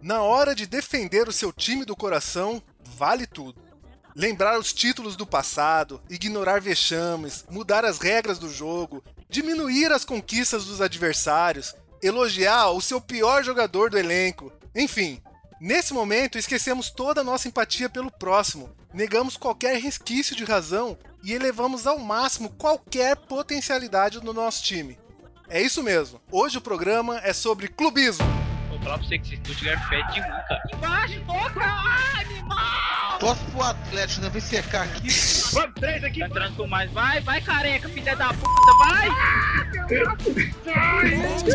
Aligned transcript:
Na 0.00 0.22
hora 0.22 0.54
de 0.54 0.66
defender 0.66 1.28
o 1.28 1.32
seu 1.32 1.52
time 1.52 1.84
do 1.84 1.96
coração, 1.96 2.62
vale 2.96 3.26
tudo. 3.26 3.60
Lembrar 4.14 4.58
os 4.58 4.72
títulos 4.72 5.16
do 5.16 5.26
passado, 5.26 6.00
ignorar 6.08 6.60
vexames, 6.60 7.44
mudar 7.50 7.84
as 7.84 7.98
regras 7.98 8.38
do 8.38 8.52
jogo, 8.52 9.02
diminuir 9.28 9.92
as 9.92 10.04
conquistas 10.04 10.64
dos 10.64 10.80
adversários, 10.80 11.74
elogiar 12.02 12.70
o 12.70 12.80
seu 12.80 13.00
pior 13.00 13.42
jogador 13.42 13.90
do 13.90 13.98
elenco, 13.98 14.52
enfim. 14.74 15.20
Nesse 15.60 15.92
momento, 15.92 16.38
esquecemos 16.38 16.90
toda 16.90 17.20
a 17.20 17.24
nossa 17.24 17.48
empatia 17.48 17.88
pelo 17.88 18.10
próximo, 18.10 18.70
negamos 18.94 19.36
qualquer 19.36 19.80
resquício 19.80 20.36
de 20.36 20.44
razão 20.44 20.96
e 21.24 21.32
elevamos 21.32 21.86
ao 21.86 21.98
máximo 21.98 22.50
qualquer 22.50 23.16
potencialidade 23.16 24.20
do 24.20 24.32
nosso 24.32 24.62
time. 24.62 24.96
É 25.48 25.60
isso 25.60 25.82
mesmo. 25.82 26.20
Hoje 26.30 26.58
o 26.58 26.60
programa 26.62 27.18
é 27.24 27.32
sobre 27.32 27.68
clubismo. 27.68 28.47
Vou 28.78 28.84
falar 28.84 28.98
pra 28.98 29.08
você 29.08 29.18
que 29.18 29.34
esse 29.34 29.36
Stuttgart 29.42 29.88
fede 29.88 30.20
muito, 30.20 30.46
cara. 30.46 30.62
Embaixo, 30.72 31.20
toca! 31.26 31.64
Ai, 31.64 32.24
animal! 32.24 33.18
Torce 33.18 33.44
pro 33.46 33.62
Atlético, 33.62 34.20
né? 34.20 34.30
Vem 34.30 34.40
secar 34.40 34.82
aqui. 34.84 35.08
Vamos, 35.52 35.74
três 35.74 36.04
aqui. 36.04 36.20
Tá 36.20 36.26
entrando 36.26 36.56
com 36.56 36.66
mais. 36.68 36.90
Vai, 36.92 37.20
vai, 37.20 37.40
careca, 37.40 37.88
filha 37.88 38.14
da 38.14 38.28
puta, 38.28 38.72
vai! 38.78 39.08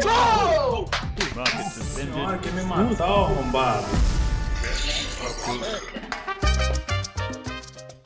Gol! 0.01 0.89
Senhora, 1.71 2.37
quer 2.39 2.51
me 2.51 2.63
matar, 2.63 3.05
arrombado. 3.05 3.87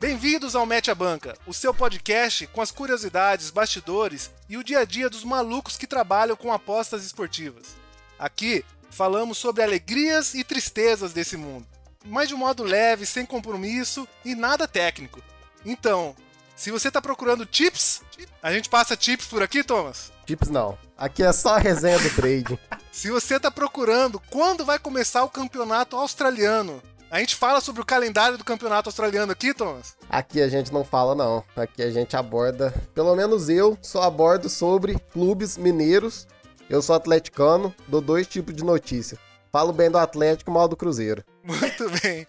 Bem-vindos 0.00 0.54
ao 0.54 0.64
Mete 0.64 0.92
a 0.92 0.94
Banca, 0.94 1.36
o 1.44 1.52
seu 1.52 1.74
podcast 1.74 2.46
com 2.46 2.62
as 2.62 2.70
curiosidades, 2.70 3.50
bastidores 3.50 4.30
e 4.48 4.56
o 4.56 4.62
dia 4.62 4.78
a 4.80 4.84
dia 4.84 5.10
dos 5.10 5.24
malucos 5.24 5.76
que 5.76 5.88
trabalham 5.88 6.36
com 6.36 6.52
apostas 6.52 7.04
esportivas. 7.04 7.76
Aqui 8.16 8.64
falamos 8.90 9.38
sobre 9.38 9.62
alegrias 9.62 10.34
e 10.34 10.44
tristezas 10.44 11.12
desse 11.12 11.36
mundo, 11.36 11.66
mas 12.04 12.28
de 12.28 12.34
um 12.34 12.38
modo 12.38 12.62
leve, 12.62 13.06
sem 13.06 13.24
compromisso 13.24 14.06
e 14.24 14.34
nada 14.34 14.66
técnico. 14.66 15.22
Então, 15.64 16.14
se 16.56 16.70
você 16.70 16.88
está 16.88 17.00
procurando 17.00 17.46
tips, 17.46 18.02
a 18.42 18.52
gente 18.52 18.68
passa 18.68 18.96
tips 18.96 19.26
por 19.26 19.42
aqui, 19.42 19.62
Thomas? 19.62 20.12
Tips 20.26 20.48
não. 20.48 20.76
Aqui 20.96 21.22
é 21.22 21.32
só 21.32 21.54
a 21.54 21.58
resenha 21.58 21.98
do 22.00 22.10
trade. 22.10 22.58
Se 22.90 23.10
você 23.10 23.36
está 23.36 23.48
procurando 23.48 24.20
quando 24.28 24.64
vai 24.64 24.76
começar 24.76 25.22
o 25.22 25.28
campeonato 25.28 25.94
australiano, 25.94 26.82
a 27.10 27.20
gente 27.20 27.36
fala 27.36 27.60
sobre 27.60 27.80
o 27.80 27.84
calendário 27.84 28.36
do 28.36 28.44
campeonato 28.44 28.88
australiano 28.88 29.30
aqui, 29.30 29.54
Thomas? 29.54 29.96
Aqui 30.10 30.42
a 30.42 30.48
gente 30.48 30.72
não 30.72 30.84
fala, 30.84 31.14
não. 31.14 31.44
Aqui 31.56 31.82
a 31.82 31.90
gente 31.90 32.16
aborda, 32.16 32.74
pelo 32.94 33.14
menos 33.14 33.48
eu, 33.48 33.78
só 33.80 34.02
abordo 34.02 34.48
sobre 34.48 34.98
clubes 35.12 35.56
mineiros. 35.56 36.26
Eu 36.68 36.82
sou 36.82 36.94
atleticano, 36.94 37.74
dou 37.86 38.00
dois 38.00 38.26
tipos 38.26 38.54
de 38.54 38.62
notícia. 38.62 39.18
Falo 39.50 39.72
bem 39.72 39.90
do 39.90 39.96
Atlético 39.96 40.50
e 40.50 40.54
mal 40.54 40.68
do 40.68 40.76
Cruzeiro. 40.76 41.24
Muito 41.42 41.88
bem. 42.00 42.26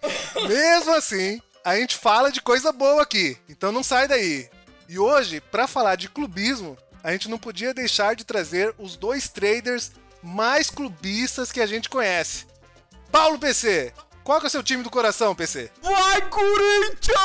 Mesmo 0.48 0.94
assim, 0.94 1.40
a 1.64 1.76
gente 1.76 1.96
fala 1.96 2.32
de 2.32 2.40
coisa 2.40 2.72
boa 2.72 3.02
aqui, 3.02 3.36
então 3.48 3.70
não 3.70 3.82
sai 3.82 4.08
daí. 4.08 4.48
E 4.88 4.98
hoje, 4.98 5.40
para 5.40 5.68
falar 5.68 5.96
de 5.96 6.08
clubismo, 6.08 6.76
a 7.02 7.12
gente 7.12 7.28
não 7.28 7.38
podia 7.38 7.74
deixar 7.74 8.16
de 8.16 8.24
trazer 8.24 8.74
os 8.78 8.96
dois 8.96 9.28
traders 9.28 9.92
mais 10.22 10.70
clubistas 10.70 11.52
que 11.52 11.60
a 11.60 11.66
gente 11.66 11.90
conhece. 11.90 12.46
Paulo 13.12 13.38
PC, 13.38 13.92
qual 14.24 14.40
que 14.40 14.46
é 14.46 14.48
o 14.48 14.50
seu 14.50 14.62
time 14.62 14.82
do 14.82 14.90
coração, 14.90 15.34
PC? 15.34 15.70
Vai, 15.82 16.28
Corinthians! 16.30 17.18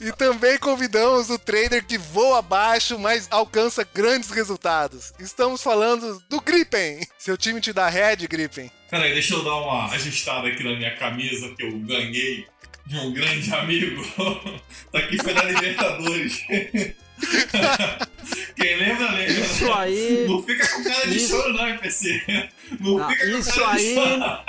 E 0.00 0.12
também 0.12 0.58
convidamos 0.58 1.30
o 1.30 1.38
trader 1.38 1.84
que 1.84 1.98
voa 1.98 2.38
abaixo, 2.38 2.98
mas 2.98 3.28
alcança 3.30 3.86
grandes 3.94 4.30
resultados. 4.30 5.12
Estamos 5.18 5.62
falando 5.62 6.22
do 6.28 6.40
Gripen. 6.40 7.00
Seu 7.18 7.36
time 7.36 7.60
te 7.60 7.72
dá 7.72 7.88
head, 7.88 8.26
Gripen? 8.26 8.70
Peraí, 8.90 9.12
deixa 9.12 9.34
eu 9.34 9.44
dar 9.44 9.56
uma 9.56 9.90
ajustada 9.92 10.48
aqui 10.48 10.64
na 10.64 10.74
minha 10.76 10.96
camisa 10.96 11.54
que 11.54 11.62
eu 11.62 11.78
ganhei 11.80 12.46
de 12.86 12.96
um 12.98 13.12
grande 13.12 13.54
amigo. 13.54 14.02
tá 14.90 14.98
aqui 14.98 15.16
foi 15.22 15.32
na 15.32 15.42
Libertadores. 15.44 16.44
Quem 18.56 18.76
lembra, 18.76 19.10
lembra. 19.12 19.32
Isso 19.32 19.72
aí. 19.72 20.26
Não 20.28 20.42
fica 20.42 20.66
com 20.68 20.84
cara 20.84 21.06
de 21.08 21.16
Isso- 21.16 21.28
choro, 21.36 21.52
não, 21.52 21.68
NPC. 21.68 22.48
Não, 22.80 22.98
Não, 22.98 23.08
fica 23.10 23.24
com 23.30 23.38
isso 23.38 23.54
cara 23.60 23.72
de 23.72 23.78
aí- 23.78 23.94
choro. 23.94 24.40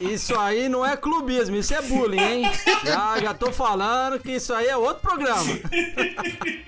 Isso 0.00 0.38
aí 0.38 0.68
não 0.68 0.84
é 0.86 0.96
clubismo, 0.96 1.56
isso 1.56 1.74
é 1.74 1.82
bullying, 1.82 2.20
hein? 2.20 2.42
Já, 2.84 3.20
já 3.20 3.34
tô 3.34 3.52
falando 3.52 4.18
que 4.18 4.32
isso 4.32 4.52
aí 4.54 4.66
é 4.66 4.76
outro 4.76 5.02
programa. 5.02 5.44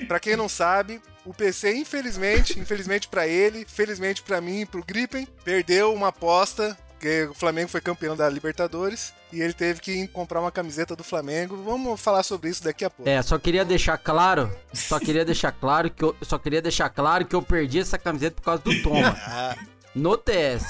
Pra 0.06 0.20
quem 0.20 0.36
não 0.36 0.48
sabe, 0.50 1.00
o 1.24 1.32
PC, 1.32 1.74
infelizmente, 1.74 2.58
infelizmente 2.58 3.08
pra 3.08 3.26
ele, 3.26 3.64
felizmente 3.66 4.22
pra 4.22 4.40
mim 4.40 4.60
e 4.60 4.66
pro 4.66 4.84
Gripen, 4.84 5.26
perdeu 5.44 5.94
uma 5.94 6.08
aposta. 6.08 6.76
Que 7.02 7.24
o 7.24 7.34
Flamengo 7.34 7.68
foi 7.68 7.80
campeão 7.80 8.14
da 8.14 8.28
Libertadores 8.30 9.12
e 9.32 9.40
ele 9.42 9.52
teve 9.52 9.80
que 9.80 9.90
ir 9.90 10.06
comprar 10.08 10.40
uma 10.40 10.52
camiseta 10.52 10.94
do 10.94 11.02
Flamengo. 11.02 11.60
Vamos 11.64 12.00
falar 12.00 12.22
sobre 12.22 12.48
isso 12.48 12.62
daqui 12.62 12.84
a 12.84 12.90
pouco. 12.90 13.10
É, 13.10 13.20
só 13.22 13.36
queria 13.40 13.64
deixar 13.64 13.98
claro, 13.98 14.56
só 14.72 14.98
queria 15.00 15.24
deixar 15.24 15.50
claro 15.50 15.90
que 15.90 16.04
eu 16.04 16.14
só 16.22 16.38
queria 16.38 16.62
deixar 16.62 16.88
claro 16.90 17.24
que 17.26 17.34
eu 17.34 17.42
perdi 17.42 17.80
essa 17.80 17.98
camiseta 17.98 18.36
por 18.36 18.42
causa 18.42 18.62
do 18.62 18.82
Toma. 18.84 19.18
Ah, 19.26 19.56
No 19.96 20.16
TS. 20.16 20.62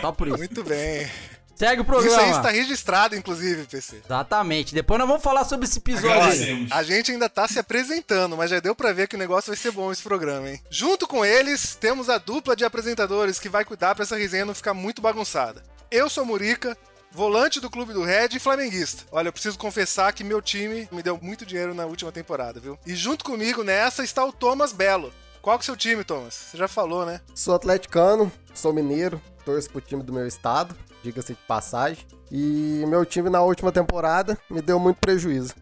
Só 0.00 0.10
por 0.10 0.26
isso. 0.26 0.36
muito 0.38 0.64
bem. 0.64 1.08
Segue 1.54 1.80
o 1.80 1.84
Isso 1.84 1.94
aí 1.94 2.02
programa. 2.04 2.30
está 2.36 2.50
registrado, 2.50 3.14
inclusive, 3.16 3.64
PC. 3.64 4.02
Exatamente. 4.04 4.74
Depois 4.74 4.98
nós 4.98 5.08
vamos 5.08 5.22
falar 5.22 5.44
sobre 5.44 5.66
esse 5.66 5.78
episódio. 5.78 6.66
A 6.70 6.82
gente 6.82 7.12
ainda 7.12 7.30
tá 7.30 7.48
se 7.48 7.58
apresentando, 7.58 8.36
mas 8.36 8.50
já 8.50 8.60
deu 8.60 8.74
pra 8.74 8.92
ver 8.92 9.08
que 9.08 9.14
o 9.16 9.18
negócio 9.18 9.50
vai 9.50 9.56
ser 9.56 9.70
bom 9.70 9.90
esse 9.90 10.02
programa, 10.02 10.50
hein? 10.50 10.60
Junto 10.68 11.06
com 11.06 11.24
eles, 11.24 11.74
temos 11.76 12.10
a 12.10 12.18
dupla 12.18 12.54
de 12.56 12.64
apresentadores 12.64 13.38
que 13.38 13.48
vai 13.48 13.64
cuidar 13.64 13.94
pra 13.94 14.02
essa 14.02 14.16
resenha 14.16 14.44
não 14.44 14.54
ficar 14.54 14.74
muito 14.74 15.00
bagunçada. 15.00 15.62
Eu 15.96 16.10
sou 16.10 16.26
Murica, 16.26 16.76
volante 17.10 17.58
do 17.58 17.70
Clube 17.70 17.94
do 17.94 18.02
Red 18.02 18.28
e 18.34 18.38
flamenguista. 18.38 19.04
Olha, 19.10 19.28
eu 19.28 19.32
preciso 19.32 19.58
confessar 19.58 20.12
que 20.12 20.22
meu 20.22 20.42
time 20.42 20.86
me 20.92 21.02
deu 21.02 21.18
muito 21.22 21.46
dinheiro 21.46 21.72
na 21.72 21.86
última 21.86 22.12
temporada, 22.12 22.60
viu? 22.60 22.78
E 22.86 22.94
junto 22.94 23.24
comigo 23.24 23.64
nessa 23.64 24.04
está 24.04 24.22
o 24.22 24.30
Thomas 24.30 24.74
Belo. 24.74 25.10
Qual 25.40 25.58
que 25.58 25.62
é 25.62 25.64
o 25.64 25.64
seu 25.64 25.74
time, 25.74 26.04
Thomas? 26.04 26.34
Você 26.34 26.58
já 26.58 26.68
falou, 26.68 27.06
né? 27.06 27.22
Sou 27.34 27.54
atleticano, 27.54 28.30
sou 28.52 28.74
mineiro, 28.74 29.22
torço 29.42 29.70
pro 29.70 29.80
time 29.80 30.02
do 30.02 30.12
meu 30.12 30.26
estado, 30.26 30.76
diga-se 31.02 31.32
de 31.32 31.40
passagem. 31.48 32.06
E 32.30 32.84
meu 32.86 33.06
time 33.06 33.30
na 33.30 33.40
última 33.40 33.72
temporada 33.72 34.36
me 34.50 34.60
deu 34.60 34.78
muito 34.78 34.98
prejuízo. 34.98 35.54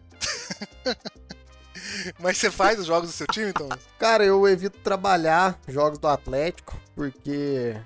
Mas 2.19 2.37
você 2.37 2.51
faz 2.51 2.77
os 2.77 2.87
jogos 2.87 3.09
do 3.09 3.15
seu 3.15 3.27
time, 3.27 3.53
Thomas? 3.53 3.79
Cara, 3.97 4.25
eu 4.25 4.45
evito 4.49 4.77
trabalhar 4.79 5.57
jogos 5.65 5.97
do 5.97 6.09
Atlético, 6.09 6.77
porque 6.93 7.77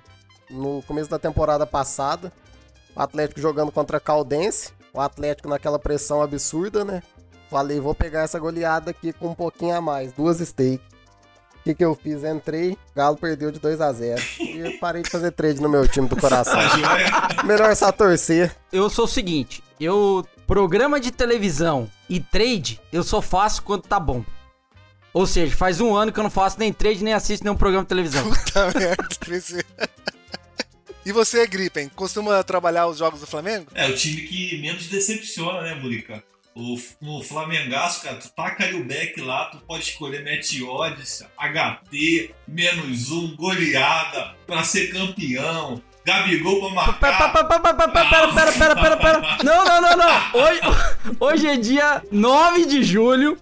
no 0.50 0.82
começo 0.82 1.08
da 1.08 1.18
temporada 1.18 1.66
passada, 1.66 2.32
o 2.94 3.00
Atlético 3.00 3.40
jogando 3.40 3.72
contra 3.72 3.96
a 3.96 4.00
Caldense, 4.00 4.72
o 4.92 5.00
Atlético 5.00 5.48
naquela 5.48 5.78
pressão 5.78 6.20
absurda, 6.22 6.84
né? 6.84 7.02
Falei, 7.50 7.80
vou 7.80 7.94
pegar 7.94 8.22
essa 8.22 8.38
goleada 8.38 8.90
aqui 8.90 9.12
com 9.12 9.28
um 9.28 9.34
pouquinho 9.34 9.74
a 9.74 9.80
mais, 9.80 10.12
duas 10.12 10.38
steak. 10.38 10.82
O 11.60 11.62
que, 11.62 11.74
que 11.74 11.84
eu 11.84 11.94
fiz? 11.94 12.24
Entrei, 12.24 12.76
Galo 12.96 13.16
perdeu 13.16 13.50
de 13.50 13.58
2 13.58 13.82
a 13.82 13.92
0 13.92 14.22
E 14.40 14.58
eu 14.60 14.78
parei 14.78 15.02
de 15.02 15.10
fazer 15.10 15.30
trade 15.30 15.60
no 15.60 15.68
meu 15.68 15.86
time 15.86 16.08
do 16.08 16.16
coração. 16.16 16.58
Melhor 17.44 17.76
só 17.76 17.92
torcer. 17.92 18.56
Eu 18.72 18.88
sou 18.88 19.04
o 19.04 19.08
seguinte, 19.08 19.62
eu 19.78 20.24
programa 20.46 20.98
de 20.98 21.10
televisão 21.10 21.88
e 22.08 22.18
trade, 22.18 22.80
eu 22.90 23.02
só 23.02 23.20
faço 23.20 23.62
quando 23.62 23.82
tá 23.82 24.00
bom. 24.00 24.24
Ou 25.12 25.26
seja, 25.26 25.54
faz 25.54 25.80
um 25.80 25.94
ano 25.94 26.12
que 26.12 26.18
eu 26.18 26.24
não 26.24 26.30
faço 26.30 26.58
nem 26.58 26.72
trade 26.72 27.04
nem 27.04 27.12
assisto 27.12 27.44
nenhum 27.44 27.56
programa 27.56 27.82
de 27.84 27.88
televisão. 27.88 28.24
Puta 28.30 28.78
merda. 28.78 29.64
E 31.04 31.12
você, 31.12 31.46
Gripen, 31.46 31.88
costuma 31.94 32.42
trabalhar 32.42 32.86
os 32.86 32.98
jogos 32.98 33.20
do 33.20 33.26
Flamengo? 33.26 33.66
É, 33.74 33.88
o 33.88 33.94
time 33.94 34.22
que 34.22 34.58
menos 34.58 34.88
decepciona, 34.88 35.62
né, 35.62 35.74
Murica? 35.74 36.22
O, 36.54 36.76
no 37.00 37.22
Flamengaço, 37.22 38.02
cara, 38.02 38.16
tu 38.16 38.28
taca 38.30 38.64
ali 38.64 38.74
o 38.74 38.84
back 38.84 39.20
lá, 39.20 39.46
tu 39.46 39.58
pode 39.58 39.84
escolher 39.84 40.24
match 40.24 40.60
odds, 40.60 41.22
HT, 41.38 42.34
menos 42.46 43.10
um, 43.10 43.34
goleada, 43.36 44.34
pra 44.46 44.62
ser 44.62 44.92
campeão, 44.92 45.82
Gabigol 46.04 46.60
pra 46.60 46.70
marcar. 46.70 47.00
pera, 47.00 47.28
pera, 47.28 47.44
pera, 47.44 47.88
pera, 47.88 48.32
pera, 48.32 48.52
pera, 48.52 48.76
pera, 48.76 48.96
pera. 48.96 49.36
Não, 49.44 49.64
não, 49.64 49.80
não, 49.80 49.96
não. 49.96 50.40
Hoje, 50.42 50.60
hoje 51.20 51.46
é 51.46 51.56
dia 51.56 52.02
9 52.10 52.66
de 52.66 52.82
julho. 52.82 53.38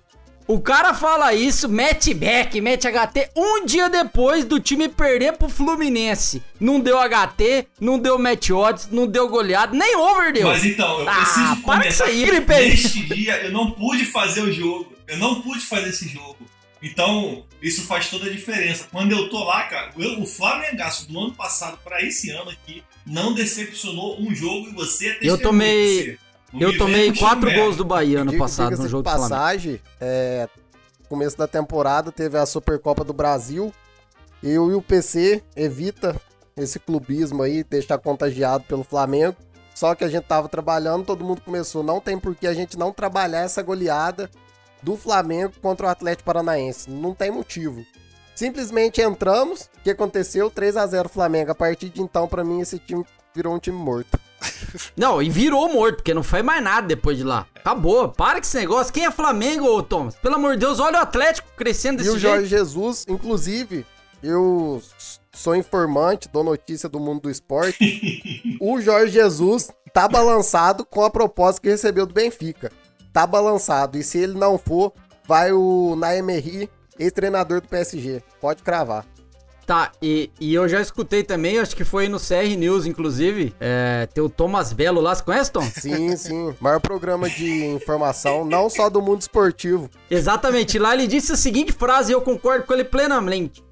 O 0.48 0.58
cara 0.60 0.94
fala 0.94 1.34
isso, 1.34 1.68
mete 1.68 2.14
back, 2.14 2.58
mete 2.60 2.88
HT, 2.88 3.30
um 3.36 3.66
dia 3.66 3.90
depois 3.90 4.46
do 4.46 4.58
time 4.58 4.88
perder 4.88 5.34
pro 5.34 5.46
Fluminense. 5.48 6.42
Não 6.58 6.80
deu 6.80 6.96
HT, 6.98 7.66
não 7.78 7.98
deu 7.98 8.18
match 8.18 8.48
odds, 8.48 8.88
não 8.90 9.06
deu 9.06 9.28
goleado, 9.28 9.76
nem 9.76 9.94
over 9.94 10.32
deu. 10.32 10.46
Mas 10.48 10.64
então, 10.64 11.00
eu 11.00 11.08
Ah, 11.08 11.16
preciso 11.16 11.56
para 11.62 11.82
com 11.82 11.88
isso 11.88 11.98
comentar 12.02 12.08
aí, 12.08 12.24
que 12.24 12.68
neste 12.70 13.00
dia 13.14 13.36
eu 13.44 13.52
não 13.52 13.72
pude 13.72 14.06
fazer 14.06 14.40
o 14.40 14.50
jogo. 14.50 14.90
Eu 15.06 15.18
não 15.18 15.42
pude 15.42 15.60
fazer 15.60 15.90
esse 15.90 16.08
jogo. 16.08 16.38
Então, 16.82 17.44
isso 17.60 17.82
faz 17.84 18.08
toda 18.08 18.26
a 18.26 18.30
diferença. 18.30 18.86
Quando 18.90 19.12
eu 19.12 19.28
tô 19.28 19.44
lá, 19.44 19.64
cara, 19.64 19.90
eu- 19.98 20.20
o 20.22 20.26
Flamengaço 20.26 21.08
do 21.10 21.18
ano 21.20 21.34
passado 21.34 21.78
pra 21.84 22.00
esse 22.02 22.30
ano 22.30 22.50
aqui 22.50 22.82
não 23.04 23.34
decepcionou 23.34 24.18
um 24.20 24.34
jogo 24.34 24.68
e 24.68 24.72
você 24.72 25.08
é 25.08 25.18
Eu 25.22 25.36
tomei- 25.36 26.16
Eu 26.52 26.76
tomei 26.78 27.14
quatro 27.16 27.52
gols 27.52 27.76
do 27.76 27.84
Bahia 27.84 28.20
ano 28.20 28.36
passado 28.38 28.76
no 28.76 28.84
de 28.84 28.88
jogo 28.88 29.02
do 29.02 29.10
Flamengo. 29.10 29.28
passagem, 29.30 29.80
é, 30.00 30.48
começo 31.08 31.36
da 31.36 31.46
temporada 31.46 32.12
teve 32.12 32.38
a 32.38 32.46
Supercopa 32.46 33.04
do 33.04 33.12
Brasil. 33.12 33.72
Eu 34.42 34.70
e 34.70 34.74
o 34.74 34.82
PC 34.82 35.42
evita 35.56 36.20
esse 36.56 36.78
clubismo 36.78 37.42
aí, 37.42 37.64
deixar 37.64 37.98
contagiado 37.98 38.64
pelo 38.64 38.84
Flamengo. 38.84 39.36
Só 39.74 39.94
que 39.94 40.04
a 40.04 40.08
gente 40.08 40.24
tava 40.24 40.48
trabalhando, 40.48 41.04
todo 41.04 41.24
mundo 41.24 41.40
começou. 41.40 41.82
Não 41.82 42.00
tem 42.00 42.18
por 42.18 42.34
que 42.34 42.46
a 42.46 42.54
gente 42.54 42.78
não 42.78 42.92
trabalhar 42.92 43.40
essa 43.40 43.62
goleada 43.62 44.30
do 44.82 44.96
Flamengo 44.96 45.52
contra 45.60 45.86
o 45.86 45.90
Atlético 45.90 46.24
Paranaense. 46.24 46.90
Não 46.90 47.14
tem 47.14 47.30
motivo. 47.30 47.84
Simplesmente 48.34 49.00
entramos. 49.00 49.70
O 49.78 49.82
que 49.82 49.90
aconteceu? 49.90 50.50
3 50.50 50.76
a 50.76 50.86
0 50.86 51.08
Flamengo. 51.08 51.52
A 51.52 51.54
partir 51.54 51.90
de 51.90 52.00
então, 52.00 52.26
pra 52.26 52.44
mim, 52.44 52.60
esse 52.60 52.78
time 52.78 53.04
virou 53.34 53.54
um 53.54 53.58
time 53.58 53.76
morto. 53.76 54.18
Não, 54.96 55.22
e 55.22 55.28
virou 55.28 55.72
morto, 55.72 55.96
porque 55.96 56.14
não 56.14 56.22
foi 56.22 56.42
mais 56.42 56.62
nada 56.62 56.86
depois 56.86 57.16
de 57.16 57.24
lá. 57.24 57.46
Acabou, 57.54 58.08
para 58.08 58.34
com 58.34 58.46
esse 58.46 58.56
negócio. 58.56 58.92
Quem 58.92 59.04
é 59.04 59.10
Flamengo, 59.10 59.66
ô 59.66 59.82
Thomas? 59.82 60.14
Pelo 60.16 60.36
amor 60.36 60.54
de 60.54 60.60
Deus, 60.60 60.80
olha 60.80 60.98
o 60.98 61.02
Atlético 61.02 61.48
crescendo 61.56 61.96
E 62.00 62.04
desse 62.04 62.10
o 62.10 62.18
jeito. 62.18 62.34
Jorge 62.34 62.46
Jesus, 62.48 63.04
inclusive, 63.08 63.86
eu 64.22 64.82
sou 65.32 65.54
informante, 65.54 66.28
dou 66.32 66.42
notícia 66.42 66.88
do 66.88 67.00
mundo 67.00 67.22
do 67.22 67.30
esporte. 67.30 68.58
o 68.60 68.80
Jorge 68.80 69.12
Jesus 69.12 69.70
tá 69.92 70.08
balançado 70.08 70.84
com 70.84 71.04
a 71.04 71.10
proposta 71.10 71.60
que 71.60 71.68
recebeu 71.68 72.06
do 72.06 72.14
Benfica. 72.14 72.70
Tá 73.12 73.26
balançado. 73.26 73.98
E 73.98 74.02
se 74.02 74.18
ele 74.18 74.34
não 74.34 74.58
for, 74.58 74.92
vai 75.26 75.52
o 75.52 75.96
Naemery, 75.96 76.70
ex-treinador 76.98 77.60
do 77.60 77.68
PSG. 77.68 78.22
Pode 78.40 78.62
cravar. 78.62 79.04
Tá, 79.68 79.92
e, 80.00 80.30
e 80.40 80.54
eu 80.54 80.66
já 80.66 80.80
escutei 80.80 81.22
também, 81.22 81.58
acho 81.58 81.76
que 81.76 81.84
foi 81.84 82.08
no 82.08 82.18
CR 82.18 82.56
News, 82.56 82.86
inclusive, 82.86 83.54
é, 83.60 84.08
tem 84.14 84.24
o 84.24 84.28
Thomas 84.30 84.72
Belo 84.72 84.98
lá, 84.98 85.14
você 85.14 85.22
conhece, 85.22 85.52
Tom? 85.52 85.60
Sim, 85.60 86.16
sim. 86.16 86.54
Maior 86.58 86.80
programa 86.80 87.28
de 87.28 87.66
informação, 87.66 88.46
não 88.46 88.70
só 88.70 88.88
do 88.88 89.02
mundo 89.02 89.20
esportivo. 89.20 89.90
Exatamente, 90.10 90.78
lá 90.78 90.94
ele 90.94 91.06
disse 91.06 91.32
a 91.32 91.36
seguinte 91.36 91.70
frase 91.70 92.10
e 92.10 92.14
eu 92.14 92.22
concordo 92.22 92.64
com 92.64 92.72
ele 92.72 92.82
plenamente. 92.82 93.62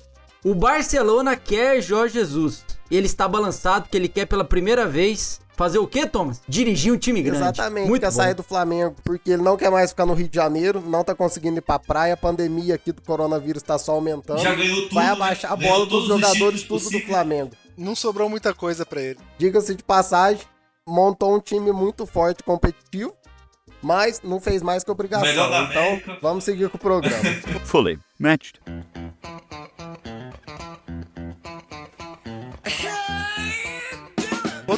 O 0.44 0.54
Barcelona 0.54 1.34
quer 1.34 1.80
Jorge 1.80 2.12
Jesus. 2.12 2.62
Ele 2.90 3.06
está 3.06 3.26
balançado 3.26 3.84
porque 3.84 3.96
ele 3.96 4.08
quer 4.08 4.26
pela 4.26 4.44
primeira 4.44 4.86
vez 4.86 5.40
fazer 5.56 5.78
o 5.78 5.86
quê, 5.86 6.06
Thomas? 6.06 6.40
Dirigir 6.48 6.92
um 6.92 6.98
time 6.98 7.22
grande. 7.22 7.38
Exatamente, 7.38 7.88
Muito 7.88 8.02
quer 8.02 8.10
bom. 8.10 8.12
sair 8.12 8.34
do 8.34 8.42
Flamengo, 8.42 8.94
porque 9.02 9.30
ele 9.32 9.42
não 9.42 9.56
quer 9.56 9.70
mais 9.70 9.90
ficar 9.90 10.06
no 10.06 10.14
Rio 10.14 10.28
de 10.28 10.36
Janeiro, 10.36 10.80
não 10.80 11.02
tá 11.02 11.14
conseguindo 11.14 11.58
ir 11.58 11.62
pra 11.62 11.78
praia, 11.78 12.14
a 12.14 12.16
pandemia 12.16 12.74
aqui 12.74 12.92
do 12.92 13.02
coronavírus 13.02 13.62
tá 13.62 13.78
só 13.78 13.92
aumentando. 13.92 14.38
Já 14.40 14.54
ganhou 14.54 14.82
tudo. 14.82 14.94
Vai 14.94 15.06
né? 15.06 15.12
abaixar 15.12 15.52
a 15.52 15.56
bola 15.56 15.86
dos 15.86 15.88
todos 15.88 16.10
os 16.10 16.20
jogadores, 16.20 16.62
tudo 16.62 16.78
do 16.78 16.84
possíveis. 16.84 17.06
Flamengo. 17.06 17.50
Não 17.76 17.94
sobrou 17.94 18.28
muita 18.28 18.54
coisa 18.54 18.84
pra 18.86 19.00
ele. 19.00 19.18
Diga-se 19.38 19.74
de 19.74 19.82
passagem, 19.82 20.42
montou 20.86 21.34
um 21.34 21.40
time 21.40 21.72
muito 21.72 22.06
forte, 22.06 22.42
competitivo, 22.42 23.12
mas 23.82 24.20
não 24.22 24.40
fez 24.40 24.62
mais 24.62 24.82
que 24.82 24.90
obrigação. 24.90 25.26
Melhor 25.26 25.50
da 25.50 25.62
Então, 25.62 26.18
vamos 26.22 26.44
seguir 26.44 26.68
com 26.70 26.76
o 26.76 26.80
programa. 26.80 27.22
Fully 27.64 27.98
matched. 28.18 28.60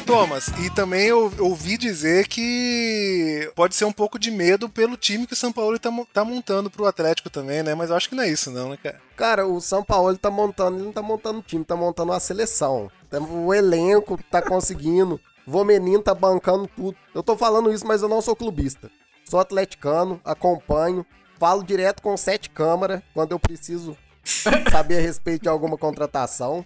Thomas, 0.09 0.47
e 0.65 0.71
também 0.71 1.05
eu 1.05 1.31
ouvi 1.37 1.77
dizer 1.77 2.27
que 2.27 3.51
pode 3.55 3.75
ser 3.75 3.85
um 3.85 3.91
pouco 3.91 4.17
de 4.17 4.31
medo 4.31 4.67
pelo 4.67 4.97
time 4.97 5.27
que 5.27 5.33
o 5.33 5.35
São 5.35 5.53
Paulo 5.53 5.77
tá, 5.77 5.91
tá 6.11 6.25
montando 6.25 6.67
pro 6.67 6.87
Atlético 6.87 7.29
também, 7.29 7.61
né? 7.61 7.75
Mas 7.75 7.91
eu 7.91 7.95
acho 7.95 8.09
que 8.09 8.15
não 8.15 8.23
é 8.23 8.27
isso 8.27 8.49
não, 8.49 8.69
né, 8.69 8.77
cara? 8.81 8.99
Cara, 9.15 9.45
o 9.45 9.61
São 9.61 9.83
Paulo 9.83 10.17
tá 10.17 10.31
montando, 10.31 10.77
ele 10.77 10.85
não 10.85 10.91
tá 10.91 11.03
montando 11.03 11.43
time, 11.43 11.63
tá 11.63 11.75
montando 11.75 12.11
uma 12.11 12.19
seleção. 12.19 12.89
O 13.29 13.53
elenco 13.53 14.19
tá 14.31 14.41
conseguindo, 14.41 15.21
o 15.45 15.51
Vomenino 15.51 16.01
tá 16.01 16.15
bancando 16.15 16.67
tudo. 16.75 16.97
Eu 17.13 17.21
tô 17.21 17.37
falando 17.37 17.71
isso, 17.71 17.85
mas 17.85 18.01
eu 18.01 18.09
não 18.09 18.19
sou 18.19 18.35
clubista. 18.35 18.89
Sou 19.29 19.39
atleticano, 19.39 20.19
acompanho, 20.25 21.05
falo 21.37 21.63
direto 21.63 22.01
com 22.01 22.17
sete 22.17 22.49
câmaras 22.49 23.03
quando 23.13 23.33
eu 23.33 23.39
preciso 23.39 23.95
saber 24.71 24.97
a 24.97 25.01
respeito 25.01 25.43
de 25.43 25.49
alguma 25.49 25.77
contratação. 25.77 26.65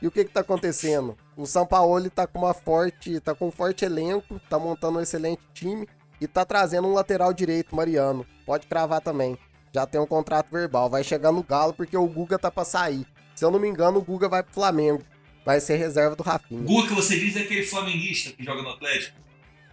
E 0.00 0.06
o 0.06 0.10
que 0.12 0.24
que 0.24 0.32
tá 0.32 0.42
acontecendo? 0.42 1.16
O 1.36 1.44
São 1.46 1.66
Paulo 1.66 2.08
tá 2.08 2.26
com 2.26 2.38
uma 2.40 2.54
forte, 2.54 3.20
tá 3.20 3.34
com 3.34 3.48
um 3.48 3.50
forte 3.50 3.84
elenco, 3.84 4.40
tá 4.48 4.58
montando 4.58 4.98
um 4.98 5.02
excelente 5.02 5.42
time 5.52 5.86
e 6.20 6.26
tá 6.26 6.44
trazendo 6.44 6.88
um 6.88 6.94
lateral 6.94 7.32
direito, 7.32 7.76
Mariano. 7.76 8.26
Pode 8.46 8.66
cravar 8.66 9.00
também. 9.02 9.36
Já 9.74 9.84
tem 9.86 10.00
um 10.00 10.06
contrato 10.06 10.50
verbal, 10.50 10.88
vai 10.88 11.04
chegar 11.04 11.30
no 11.32 11.42
Galo 11.42 11.74
porque 11.74 11.96
o 11.96 12.06
Guga 12.06 12.38
tá 12.38 12.50
pra 12.50 12.64
sair. 12.64 13.06
Se 13.34 13.44
eu 13.44 13.50
não 13.50 13.58
me 13.60 13.68
engano, 13.68 13.98
o 13.98 14.02
Guga 14.02 14.28
vai 14.28 14.42
pro 14.42 14.54
Flamengo. 14.54 15.02
Vai 15.44 15.60
ser 15.60 15.76
reserva 15.76 16.16
do 16.16 16.22
Rafinha. 16.22 16.62
Guga 16.62 16.88
que 16.88 16.94
você 16.94 17.18
diz 17.18 17.36
é 17.36 17.40
aquele 17.40 17.62
flamenguista 17.62 18.32
que 18.32 18.42
joga 18.42 18.62
no 18.62 18.70
Atlético. 18.70 19.16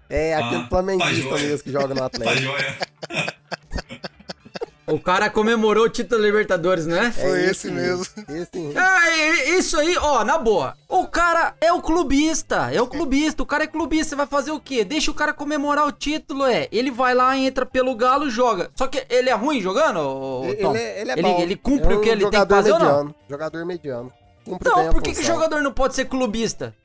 É, 0.09 0.35
aquele 0.35 0.63
Ah, 0.63 0.67
flamenguista 0.67 1.23
tá 1.29 1.37
joia. 1.37 1.43
mesmo 1.49 1.63
que 1.63 1.71
joga 1.71 1.87
no 1.93 1.95
Tá 2.01 2.05
Atlético. 2.07 2.41
joia. 2.41 2.77
O 4.85 4.99
cara 4.99 5.29
comemorou 5.29 5.85
o 5.85 5.89
título 5.89 6.19
da 6.21 6.27
Libertadores, 6.27 6.85
né? 6.85 7.09
Foi 7.11 7.41
É 7.43 7.49
esse 7.51 7.71
mesmo. 7.71 8.05
Esse 8.27 8.59
mesmo. 8.59 8.77
É, 8.77 9.49
isso 9.57 9.79
aí, 9.79 9.95
ó, 9.97 10.25
na 10.25 10.37
boa. 10.37 10.75
O 10.89 11.07
cara 11.07 11.55
é 11.61 11.71
o 11.71 11.81
clubista, 11.81 12.69
é 12.69 12.81
o 12.81 12.87
clubista, 12.87 13.41
o 13.41 13.45
cara 13.45 13.63
é 13.63 13.67
clubista, 13.67 14.09
você 14.09 14.15
vai 14.17 14.27
fazer 14.27 14.51
o 14.51 14.59
quê? 14.59 14.83
Deixa 14.83 15.09
o 15.09 15.13
cara 15.13 15.31
comemorar 15.33 15.87
o 15.87 15.91
título, 15.91 16.45
é. 16.45 16.67
Ele 16.69 16.91
vai 16.91 17.13
lá, 17.15 17.37
entra 17.37 17.65
pelo 17.65 17.95
Galo, 17.95 18.29
joga. 18.29 18.69
Só 18.75 18.85
que 18.87 19.05
ele 19.09 19.29
é 19.29 19.33
ruim 19.33 19.61
jogando, 19.61 19.99
ô, 20.01 20.41
ô, 20.41 20.45
Ele, 20.45 20.55
Tom? 20.57 20.75
é, 20.75 21.01
ele 21.01 21.09
é 21.11 21.13
ele, 21.13 21.21
bom. 21.21 21.39
ele 21.41 21.55
cumpre 21.55 21.93
É 21.93 21.97
o 21.97 22.01
que 22.01 22.09
um 22.09 22.11
ele 22.11 22.29
tem 22.29 22.41
que 22.41 22.47
fazer 22.49 22.71
ou 22.73 22.79
não? 22.79 22.85
mediano. 22.87 23.15
Jogador 23.29 23.65
mediano. 23.65 24.11
Cumpre 24.43 24.69
Não, 24.69 24.89
por 24.91 25.01
que, 25.01 25.13
que 25.13 25.23
jogador 25.23 25.61
não 25.61 25.71
pode 25.71 25.95
ser 25.95 26.05
clubista? 26.05 26.75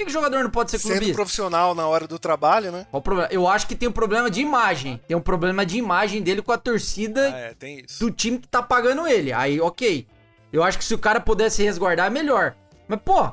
Por 0.00 0.04
que, 0.04 0.04
que 0.06 0.10
o 0.10 0.12
jogador 0.12 0.42
não 0.42 0.50
pode 0.50 0.70
ser 0.70 0.78
Sendo 0.78 0.92
clubista? 0.92 1.14
profissional 1.14 1.74
na 1.74 1.86
hora 1.86 2.06
do 2.06 2.18
trabalho, 2.18 2.72
né? 2.72 2.86
Qual 2.90 3.00
o 3.00 3.02
problema? 3.02 3.28
Eu 3.30 3.46
acho 3.46 3.66
que 3.66 3.74
tem 3.74 3.88
um 3.88 3.92
problema 3.92 4.30
de 4.30 4.40
imagem. 4.40 5.00
Tem 5.06 5.16
um 5.16 5.20
problema 5.20 5.66
de 5.66 5.76
imagem 5.76 6.22
dele 6.22 6.40
com 6.42 6.52
a 6.52 6.58
torcida 6.58 7.30
Ah, 7.34 7.38
é, 7.38 7.54
tem 7.54 7.80
isso. 7.80 7.98
do 8.00 8.10
time 8.10 8.38
que 8.38 8.48
tá 8.48 8.62
pagando 8.62 9.06
ele. 9.06 9.32
Aí, 9.32 9.60
ok. 9.60 10.06
Eu 10.52 10.62
acho 10.62 10.78
que 10.78 10.84
se 10.84 10.94
o 10.94 10.98
cara 10.98 11.20
pudesse 11.20 11.62
resguardar, 11.62 12.06
é 12.06 12.10
melhor. 12.10 12.54
Mas, 12.88 12.98
pô, 13.04 13.28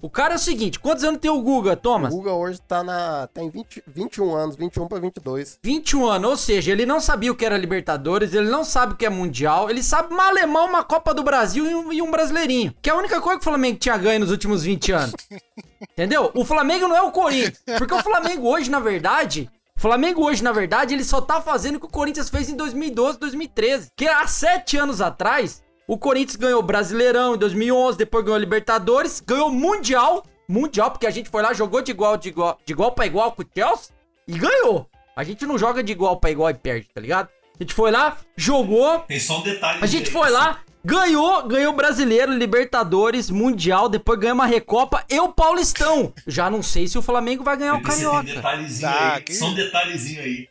o 0.00 0.08
cara 0.08 0.34
é 0.34 0.36
o 0.36 0.38
seguinte: 0.38 0.78
quantos 0.80 1.04
anos 1.04 1.20
tem 1.20 1.30
o 1.30 1.40
Guga, 1.42 1.72
O 1.72 1.76
Thomas? 1.76 2.14
Guga 2.14 2.32
hoje 2.32 2.60
tá 2.62 2.82
na. 2.84 3.28
tem 3.34 3.50
20, 3.50 3.82
21 3.86 4.34
anos, 4.34 4.56
21 4.56 4.86
pra 4.88 4.98
22. 4.98 5.58
21 5.62 6.06
anos, 6.06 6.30
ou 6.30 6.36
seja, 6.36 6.72
ele 6.72 6.86
não 6.86 7.00
sabia 7.00 7.30
o 7.30 7.34
que 7.36 7.44
era 7.44 7.58
Libertadores, 7.58 8.32
ele 8.32 8.48
não 8.48 8.64
sabe 8.64 8.94
o 8.94 8.96
que 8.96 9.04
é 9.04 9.10
Mundial, 9.10 9.68
ele 9.68 9.82
sabe 9.82 10.14
malemar 10.14 10.64
uma 10.64 10.82
Copa 10.84 11.12
do 11.12 11.22
Brasil 11.22 11.66
e 11.68 11.74
um, 11.74 11.92
e 11.92 12.00
um 12.00 12.10
Brasileirinho. 12.10 12.74
Que 12.80 12.90
é 12.90 12.92
a 12.92 12.96
única 12.96 13.20
coisa 13.20 13.38
que 13.38 13.44
o 13.46 13.50
Flamengo 13.50 13.78
tinha 13.78 13.96
ganho 13.96 14.20
nos 14.20 14.30
últimos 14.30 14.62
20 14.62 14.92
anos. 14.92 15.14
Entendeu? 16.02 16.32
O 16.34 16.44
Flamengo 16.44 16.88
não 16.88 16.96
é 16.96 17.02
o 17.02 17.12
Corinthians. 17.12 17.62
Porque 17.78 17.94
o 17.94 18.02
Flamengo 18.02 18.48
hoje, 18.48 18.68
na 18.68 18.80
verdade. 18.80 19.48
Flamengo 19.76 20.24
hoje, 20.24 20.42
na 20.42 20.50
verdade, 20.50 20.94
ele 20.94 21.04
só 21.04 21.20
tá 21.20 21.40
fazendo 21.40 21.76
o 21.76 21.78
que 21.80 21.86
o 21.86 21.88
Corinthians 21.88 22.28
fez 22.28 22.48
em 22.48 22.56
2012, 22.56 23.20
2013. 23.20 23.90
Que 23.96 24.08
há 24.08 24.26
sete 24.26 24.76
anos 24.76 25.00
atrás, 25.00 25.62
o 25.86 25.96
Corinthians 25.96 26.34
ganhou 26.34 26.60
Brasileirão 26.60 27.36
em 27.36 27.38
2011, 27.38 27.96
depois 27.96 28.24
ganhou 28.24 28.38
Libertadores, 28.40 29.20
ganhou 29.20 29.48
Mundial. 29.48 30.24
Mundial, 30.48 30.90
porque 30.90 31.06
a 31.06 31.10
gente 31.10 31.30
foi 31.30 31.40
lá, 31.40 31.54
jogou 31.54 31.80
de 31.80 31.92
igual, 31.92 32.16
de 32.16 32.30
igual, 32.30 32.58
de 32.66 32.72
igual 32.72 32.90
pra 32.90 33.06
igual 33.06 33.30
com 33.30 33.42
o 33.42 33.46
Chelsea 33.54 33.94
e 34.26 34.36
ganhou. 34.36 34.88
A 35.14 35.22
gente 35.22 35.46
não 35.46 35.56
joga 35.56 35.84
de 35.84 35.92
igual 35.92 36.16
pra 36.16 36.32
igual 36.32 36.50
e 36.50 36.54
perde, 36.54 36.88
tá 36.92 37.00
ligado? 37.00 37.28
A 37.28 37.62
gente 37.62 37.74
foi 37.74 37.92
lá, 37.92 38.16
jogou, 38.36 38.98
Tem 39.00 39.20
só 39.20 39.38
um 39.38 39.42
detalhe. 39.42 39.78
a 39.80 39.86
gente 39.86 40.10
foi 40.10 40.30
lá, 40.30 40.58
ganhou, 40.84 41.46
ganhou 41.46 41.72
Brasileiro, 41.72 42.32
Libertadores, 42.32 43.30
Mundial, 43.30 43.88
depois 43.88 44.18
ganhou 44.18 44.34
uma 44.34 44.46
Recopa 44.46 45.04
e 45.10 45.18
o 45.20 45.28
Paulistão. 45.28 46.12
Já 46.26 46.50
não 46.50 46.62
sei 46.62 46.86
se 46.88 46.98
o 46.98 47.02
Flamengo 47.02 47.44
vai 47.44 47.56
ganhar 47.56 47.74
o 47.74 47.82
tem 47.82 47.84
Carioca. 47.86 48.22
detalhezinho 48.22 48.90
Tá, 48.90 49.14
aí. 49.16 49.22
que- 49.22 49.34
Só 49.34 49.46
um 49.46 49.54
detalhezinho 49.54 50.22
aí. 50.22 50.48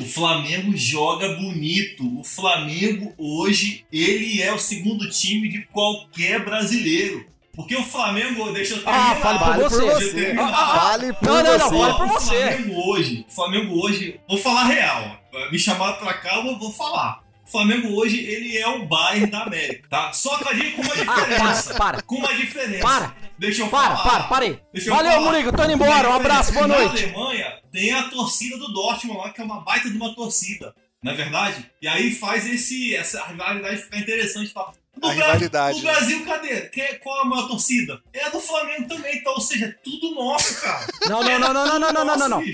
O 0.00 0.04
Flamengo 0.04 0.76
joga 0.76 1.28
bonito. 1.34 2.20
O 2.20 2.24
Flamengo 2.24 3.12
hoje, 3.18 3.84
ele 3.92 4.40
é 4.40 4.52
o 4.52 4.58
segundo 4.58 5.08
time 5.10 5.48
de 5.48 5.62
qualquer 5.72 6.44
brasileiro. 6.44 7.26
Porque 7.56 7.74
o 7.74 7.82
Flamengo, 7.82 8.52
deixa 8.52 8.74
eu 8.74 8.84
terminar. 8.84 9.10
Ah, 9.10 9.16
fale 9.16 9.38
por 9.40 9.46
Vale 9.48 9.62
por 9.64 9.70
você. 9.70 10.24
Por 10.26 11.26
Não, 11.26 11.42
não, 11.42 11.58
não, 11.58 11.68
você. 11.70 11.76
vale 11.78 11.94
por 11.94 12.04
o 12.04 12.08
você. 12.08 12.26
Flamengo 12.52 12.88
hoje, 12.88 13.26
o 13.28 13.34
Flamengo 13.34 13.80
hoje, 13.84 14.20
vou 14.28 14.38
falar 14.38 14.64
real. 14.66 15.18
Me 15.50 15.58
chamaram 15.58 15.96
pra 15.98 16.14
cá, 16.14 16.36
eu 16.36 16.56
vou 16.56 16.70
falar. 16.72 17.20
O 17.48 17.50
Flamengo 17.50 17.88
hoje, 17.98 18.18
ele 18.22 18.58
é 18.58 18.68
o 18.68 18.84
Bayern 18.86 19.30
da 19.30 19.44
América, 19.44 19.88
tá? 19.88 20.12
Só 20.12 20.36
que 20.36 20.48
a 20.48 20.52
gente 20.52 20.72
com 20.76 20.82
uma 20.82 20.92
Ah, 20.92 20.96
diferença. 21.20 21.74
para, 21.74 21.78
para. 21.78 22.02
Com 22.02 22.16
uma 22.16 22.34
diferença. 22.34 22.82
Para. 22.86 23.16
Deixa 23.38 23.62
eu 23.62 23.68
Para, 23.68 23.96
falar. 23.96 24.10
para, 24.10 24.24
para 24.24 24.44
aí. 24.44 24.60
Deixa 24.72 24.90
Valeu. 24.94 25.20
Murico, 25.22 25.56
tô 25.56 25.64
indo 25.64 25.72
embora. 25.72 26.10
Um 26.10 26.12
abraço, 26.12 26.52
boa 26.52 26.66
noite. 26.68 27.06
Na 27.06 27.12
Alemanha 27.18 27.58
tem 27.72 27.90
a 27.94 28.02
torcida 28.10 28.58
do 28.58 28.68
Dortmund 28.72 29.18
lá, 29.18 29.30
que 29.30 29.40
é 29.40 29.44
uma 29.44 29.60
baita 29.62 29.88
de 29.88 29.96
uma 29.96 30.14
torcida. 30.14 30.74
Não 31.02 31.12
é 31.12 31.14
verdade? 31.14 31.70
E 31.80 31.88
aí 31.88 32.10
faz 32.14 32.46
esse, 32.46 32.94
essa 32.94 33.24
rivalidade 33.24 33.78
ficar 33.80 33.98
interessante. 33.98 34.52
Tá? 34.52 34.70
A 35.02 35.10
rivalidade, 35.12 35.78
No 35.78 35.84
né? 35.84 35.92
Brasil, 35.92 36.24
cadê? 36.24 36.60
Que- 36.68 36.94
qual 37.02 37.20
a 37.20 37.24
maior 37.24 37.46
torcida? 37.48 38.00
É 38.12 38.24
a 38.24 38.28
do 38.30 38.40
Flamengo 38.40 38.88
também, 38.88 39.16
então, 39.18 39.32
ou 39.34 39.40
seja, 39.40 39.66
é 39.66 39.74
tudo 39.84 40.14
nosso, 40.14 40.60
cara. 40.60 40.86
Não, 41.08 41.22
não, 41.22 41.38
não, 41.38 41.54
não, 41.54 41.64
não, 41.66 41.78
não, 41.78 41.92
não, 41.92 42.04
não, 42.04 42.16
não, 42.16 42.28
não. 42.28 42.44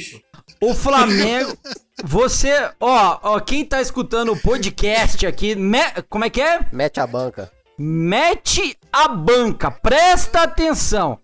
O 0.60 0.74
Flamengo. 0.74 1.56
Você, 2.04 2.50
ó, 2.80 3.18
ó, 3.22 3.40
quem 3.40 3.64
tá 3.64 3.80
escutando 3.80 4.32
o 4.32 4.40
podcast 4.40 5.26
aqui, 5.26 5.54
me- 5.54 5.92
como 6.08 6.24
é 6.24 6.30
que 6.30 6.40
é? 6.42 6.60
Mete 6.72 7.00
a 7.00 7.06
banca. 7.06 7.50
Mete 7.78 8.76
a 8.92 9.08
banca, 9.08 9.70
presta 9.70 10.42
atenção. 10.42 11.18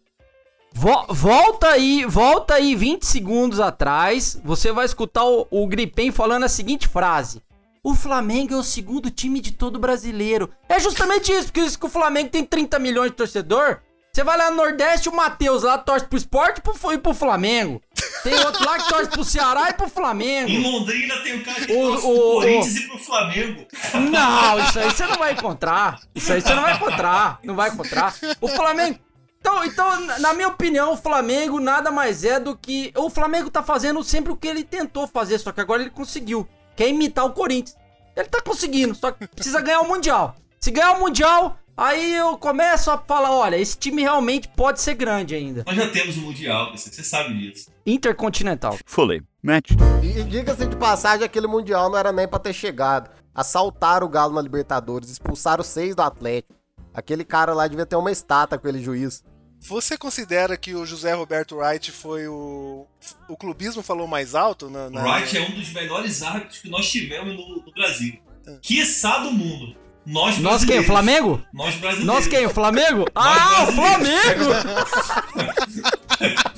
Vo- 0.73 1.07
volta 1.09 1.69
aí, 1.69 2.05
volta 2.07 2.55
aí 2.55 2.75
20 2.77 3.05
segundos 3.05 3.59
atrás. 3.61 4.41
Você 4.45 4.71
vai 4.73 4.85
escutar 4.87 5.25
o, 5.25 5.47
o 5.51 5.67
Gripen 5.67 6.11
falando 6.13 6.45
a 6.45 6.49
seguinte 6.49 6.87
frase: 6.89 7.43
O 7.83 7.95
Flamengo 7.95 8.55
é 8.55 8.57
o 8.57 8.63
segundo 8.63 9.11
time 9.11 9.41
de 9.41 9.53
todo 9.53 9.79
brasileiro. 9.79 10.51
É 10.69 10.79
justamente 10.79 11.33
isso, 11.33 11.47
porque 11.47 11.61
isso 11.61 11.79
que 11.79 11.87
o 11.87 11.91
Flamengo 11.91 12.29
tem 12.29 12.45
30 12.45 12.79
milhões 12.79 13.11
de 13.11 13.17
torcedor. 13.17 13.81
Você 14.13 14.25
vai 14.25 14.37
lá 14.37 14.51
no 14.51 14.57
Nordeste, 14.57 15.09
o 15.09 15.15
Matheus 15.15 15.63
lá 15.63 15.79
torce 15.79 16.05
pro 16.05 16.19
esporte 16.19 16.59
e 16.59 16.61
pro, 16.63 16.93
e 16.93 16.99
pro 16.99 17.15
Flamengo. 17.15 17.81
Tem 18.25 18.35
outro 18.45 18.65
lá 18.67 18.77
que 18.79 18.89
torce 18.89 19.09
pro 19.09 19.25
Ceará 19.25 19.71
e 19.71 19.73
pro 19.75 19.89
Flamengo. 19.89 20.51
Em 20.51 20.63
Londrina 20.63 21.17
tem 21.23 21.37
um 21.39 21.43
cara 21.45 21.65
que 21.65 21.73
O- 21.73 21.91
torce 21.93 22.07
o- 22.07 22.11
pro 22.11 22.21
o- 22.29 22.33
Corinthians 22.35 22.77
e 22.77 22.89
pro 22.89 22.99
Flamengo. 22.99 23.67
Não, 24.11 24.59
isso 24.61 24.79
aí 24.81 24.91
você 24.91 25.07
não 25.07 25.17
vai 25.17 25.33
encontrar. 25.33 26.01
Isso 26.15 26.33
aí 26.33 26.41
você 26.41 26.55
não 26.55 26.63
vai 26.63 26.75
encontrar. 26.75 27.39
Não 27.45 27.55
vai 27.55 27.71
encontrar. 27.71 28.15
O 28.41 28.49
Flamengo. 28.49 28.99
Então, 29.41 29.65
então, 29.65 30.01
na 30.19 30.35
minha 30.35 30.49
opinião, 30.49 30.93
o 30.93 30.97
Flamengo 30.99 31.59
nada 31.61 31.91
mais 31.91 32.25
é 32.25 32.39
do 32.39 32.55
que. 32.57 32.93
O 32.97 33.09
Flamengo 33.09 33.49
tá 33.49 33.63
fazendo 33.63 34.03
sempre 34.05 34.33
o 34.33 34.37
que 34.37 34.49
ele 34.49 34.65
tentou 34.65 35.07
fazer, 35.07 35.39
só 35.39 35.51
que 35.53 35.61
agora 35.63 35.81
ele 35.81 35.91
conseguiu. 35.91 36.47
Que 36.77 36.85
é 36.85 36.89
imitar 36.89 37.27
o 37.27 37.33
Corinthians. 37.33 37.77
Ele 38.17 38.29
tá 38.29 38.41
conseguindo, 38.41 38.95
só 38.95 39.11
que 39.13 39.27
precisa 39.27 39.61
ganhar 39.61 39.81
o 39.81 39.89
Mundial. 39.89 40.37
Se 40.59 40.71
ganhar 40.71 40.93
o 40.93 41.01
Mundial, 41.01 41.59
aí 41.77 42.15
eu 42.15 42.37
começo 42.37 42.91
a 42.91 42.99
falar: 42.99 43.33
olha, 43.33 43.57
esse 43.57 43.79
time 43.79 44.03
realmente 44.03 44.49
pode 44.49 44.81
ser 44.81 44.95
grande 44.95 45.35
ainda. 45.35 45.65
Nós 45.67 45.77
já 45.77 45.89
temos 45.89 46.17
o 46.17 46.21
Mundial, 46.21 46.73
você 46.73 46.91
você 46.91 47.03
sabe 47.03 47.35
disso. 47.35 47.71
Intercontinental. 47.87 48.77
Fully 48.85 49.23
matched. 49.43 49.79
E 50.03 50.23
diga-se 50.25 50.67
de 50.67 50.77
passagem, 50.77 51.25
aquele 51.25 51.47
Mundial 51.47 51.89
não 51.89 51.99
era 51.99 52.13
nem 52.13 52.29
pra 52.29 52.39
ter 52.39 52.53
chegado. 52.53 53.11
Assaltaram 53.35 54.07
o 54.07 54.11
Galo 54.11 54.35
na 54.35 54.43
Libertadores, 54.43 55.09
expulsaram 55.09 55.65
seis 55.65 55.95
do 55.95 56.03
Atlético. 56.03 56.55
Aquele 56.93 57.25
cara 57.25 57.55
lá 57.55 57.67
devia 57.67 57.87
ter 57.87 57.97
uma 57.97 58.11
estátua 58.11 58.59
com 58.59 58.67
aquele 58.67 58.83
juiz. 58.83 59.23
Você 59.63 59.99
considera 59.99 60.57
que 60.57 60.75
o 60.75 60.87
José 60.87 61.13
Roberto 61.13 61.57
Wright 61.57 61.93
foi 61.93 62.27
o. 62.27 62.87
O 63.29 63.37
clubismo 63.37 63.83
falou 63.83 64.07
mais 64.07 64.35
alto? 64.35 64.71
Na, 64.71 64.87
O 64.87 64.91
na- 64.91 65.03
Wright 65.05 65.37
é 65.37 65.41
um 65.43 65.51
dos 65.51 65.71
melhores 65.73 66.23
árbitros 66.23 66.59
que 66.61 66.71
nós 66.71 66.91
tivemos 66.91 67.37
no, 67.37 67.57
no 67.65 67.73
Brasil. 67.73 68.19
Quiçá 68.63 69.19
do 69.19 69.31
mundo. 69.31 69.77
Nós 70.07 70.39
Nós 70.39 70.65
quem? 70.65 70.83
Flamengo? 70.83 71.43
Nós 71.53 71.75
brasileiros. 71.77 72.07
Nós 72.07 72.27
quem? 72.27 72.47
O 72.47 72.51
Flamengo? 72.51 73.05
Ah, 73.15 73.67
o 73.69 73.73
Flamengo! 73.73 74.51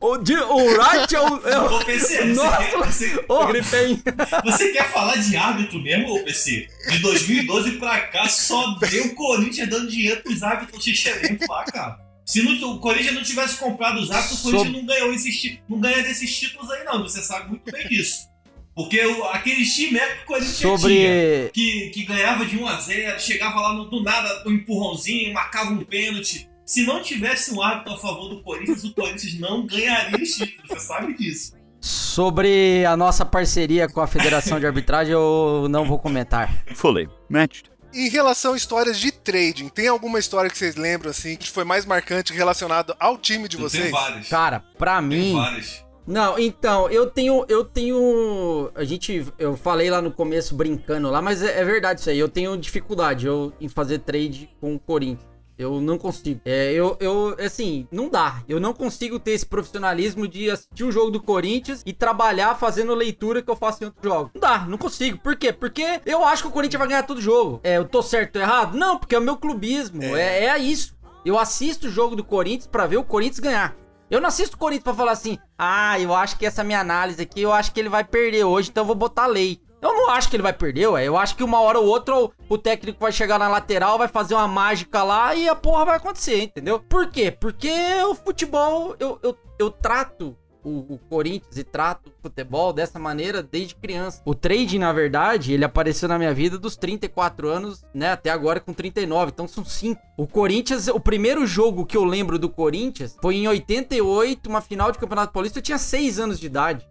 o, 0.00 0.16
Di- 0.18 0.34
o 0.34 0.56
Wright 0.56 1.14
é 1.14 1.20
o. 1.20 1.48
É 1.48 1.58
o... 1.58 1.84
PC, 1.84 2.16
você 2.16 2.24
Nossa! 2.34 2.56
quer, 2.58 2.76
você, 2.78 3.24
Ô, 3.28 3.46
Gripem. 3.46 4.02
você 4.44 4.72
quer 4.72 4.90
falar 4.90 5.16
de 5.16 5.36
árbitro 5.36 5.80
mesmo, 5.80 6.14
ô 6.14 6.24
PC? 6.24 6.68
De 6.90 6.98
2012 6.98 7.72
pra 7.72 8.00
cá, 8.08 8.28
só 8.28 8.74
deu 8.78 9.06
o 9.06 9.14
Corinthians 9.14 9.68
dando 9.68 9.88
dinheiro 9.90 10.22
pros 10.22 10.42
árbitros 10.42 10.82
xixelentos 10.82 11.46
lá, 11.48 11.64
cara. 11.64 11.98
Se 12.24 12.42
não- 12.42 12.74
o 12.74 12.78
Corinthians 12.78 13.14
não 13.14 13.22
tivesse 13.22 13.56
comprado 13.58 13.98
os 14.00 14.10
árbitros, 14.10 14.40
o 14.40 14.42
Corinthians 14.42 14.72
não 14.72 14.86
ganhou 14.86 15.12
esses, 15.12 15.58
não 15.68 15.80
ganharia 15.80 16.10
esses 16.10 16.38
títulos 16.38 16.70
aí, 16.70 16.84
não. 16.84 17.02
Você 17.02 17.20
sabe 17.22 17.48
muito 17.50 17.70
bem 17.70 17.86
disso. 17.88 18.28
Porque 18.72 19.04
o, 19.04 19.24
aqueles 19.24 19.74
times 19.74 20.00
que 20.00 20.22
o 20.22 20.26
Corinthians 20.26 20.58
tinha, 20.58 20.78
Sobre. 20.78 21.50
que, 21.52 21.90
que 21.90 22.04
ganhava 22.04 22.46
de 22.46 22.56
1 22.56 22.66
a 22.68 22.80
0 22.80 23.20
chegava 23.20 23.60
lá 23.60 23.72
no, 23.74 23.90
do 23.90 24.02
nada, 24.02 24.44
um 24.46 24.52
empurrãozinho, 24.52 25.34
marcava 25.34 25.72
um 25.72 25.84
pênalti. 25.84 26.48
Se 26.70 26.86
não 26.86 27.02
tivesse 27.02 27.52
um 27.52 27.60
árbitro 27.60 27.94
a 27.94 27.98
favor 27.98 28.28
do 28.28 28.40
Corinthians, 28.44 28.84
o 28.84 28.94
Corinthians 28.94 29.40
não 29.40 29.66
ganharia 29.66 30.22
os 30.22 30.30
títulos. 30.30 30.68
Você 30.68 30.78
sabe 30.78 31.14
disso. 31.14 31.52
Sobre 31.80 32.86
a 32.86 32.96
nossa 32.96 33.24
parceria 33.24 33.88
com 33.88 34.00
a 34.00 34.06
Federação 34.06 34.60
de 34.60 34.66
Arbitragem, 34.66 35.12
eu 35.12 35.66
não 35.68 35.84
vou 35.84 35.98
comentar. 35.98 36.62
Fully 36.76 37.08
matched. 37.28 37.68
Em 37.92 38.08
relação 38.08 38.52
a 38.52 38.56
histórias 38.56 39.00
de 39.00 39.10
trading, 39.10 39.68
tem 39.68 39.88
alguma 39.88 40.20
história 40.20 40.48
que 40.48 40.56
vocês 40.56 40.76
lembram 40.76 41.10
assim 41.10 41.34
que 41.34 41.50
foi 41.50 41.64
mais 41.64 41.84
marcante 41.84 42.32
relacionado 42.32 42.94
ao 43.00 43.18
time 43.18 43.48
de 43.48 43.56
Eu 43.56 43.62
vocês? 43.62 43.82
tenho 43.82 43.92
várias. 43.96 44.28
Cara, 44.28 44.60
pra 44.78 45.02
mim. 45.02 45.32
várias. 45.34 45.84
Não, 46.06 46.38
então, 46.38 46.88
eu 46.88 47.10
tenho. 47.10 47.44
Eu 47.48 47.64
tenho. 47.64 48.70
A 48.76 48.84
gente. 48.84 49.26
Eu 49.40 49.56
falei 49.56 49.90
lá 49.90 50.00
no 50.00 50.12
começo 50.12 50.54
brincando 50.54 51.10
lá, 51.10 51.20
mas 51.20 51.42
é, 51.42 51.60
é 51.60 51.64
verdade 51.64 51.98
isso 51.98 52.10
aí. 52.10 52.18
Eu 52.18 52.28
tenho 52.28 52.56
dificuldade 52.56 53.26
eu, 53.26 53.52
em 53.60 53.68
fazer 53.68 53.98
trade 53.98 54.48
com 54.60 54.76
o 54.76 54.78
Corinthians. 54.78 55.29
Eu 55.60 55.78
não 55.78 55.98
consigo. 55.98 56.40
É, 56.42 56.72
eu, 56.72 56.96
eu, 57.00 57.36
assim, 57.38 57.86
não 57.92 58.08
dá. 58.08 58.42
Eu 58.48 58.58
não 58.58 58.72
consigo 58.72 59.18
ter 59.20 59.32
esse 59.32 59.44
profissionalismo 59.44 60.26
de 60.26 60.50
assistir 60.50 60.84
o 60.84 60.90
jogo 60.90 61.10
do 61.10 61.22
Corinthians 61.22 61.82
e 61.84 61.92
trabalhar 61.92 62.54
fazendo 62.54 62.94
leitura 62.94 63.42
que 63.42 63.50
eu 63.50 63.56
faço 63.56 63.82
em 63.82 63.86
outros 63.88 64.02
jogos. 64.02 64.30
Não 64.34 64.40
dá, 64.40 64.60
não 64.66 64.78
consigo. 64.78 65.18
Por 65.18 65.36
quê? 65.36 65.52
Porque 65.52 66.00
eu 66.06 66.24
acho 66.24 66.44
que 66.44 66.48
o 66.48 66.50
Corinthians 66.50 66.78
vai 66.78 66.88
ganhar 66.88 67.02
todo 67.02 67.20
jogo. 67.20 67.60
É, 67.62 67.76
eu 67.76 67.84
tô 67.84 68.00
certo 68.02 68.36
ou 68.36 68.42
errado? 68.42 68.74
Não, 68.74 68.98
porque 68.98 69.14
é 69.14 69.18
o 69.18 69.22
meu 69.22 69.36
clubismo. 69.36 70.02
É, 70.02 70.46
é 70.46 70.58
isso. 70.58 70.96
Eu 71.26 71.38
assisto 71.38 71.88
o 71.88 71.90
jogo 71.90 72.16
do 72.16 72.24
Corinthians 72.24 72.66
pra 72.66 72.86
ver 72.86 72.96
o 72.96 73.04
Corinthians 73.04 73.40
ganhar. 73.40 73.76
Eu 74.10 74.18
não 74.18 74.28
assisto 74.28 74.56
o 74.56 74.58
Corinthians 74.58 74.84
pra 74.84 74.94
falar 74.94 75.12
assim, 75.12 75.38
ah, 75.58 76.00
eu 76.00 76.14
acho 76.14 76.38
que 76.38 76.46
essa 76.46 76.64
minha 76.64 76.80
análise 76.80 77.20
aqui, 77.20 77.42
eu 77.42 77.52
acho 77.52 77.70
que 77.70 77.78
ele 77.78 77.90
vai 77.90 78.02
perder 78.02 78.44
hoje, 78.44 78.70
então 78.70 78.82
eu 78.82 78.86
vou 78.86 78.96
botar 78.96 79.26
lei. 79.26 79.60
Eu 79.80 79.94
não 79.94 80.10
acho 80.10 80.28
que 80.28 80.36
ele 80.36 80.42
vai 80.42 80.52
perder, 80.52 80.88
ué. 80.88 81.04
Eu 81.04 81.16
acho 81.16 81.34
que 81.34 81.44
uma 81.44 81.60
hora 81.60 81.78
ou 81.78 81.86
outra 81.86 82.14
o, 82.48 82.58
técnico 82.58 83.00
vai 83.00 83.12
chegar 83.12 83.38
na 83.38 83.48
lateral, 83.48 83.98
vai 83.98 84.08
fazer 84.08 84.34
uma 84.34 84.48
mágica 84.48 85.02
lá 85.02 85.34
e 85.34 85.48
a 85.48 85.54
porra 85.54 85.86
vai 85.86 85.96
acontecer, 85.96 86.42
entendeu? 86.42 86.78
Por 86.80 87.10
quê? 87.10 87.30
Porque 87.30 87.72
o 88.08 88.14
futebol, 88.14 88.94
eu, 88.98 89.18
eu, 89.22 89.36
eu 89.58 89.70
trato 89.70 90.36
o, 90.62 90.94
o 90.94 90.98
Corinthians 91.08 91.56
e 91.56 91.64
trato 91.64 92.08
o 92.10 92.22
futebol 92.22 92.72
dessa 92.72 92.98
maneira 92.98 93.42
desde 93.42 93.74
criança. 93.74 94.22
O 94.24 94.34
trade, 94.34 94.78
na 94.78 94.92
verdade, 94.92 95.52
ele 95.52 95.64
apareceu 95.64 96.08
na 96.08 96.18
minha 96.18 96.34
vida 96.34 96.58
dos 96.58 96.76
34 96.76 97.48
anos, 97.48 97.84
né? 97.94 98.12
Até 98.12 98.30
agora 98.30 98.60
com 98.60 98.72
39, 98.72 99.30
então 99.32 99.48
são 99.48 99.64
5. 99.64 100.00
O 100.16 100.26
Corinthians, 100.26 100.88
o 100.88 101.00
primeiro 101.00 101.46
jogo 101.46 101.86
que 101.86 101.96
eu 101.96 102.04
lembro 102.04 102.38
do 102.38 102.48
Corinthians 102.48 103.16
foi 103.20 103.36
em 103.36 103.48
88, 103.48 104.48
uma 104.48 104.60
final 104.60 104.92
de 104.92 104.98
Campeonato 104.98 105.32
Paulista, 105.32 105.58
eu 105.58 105.62
tinha 105.62 105.78
6 105.78 106.18
anos 106.18 106.38
de 106.38 106.46
idade. 106.46 106.86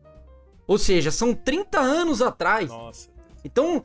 Ou 0.70 0.78
seja, 0.78 1.10
são 1.10 1.34
30 1.34 1.80
anos 1.80 2.22
atrás. 2.22 2.70
Nossa. 2.70 3.10
Então, 3.44 3.84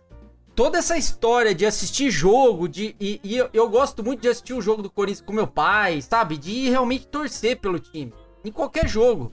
toda 0.55 0.77
essa 0.77 0.99
história 0.99 1.55
de 1.55 1.65
assistir 1.65 2.11
jogo, 2.11 2.69
de 2.69 2.95
e, 3.01 3.19
e 3.25 3.39
eu, 3.39 3.49
eu 3.55 3.71
gosto 3.71 4.05
muito 4.05 4.21
de 4.21 4.29
assistir 4.29 4.53
o 4.53 4.61
jogo 4.61 4.83
do 4.83 4.91
Corinthians 4.91 5.25
com 5.25 5.33
meu 5.33 5.47
pai, 5.47 6.03
sabe? 6.03 6.37
De 6.37 6.69
realmente 6.69 7.07
torcer 7.07 7.59
pelo 7.59 7.79
time. 7.79 8.13
Em 8.45 8.53
qualquer 8.53 8.87
jogo. 8.87 9.33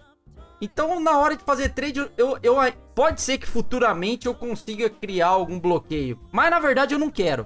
Então, 0.62 0.98
na 1.01 1.17
hora 1.17 1.36
de 1.36 1.43
fazer 1.43 1.74
trade, 1.74 2.00
eu, 2.17 2.38
eu, 2.41 2.55
pode 2.96 3.20
ser 3.20 3.38
que 3.38 3.46
futuramente 3.46 4.27
eu 4.27 4.34
consiga 4.34 4.89
criar 4.89 5.27
algum 5.27 5.60
bloqueio. 5.60 6.17
Mas 6.31 6.50
na 6.51 6.60
verdade 6.60 6.96
eu 6.96 7.00
não 7.00 7.10
quero. 7.10 7.46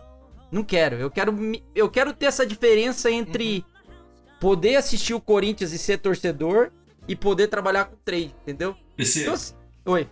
Não 0.51 0.63
quero. 0.63 0.97
Eu 0.97 1.09
quero, 1.09 1.35
eu 1.73 1.89
quero 1.89 2.13
ter 2.13 2.27
essa 2.27 2.45
diferença 2.45 3.09
entre 3.09 3.65
poder 4.39 4.75
assistir 4.75 5.15
o 5.15 5.19
Corinthians 5.19 5.71
e 5.71 5.79
ser 5.79 5.97
torcedor 5.97 6.71
e 7.07 7.15
poder 7.15 7.47
trabalhar 7.47 7.85
com 7.85 7.95
trade, 8.05 8.35
entendeu? 8.43 8.75
PC, 8.95 9.21
Então, 9.21 9.33
assim- 9.33 9.64
Oi. 9.85 10.07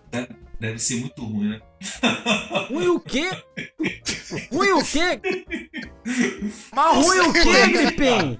deve 0.60 0.78
ser 0.78 1.00
muito 1.00 1.22
ruim, 1.24 1.48
né? 1.50 1.60
Ruim 2.70 2.88
o 2.88 3.00
quê? 3.00 3.30
Ruim 4.52 4.72
o 4.72 4.84
quê? 4.84 5.20
Mas 6.74 6.96
ruim 6.96 7.20
o 7.20 7.32
quê, 7.32 7.66
Gripem? 7.68 8.38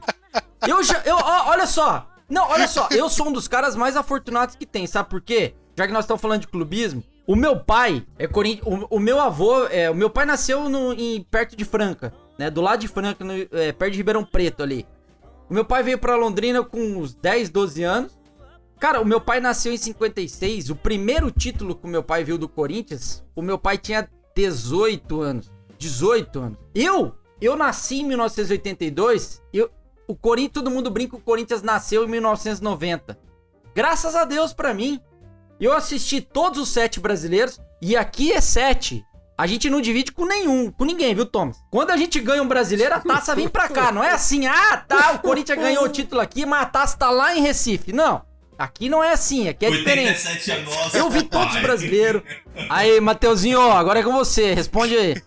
Eu 0.67 0.83
já. 0.83 1.03
Eu, 1.05 1.17
ó, 1.17 1.51
olha 1.51 1.67
só. 1.67 2.09
Não, 2.29 2.49
olha 2.49 2.67
só. 2.67 2.89
Eu 2.91 3.09
sou 3.09 3.29
um 3.29 3.33
dos 3.33 3.47
caras 3.49 3.77
mais 3.77 3.97
afortunados 3.97 4.57
que 4.57 4.65
tem, 4.67 4.87
sabe 4.87 5.11
por 5.11 5.21
quê? 5.21 5.55
Já 5.77 5.87
que 5.87 5.93
nós 5.93 6.05
estamos 6.05 6.21
falando 6.23 6.41
de 6.43 6.49
clubismo. 6.49 7.03
O 7.27 7.37
meu 7.37 7.59
pai 7.59 8.05
é 8.19 8.27
Corinthians. 8.27 8.67
O, 8.91 8.97
o 8.97 9.01
meu 9.01 9.21
avô. 9.21 9.67
É, 9.67 9.91
o 9.91 9.95
meu 9.95 10.09
pai 10.11 10.25
nasceu 10.25 10.69
no, 10.69 10.93
em, 10.93 11.23
perto 11.23 11.57
de 11.57 11.65
Franca, 11.65 12.13
né? 12.39 12.51
Do 12.51 12.61
lado 12.61 12.81
de 12.81 12.89
Franca, 12.89 13.25
no- 13.25 13.35
é, 13.53 13.73
perto 13.73 13.93
de 13.93 13.99
Ribeirão 13.99 14.25
Preto 14.25 14.63
ali. 14.63 14.87
O 15.49 15.55
meu 15.55 15.65
pai 15.65 15.83
veio 15.83 15.99
pra 15.99 16.17
Londrina 16.17 16.63
com 16.63 16.79
uns 16.81 17.15
10, 17.15 17.51
12 17.51 17.83
anos. 17.83 18.19
Cara, 18.79 19.01
o 19.01 19.05
meu 19.05 19.21
pai 19.21 19.41
nasceu 19.41 19.73
em 19.73 19.77
56. 19.77 20.71
O 20.71 20.77
primeiro 20.77 21.31
título 21.31 21.75
que 21.75 21.87
o 21.87 21.89
meu 21.89 22.03
pai 22.03 22.25
viu 22.25 22.37
do 22.37 22.49
Corinthians, 22.49 23.25
o 23.35 23.43
meu 23.43 23.59
pai 23.59 23.79
tinha 23.79 24.09
18 24.35 25.21
anos. 25.21 25.51
18 25.79 26.39
anos. 26.39 26.59
Eu, 26.75 27.15
eu 27.41 27.57
nasci 27.57 28.01
em 28.01 28.05
1982. 28.05 29.43
Eu, 29.53 29.71
o 30.07 30.15
Corinthians, 30.15 30.53
todo 30.55 30.71
mundo 30.71 30.91
brinca 30.91 31.17
o 31.17 31.21
Corinthians 31.21 31.63
nasceu 31.63 32.05
em 32.05 32.09
1990. 32.09 33.19
Graças 33.75 34.15
a 34.15 34.25
Deus 34.25 34.53
pra 34.53 34.75
mim. 34.75 35.01
Eu 35.61 35.73
assisti 35.73 36.21
todos 36.21 36.61
os 36.61 36.69
sete 36.69 37.01
brasileiros 37.01 37.61
e 37.81 37.97
aqui 37.97 38.33
é 38.33 38.41
sete. 38.41 39.05
A 39.37 39.47
gente 39.47 39.69
não 39.69 39.81
divide 39.81 40.13
com 40.13 40.25
nenhum, 40.25 40.71
com 40.71 40.85
ninguém, 40.85 41.13
viu, 41.15 41.27
Thomas? 41.27 41.57
Quando 41.71 41.91
a 41.91 41.97
gente 41.97 42.21
ganha 42.21 42.43
um 42.43 42.47
brasileiro, 42.47 42.95
a 42.95 43.01
taça 43.01 43.35
vem 43.35 43.49
pra 43.49 43.69
cá. 43.69 43.91
Não 43.91 44.03
é 44.03 44.11
assim, 44.11 44.47
ah, 44.47 44.77
tá, 44.77 45.13
o 45.13 45.19
Corinthians 45.19 45.59
ganhou 45.59 45.85
o 45.85 45.89
título 45.89 46.21
aqui, 46.21 46.47
mas 46.47 46.63
a 46.63 46.67
taça 46.67 46.97
tá 46.97 47.11
lá 47.11 47.37
em 47.37 47.41
Recife. 47.41 47.93
Não. 47.93 48.23
Aqui 48.59 48.89
não 48.89 49.03
é 49.03 49.13
assim, 49.13 49.49
aqui 49.49 49.67
é 49.67 49.71
diferente. 49.71 50.09
87 50.27 50.51
é. 50.53 51.01
Eu 51.01 51.11
vi 51.11 51.23
todos 51.25 51.55
os 51.57 51.61
brasileiros. 51.63 52.23
Aí, 52.71 53.01
Mateuzinho, 53.01 53.59
ó, 53.61 53.73
agora 53.73 54.01
é 54.01 54.03
com 54.03 54.13
você. 54.13 54.55
Responde 54.55 54.97
aí. 54.97 55.23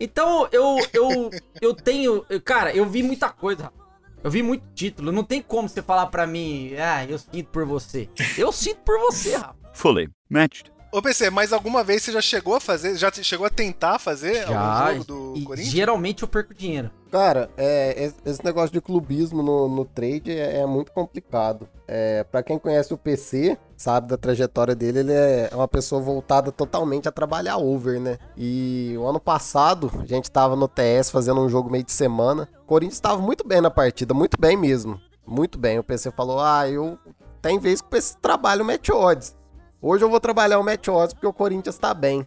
Então, 0.00 0.48
eu, 0.50 0.78
eu, 0.92 1.30
eu 1.60 1.74
tenho. 1.74 2.24
Cara, 2.44 2.74
eu 2.74 2.84
vi 2.86 3.02
muita 3.02 3.28
coisa. 3.30 3.64
rapaz. 3.64 3.84
Eu 4.22 4.30
vi 4.30 4.42
muito 4.42 4.64
título. 4.74 5.12
Não 5.12 5.22
tem 5.22 5.40
como 5.42 5.68
você 5.68 5.82
falar 5.82 6.06
pra 6.06 6.26
mim, 6.26 6.74
ah, 6.78 7.04
eu 7.04 7.18
sinto 7.18 7.46
por 7.50 7.64
você. 7.66 8.08
Eu 8.38 8.50
sinto 8.50 8.78
por 8.78 8.98
você, 8.98 9.36
rapaz. 9.36 9.56
Fully 9.74 10.08
matched. 10.30 10.72
Ô, 10.90 11.02
PC, 11.02 11.28
mas 11.28 11.52
alguma 11.52 11.82
vez 11.82 12.02
você 12.04 12.12
já 12.12 12.22
chegou 12.22 12.54
a 12.54 12.60
fazer, 12.60 12.96
já 12.96 13.10
chegou 13.12 13.44
a 13.44 13.50
tentar 13.50 13.98
fazer 13.98 14.46
Já, 14.46 14.56
algum 14.86 14.92
jogo 14.92 15.04
do 15.04 15.34
e 15.36 15.42
Corinthians? 15.42 15.72
geralmente 15.74 16.22
eu 16.22 16.28
perco 16.28 16.54
dinheiro. 16.54 16.88
Cara, 17.14 17.48
é, 17.56 18.06
es- 18.06 18.16
esse 18.24 18.44
negócio 18.44 18.72
de 18.72 18.80
clubismo 18.80 19.40
no, 19.40 19.68
no 19.68 19.84
trade 19.84 20.32
é, 20.32 20.58
é 20.62 20.66
muito 20.66 20.90
complicado. 20.90 21.68
É, 21.86 22.24
para 22.24 22.42
quem 22.42 22.58
conhece 22.58 22.92
o 22.92 22.98
PC, 22.98 23.56
sabe 23.76 24.08
da 24.08 24.16
trajetória 24.16 24.74
dele, 24.74 24.98
ele 24.98 25.12
é 25.12 25.48
uma 25.52 25.68
pessoa 25.68 26.00
voltada 26.02 26.50
totalmente 26.50 27.08
a 27.08 27.12
trabalhar 27.12 27.58
over, 27.58 28.00
né? 28.00 28.18
E 28.36 28.96
o 28.98 29.06
ano 29.06 29.20
passado, 29.20 29.92
a 30.00 30.04
gente 30.04 30.28
tava 30.28 30.56
no 30.56 30.66
TS 30.66 31.08
fazendo 31.12 31.40
um 31.40 31.48
jogo 31.48 31.70
meio 31.70 31.84
de 31.84 31.92
semana. 31.92 32.48
O 32.62 32.66
Corinthians 32.66 32.94
estava 32.96 33.22
muito 33.22 33.46
bem 33.46 33.60
na 33.60 33.70
partida, 33.70 34.12
muito 34.12 34.36
bem 34.36 34.56
mesmo. 34.56 35.00
Muito 35.24 35.56
bem. 35.56 35.78
O 35.78 35.84
PC 35.84 36.10
falou: 36.10 36.40
Ah, 36.40 36.68
eu. 36.68 36.98
Tem 37.40 37.60
vez 37.60 37.80
que 37.80 37.86
o 37.86 37.90
PC 37.90 38.16
trabalha 38.20 38.60
o 38.60 38.66
match 38.66 38.88
odds. 38.88 39.36
Hoje 39.80 40.04
eu 40.04 40.10
vou 40.10 40.18
trabalhar 40.18 40.58
o 40.58 40.64
match 40.64 40.88
odds 40.88 41.14
porque 41.14 41.28
o 41.28 41.32
Corinthians 41.32 41.78
tá 41.78 41.94
bem. 41.94 42.26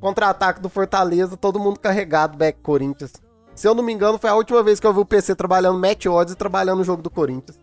Contra-ataque 0.00 0.60
do 0.60 0.68
Fortaleza, 0.68 1.36
todo 1.36 1.60
mundo 1.60 1.78
carregado, 1.78 2.36
back 2.36 2.58
Corinthians. 2.60 3.12
Se 3.60 3.68
eu 3.68 3.74
não 3.74 3.82
me 3.82 3.92
engano, 3.92 4.16
foi 4.16 4.30
a 4.30 4.34
última 4.34 4.62
vez 4.62 4.80
que 4.80 4.86
eu 4.86 4.94
vi 4.94 5.00
o 5.00 5.04
PC 5.04 5.34
trabalhando 5.34 5.78
match 5.78 6.06
odds 6.06 6.32
e 6.32 6.34
trabalhando 6.34 6.78
no 6.78 6.84
jogo 6.84 7.02
do 7.02 7.10
Corinthians. 7.10 7.60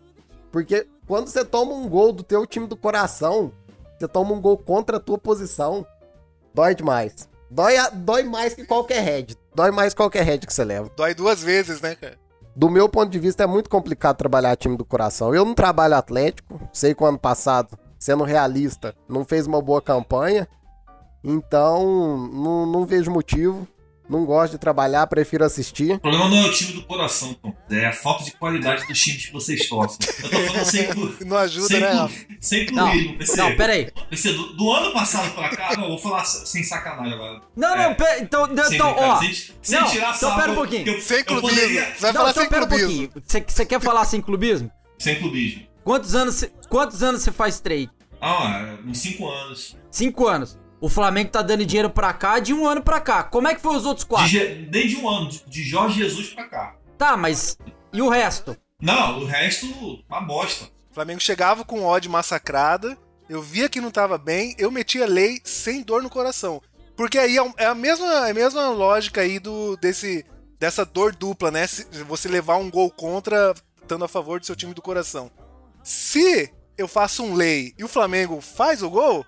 Porque 0.52 0.86
quando 1.08 1.26
você 1.26 1.44
toma 1.44 1.72
um 1.72 1.88
gol 1.88 2.12
do 2.12 2.22
teu 2.22 2.46
time 2.46 2.68
do 2.68 2.76
coração, 2.76 3.50
você 3.98 4.06
toma 4.06 4.32
um 4.32 4.40
gol 4.40 4.56
contra 4.56 4.98
a 4.98 5.00
tua 5.00 5.18
posição, 5.18 5.84
dói 6.54 6.76
demais. 6.76 7.28
Dói, 7.50 7.74
dói 7.94 8.22
mais 8.22 8.54
que 8.54 8.64
qualquer 8.64 9.02
head. 9.02 9.36
Dói 9.52 9.72
mais 9.72 9.92
que 9.92 9.96
qualquer 9.96 10.22
head 10.22 10.46
que 10.46 10.54
você 10.54 10.64
leva. 10.64 10.88
Dói 10.96 11.14
duas 11.14 11.42
vezes, 11.42 11.80
né, 11.80 11.96
cara? 11.96 12.16
Do 12.54 12.70
meu 12.70 12.88
ponto 12.88 13.10
de 13.10 13.18
vista, 13.18 13.42
é 13.42 13.46
muito 13.48 13.68
complicado 13.68 14.18
trabalhar 14.18 14.54
time 14.54 14.76
do 14.76 14.84
coração. 14.84 15.34
Eu 15.34 15.44
não 15.44 15.52
trabalho 15.52 15.96
Atlético, 15.96 16.60
sei 16.72 16.94
que 16.94 17.02
o 17.02 17.06
ano 17.06 17.18
passado, 17.18 17.76
sendo 17.98 18.22
realista, 18.22 18.94
não 19.08 19.24
fez 19.24 19.48
uma 19.48 19.60
boa 19.60 19.82
campanha. 19.82 20.46
Então, 21.24 22.28
não, 22.32 22.66
não 22.66 22.86
vejo 22.86 23.10
motivo. 23.10 23.66
Não 24.08 24.24
gosto 24.24 24.52
de 24.52 24.58
trabalhar, 24.58 25.06
prefiro 25.06 25.44
assistir. 25.44 25.92
O 25.92 25.98
problema 26.00 26.28
não 26.28 26.38
é 26.38 26.46
o 26.46 26.50
time 26.52 26.72
do 26.72 26.82
coração, 26.84 27.34
Tom. 27.34 27.54
É 27.70 27.86
a 27.86 27.92
falta 27.92 28.24
de 28.24 28.30
qualidade 28.32 28.86
dos 28.86 28.98
times 28.98 29.26
que 29.26 29.32
vocês 29.32 29.68
torcem. 29.68 29.98
Eu 30.22 30.30
tô 30.30 30.38
falando 30.40 30.64
sem, 30.64 30.86
clu- 30.88 31.14
Não 31.26 31.36
ajuda, 31.36 31.66
sem, 31.68 31.80
né, 31.80 31.90
clu- 31.90 31.98
Rafa? 32.00 32.14
sem 32.40 32.66
Não, 32.72 32.90
clubismo, 32.90 33.18
PC. 33.18 33.36
não, 33.36 33.56
pera 33.56 33.72
aí. 33.74 33.90
PC, 34.08 34.32
do, 34.32 34.52
do 34.54 34.72
ano 34.72 34.92
passado 34.94 35.34
pra 35.34 35.50
cá, 35.50 35.76
não, 35.76 35.82
eu 35.84 35.88
vou 35.90 35.98
falar 35.98 36.24
sem 36.24 36.64
sacanagem 36.64 37.12
agora. 37.12 37.42
Não, 37.54 37.74
É. 37.74 37.88
não, 37.88 37.94
pera, 37.94 38.18
então, 38.20 38.46
Sem, 38.46 38.54
então 38.54 38.68
brincar, 38.94 39.08
ó. 39.08 39.18
sem, 39.20 39.34
sem 39.62 39.80
não, 39.80 39.88
tirar 39.90 40.16
então 40.16 40.36
pera 40.36 40.52
um 40.52 40.54
pouquinho. 40.54 40.88
eu- 40.88 41.00
Sem 41.02 41.24
clubismo. 41.24 41.50
poderia- 41.56 41.84
Você 41.94 42.00
vai 42.00 42.12
não, 42.12 42.18
falar 42.20 42.30
então 42.30 42.42
sem 42.42 42.50
pera 42.50 42.64
um 42.64 42.68
pouquinho. 42.68 43.10
Você, 43.26 43.66
quer 43.66 43.80
falar 43.80 44.04
sem 44.06 44.20
clubismo? 44.22 44.70
Sem 44.98 45.16
clubismo. 45.16 45.62
Quantos 45.84 46.14
anos, 46.14 46.34
você- 46.36 46.52
quantos 46.70 47.02
anos 47.02 47.22
você 47.22 47.30
faz 47.30 47.60
trade? 47.60 47.90
Ah, 48.20 48.76
uns 48.86 48.98
5 49.00 49.28
anos. 49.28 49.76
Cinco 49.90 50.26
anos. 50.26 50.58
O 50.80 50.88
Flamengo 50.88 51.30
tá 51.30 51.42
dando 51.42 51.64
dinheiro 51.66 51.90
pra 51.90 52.12
cá 52.12 52.38
de 52.38 52.54
um 52.54 52.66
ano 52.66 52.82
pra 52.82 53.00
cá. 53.00 53.22
Como 53.24 53.48
é 53.48 53.54
que 53.54 53.60
foi 53.60 53.76
os 53.76 53.84
outros 53.84 54.04
De, 54.04 54.08
quatro? 54.08 54.28
Je- 54.28 54.66
desde 54.70 54.96
um 54.96 55.08
ano, 55.08 55.28
de, 55.28 55.44
de 55.46 55.62
Jorge 55.64 55.98
Jesus 56.02 56.28
pra 56.32 56.44
cá. 56.48 56.76
Tá, 56.96 57.16
mas 57.16 57.58
e 57.92 58.00
o 58.00 58.08
resto? 58.08 58.56
Não, 58.80 59.20
o 59.20 59.24
resto, 59.24 59.66
uma 60.08 60.20
bosta. 60.20 60.66
O 60.90 60.94
Flamengo 60.94 61.20
chegava 61.20 61.64
com 61.64 61.82
ódio 61.84 62.10
massacrada, 62.10 62.96
eu 63.28 63.42
via 63.42 63.68
que 63.68 63.80
não 63.80 63.90
tava 63.90 64.16
bem, 64.18 64.54
eu 64.58 64.70
metia 64.70 65.06
lei 65.06 65.40
sem 65.44 65.82
dor 65.82 66.02
no 66.02 66.08
coração. 66.10 66.60
Porque 66.96 67.18
aí 67.18 67.36
é 67.36 67.52
é 67.58 67.66
a 67.66 67.74
mesma, 67.74 68.28
é 68.28 68.30
a 68.30 68.34
mesma 68.34 68.68
lógica 68.70 69.20
aí 69.20 69.38
do, 69.38 69.76
desse, 69.76 70.24
dessa 70.58 70.84
dor 70.84 71.14
dupla, 71.14 71.50
né? 71.50 71.66
Se 71.66 71.84
você 72.04 72.28
levar 72.28 72.56
um 72.56 72.70
gol 72.70 72.90
contra, 72.90 73.52
estando 73.80 74.04
a 74.04 74.08
favor 74.08 74.38
do 74.40 74.46
seu 74.46 74.56
time 74.56 74.74
do 74.74 74.82
coração. 74.82 75.30
Se 75.82 76.52
eu 76.76 76.86
faço 76.88 77.22
um 77.24 77.34
lei 77.34 77.72
e 77.78 77.84
o 77.84 77.88
Flamengo 77.88 78.40
faz 78.40 78.82
o 78.82 78.90
gol, 78.90 79.24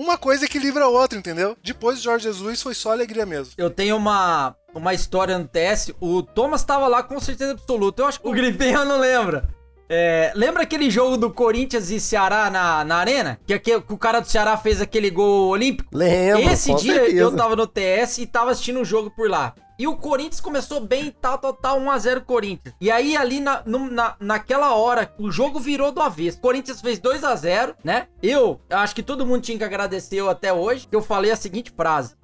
uma 0.00 0.16
coisa 0.16 0.46
equilibra 0.46 0.84
a 0.84 0.88
outra, 0.88 1.18
entendeu? 1.18 1.54
Depois 1.62 1.98
do 1.98 2.04
Jorge 2.04 2.24
Jesus 2.24 2.62
foi 2.62 2.72
só 2.72 2.92
alegria 2.92 3.26
mesmo. 3.26 3.52
Eu 3.58 3.68
tenho 3.68 3.96
uma, 3.96 4.56
uma 4.74 4.94
história 4.94 5.38
no 5.38 5.46
TS. 5.46 5.92
O 6.00 6.22
Thomas 6.22 6.64
tava 6.64 6.88
lá 6.88 7.02
com 7.02 7.20
certeza 7.20 7.52
absoluta. 7.52 8.00
Eu 8.00 8.06
acho 8.06 8.18
que 8.18 8.26
o 8.26 8.32
Gripinho 8.32 8.82
não 8.86 8.98
lembra. 8.98 9.46
É, 9.92 10.30
lembra 10.36 10.62
aquele 10.62 10.88
jogo 10.88 11.16
do 11.16 11.30
Corinthians 11.32 11.90
e 11.90 11.98
Ceará 11.98 12.48
na, 12.48 12.84
na 12.84 12.96
Arena? 12.96 13.40
Que, 13.44 13.58
que 13.58 13.74
o 13.74 13.98
cara 13.98 14.20
do 14.20 14.28
Ceará 14.28 14.56
fez 14.56 14.80
aquele 14.80 15.10
gol 15.10 15.48
olímpico? 15.48 15.90
Lembro, 15.92 16.48
Esse 16.48 16.72
dia 16.76 16.94
certeza. 16.94 17.18
eu 17.18 17.34
tava 17.34 17.56
no 17.56 17.66
TS 17.66 18.18
e 18.18 18.26
tava 18.26 18.52
assistindo 18.52 18.80
o 18.80 18.84
jogo 18.84 19.10
por 19.10 19.28
lá. 19.28 19.52
E 19.76 19.88
o 19.88 19.96
Corinthians 19.96 20.40
começou 20.40 20.78
bem, 20.78 21.12
tal, 21.20 21.38
tal, 21.38 21.54
tal, 21.54 21.80
1x0 21.80 22.20
Corinthians. 22.20 22.72
E 22.80 22.88
aí, 22.88 23.16
ali 23.16 23.40
na, 23.40 23.64
na, 23.66 24.14
naquela 24.20 24.74
hora, 24.74 25.12
o 25.18 25.28
jogo 25.28 25.58
virou 25.58 25.90
do 25.90 26.00
avesso. 26.00 26.38
O 26.38 26.42
Corinthians 26.42 26.80
fez 26.80 27.00
2x0, 27.00 27.74
né? 27.82 28.06
Eu 28.22 28.60
acho 28.70 28.94
que 28.94 29.02
todo 29.02 29.26
mundo 29.26 29.42
tinha 29.42 29.58
que 29.58 29.64
agradecer 29.64 30.16
eu 30.16 30.30
até 30.30 30.52
hoje, 30.52 30.86
que 30.86 30.94
eu 30.94 31.02
falei 31.02 31.32
a 31.32 31.36
seguinte 31.36 31.72
frase. 31.74 32.14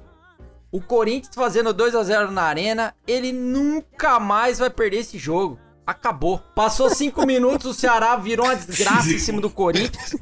O 0.71 0.81
Corinthians 0.81 1.35
fazendo 1.35 1.75
2x0 1.75 2.29
na 2.29 2.43
arena, 2.43 2.95
ele 3.09 3.33
nunca 3.33 4.21
mais 4.21 4.59
vai 4.59 4.71
perder 4.71 4.99
esse 4.99 5.19
jogo. 5.19 5.59
Acabou. 5.87 6.43
Passou 6.55 6.91
5 6.91 7.25
minutos, 7.27 7.67
o 7.71 7.75
Ceará 7.75 8.17
virou 8.17 8.47
uma 8.47 8.57
desgraça 8.57 9.13
em 9.13 9.19
cima 9.19 9.41
do 9.41 9.49
Corinthians. 9.49 10.17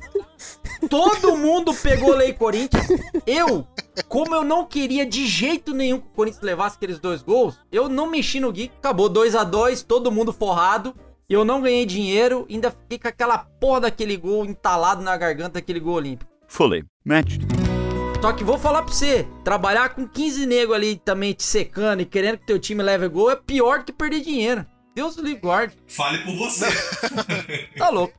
Todo 0.91 1.37
mundo 1.37 1.73
pegou 1.75 2.15
lei 2.15 2.33
Corinthians. 2.33 2.87
Eu, 3.27 3.67
como 4.09 4.35
eu 4.35 4.45
não 4.45 4.67
queria 4.67 5.07
de 5.07 5.27
jeito 5.27 5.73
nenhum 5.73 5.99
que 5.99 6.07
o 6.07 6.15
Corinthians 6.15 6.43
levasse 6.43 6.77
aqueles 6.77 6.99
dois 6.99 7.23
gols, 7.23 7.59
eu 7.73 7.89
não 7.89 8.11
mexi 8.11 8.39
no 8.39 8.53
Gui. 8.53 8.71
Acabou 8.79 9.09
2 9.09 9.35
a 9.35 9.45
2 9.45 9.83
todo 9.83 10.13
mundo 10.13 10.33
forrado. 10.33 10.95
Eu 11.29 11.43
não 11.43 11.63
ganhei 11.63 11.87
dinheiro, 11.87 12.47
ainda 12.51 12.71
fiquei 12.71 12.99
com 12.99 13.09
aquela 13.09 13.39
porra 13.39 13.83
daquele 13.83 14.15
gol 14.17 14.45
entalado 14.45 15.03
na 15.03 15.17
garganta, 15.17 15.59
aquele 15.59 15.81
gol 15.81 15.95
olímpico. 15.95 16.31
Fully 16.47 16.85
matched. 17.03 17.47
Só 18.21 18.33
que 18.33 18.45
vou 18.45 18.59
falar 18.59 18.83
pra 18.83 18.93
você, 18.93 19.27
trabalhar 19.43 19.91
com 19.91 20.07
15 20.07 20.47
nego 20.47 20.75
ali 20.75 20.97
também 20.97 21.33
te 21.33 21.43
secando 21.43 22.01
e 22.01 22.07
querendo 22.07 22.39
que 22.39 22.47
teu 22.47 22.59
time 22.59 22.83
leve 22.83 23.09
gol 23.09 23.31
é 23.31 23.37
pior 23.37 23.85
que 23.85 23.93
perder 23.93 24.21
dinheiro. 24.21 24.67
Deus 24.95 25.17
lhe 25.17 25.35
guarde. 25.35 25.77
Fale 25.89 26.19
por 26.19 26.37
você. 26.37 26.67
Tá 27.77 27.89
louco. 27.89 28.15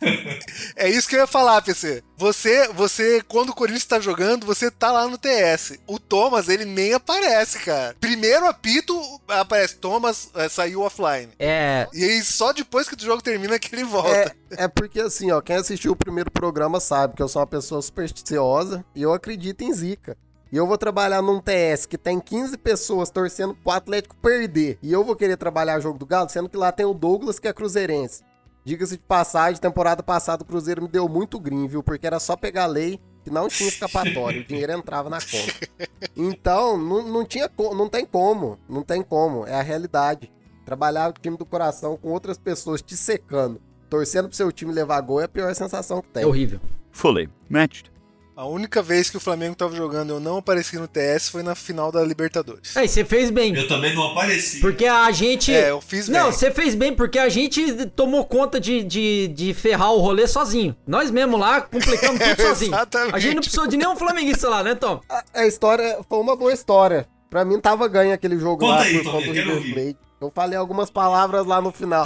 É 0.76 0.90
isso 0.90 1.08
que 1.08 1.16
eu 1.16 1.22
ia 1.22 1.28
falar, 1.28 1.62
PC. 1.62 2.04
Você, 2.18 2.68
você, 2.70 3.22
quando 3.28 3.50
o 3.50 3.56
Corinthians 3.56 3.86
tá 3.86 4.00
jogando, 4.00 4.46
você 4.46 4.70
tá 4.70 4.92
lá 4.92 5.08
no 5.08 5.18
TS. 5.18 5.80
O 5.88 5.98
Thomas, 5.98 6.50
ele 6.50 6.66
nem 6.66 6.94
aparece, 6.94 7.60
cara. 7.60 7.96
Primeiro 8.00 8.46
apito, 8.46 9.00
aparece 9.28 9.78
Thomas, 9.78 10.30
eh, 10.36 10.50
saiu 10.50 10.82
offline. 10.82 11.30
É. 11.40 11.88
E 11.94 12.04
aí 12.04 12.22
só 12.22 12.52
depois 12.52 12.88
que 12.90 12.96
o 12.96 13.00
jogo 13.00 13.22
termina 13.22 13.58
que 13.58 13.74
ele 13.74 13.86
volta. 13.86 14.36
É, 14.52 14.66
é 14.66 14.68
porque 14.68 15.00
assim, 15.00 15.32
ó, 15.32 15.42
quem 15.42 15.56
assistiu 15.56 15.94
o 15.94 15.96
primeiro 15.96 16.30
programa 16.30 16.80
sabe 16.80 17.16
que 17.16 17.24
eu 17.24 17.30
sou 17.30 17.42
uma 17.42 17.48
pessoa 17.48 17.82
supersticiosa 17.82 18.84
e 18.94 19.02
eu 19.02 19.14
acredito 19.14 19.64
em 19.64 19.74
zica. 19.74 20.18
E 20.52 20.58
eu 20.58 20.68
vou 20.68 20.78
trabalhar 20.78 21.22
num 21.22 21.40
TS 21.40 21.86
que 21.86 21.98
tem 21.98 22.20
15 22.20 22.58
pessoas 22.58 23.10
torcendo 23.10 23.56
pro 23.56 23.72
Atlético 23.72 24.16
perder. 24.18 24.78
E 24.82 24.92
eu 24.92 25.04
vou 25.04 25.16
querer 25.16 25.38
trabalhar 25.38 25.80
jogo 25.80 25.98
do 25.98 26.06
Galo, 26.06 26.30
sendo 26.30 26.48
que 26.48 26.58
lá 26.58 26.72
tem 26.72 26.86
o 26.86 26.94
Douglas, 26.94 27.40
que 27.40 27.48
é 27.48 27.54
cruzeirense. 27.54 28.24
Diga-se 28.64 28.98
de 28.98 29.04
passagem, 29.04 29.62
temporada 29.62 30.02
passada 30.02 30.44
o 30.44 30.46
Cruzeiro 30.46 30.82
me 30.82 30.88
deu 30.88 31.08
muito 31.08 31.40
green, 31.40 31.68
viu? 31.68 31.84
Porque 31.84 32.08
era 32.08 32.20
só 32.20 32.36
pegar 32.36 32.66
lei 32.66 33.00
que 33.24 33.30
não 33.32 33.48
tinha 33.48 33.70
escapatório, 33.70 34.42
o 34.42 34.46
dinheiro 34.46 34.72
entrava 34.72 35.10
na 35.10 35.20
conta. 35.20 35.90
Então, 36.16 36.78
não, 36.78 37.02
não 37.08 37.26
tinha 37.26 37.50
não 37.58 37.90
tem 37.90 38.06
como, 38.06 38.58
não 38.70 38.84
tem 38.84 39.02
como, 39.02 39.46
é 39.46 39.54
a 39.54 39.62
realidade. 39.62 40.32
Trabalhar 40.64 41.10
o 41.10 41.14
time 41.14 41.38
do 41.38 41.46
coração 41.46 41.98
com 41.98 42.10
outras 42.10 42.38
pessoas 42.38 42.82
te 42.82 42.96
secando, 42.96 43.60
torcendo 43.90 44.28
pro 44.28 44.38
seu 44.38 44.52
time 44.52 44.72
levar 44.72 45.02
gol 45.02 45.22
é 45.22 45.26
a 45.26 45.28
pior 45.28 45.54
sensação 45.54 46.02
que 46.02 46.10
tem. 46.10 46.24
É 46.24 46.28
horrível. 46.28 46.60
Fully 46.92 47.30
matched. 47.50 47.95
A 48.38 48.46
única 48.46 48.82
vez 48.82 49.10
que 49.10 49.16
o 49.16 49.20
Flamengo 49.20 49.56
tava 49.56 49.74
jogando 49.74 50.10
eu 50.10 50.20
não 50.20 50.38
apareci 50.38 50.78
no 50.78 50.90
TS 50.90 51.30
foi 51.30 51.42
na 51.42 51.56
final 51.56 51.90
da 51.90 52.04
Libertadores. 52.04 52.76
Aí, 52.76 52.86
você 52.86 53.06
fez 53.06 53.30
bem. 53.30 53.56
Eu 53.56 53.66
também 53.66 53.96
não 53.96 54.12
apareci. 54.12 54.60
Porque 54.60 54.86
a 54.86 55.10
gente. 55.12 55.54
É, 55.54 55.70
eu 55.70 55.80
fiz 55.80 56.10
bem. 56.10 56.20
Não, 56.20 56.34
você 56.34 56.52
fez 56.52 56.76
bem, 56.76 56.94
porque 56.94 57.18
a 57.18 57.30
gente 57.30 57.86
tomou 57.96 58.26
conta 58.26 58.60
de, 58.60 58.84
de, 58.84 59.30
de 59.30 59.54
ferrar 59.54 59.94
o 59.94 60.00
rolê 60.00 60.28
sozinho. 60.28 60.76
Nós 60.86 61.10
mesmo 61.12 61.38
lá 61.38 61.62
complicamos 61.62 62.20
tudo 62.20 62.42
sozinho. 62.44 62.74
Exatamente. 62.74 63.16
A 63.16 63.20
gente 63.20 63.36
não 63.36 63.42
precisou 63.42 63.68
de 63.68 63.78
nenhum 63.78 63.96
flamenguista 63.96 64.50
lá, 64.50 64.62
né, 64.62 64.76
Tom? 64.76 65.00
A, 65.08 65.24
a 65.34 65.48
história 65.48 66.00
foi 66.10 66.20
uma 66.20 66.36
boa 66.36 66.52
história. 66.52 67.08
Pra 67.30 67.46
mim 67.46 67.58
tava 67.62 67.88
ganho 67.88 68.14
aquele 68.14 68.38
jogo 68.38 68.60
Conta 68.66 68.76
lá 68.76 68.82
aí, 68.82 69.02
por 69.02 69.12
Tony, 69.12 69.28
conta 69.28 69.44
do 69.44 69.60
River. 69.60 69.96
Eu 70.20 70.32
falei 70.34 70.58
algumas 70.58 70.90
palavras 70.90 71.46
lá 71.46 71.62
no 71.62 71.72
final. 71.72 72.06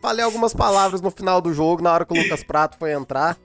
Falei 0.00 0.24
algumas 0.24 0.54
palavras 0.54 1.02
no 1.02 1.10
final 1.10 1.42
do 1.42 1.52
jogo, 1.52 1.82
na 1.82 1.92
hora 1.92 2.04
que 2.06 2.12
o 2.12 2.16
Lucas 2.22 2.42
Prato 2.42 2.78
foi 2.78 2.92
entrar. 2.92 3.36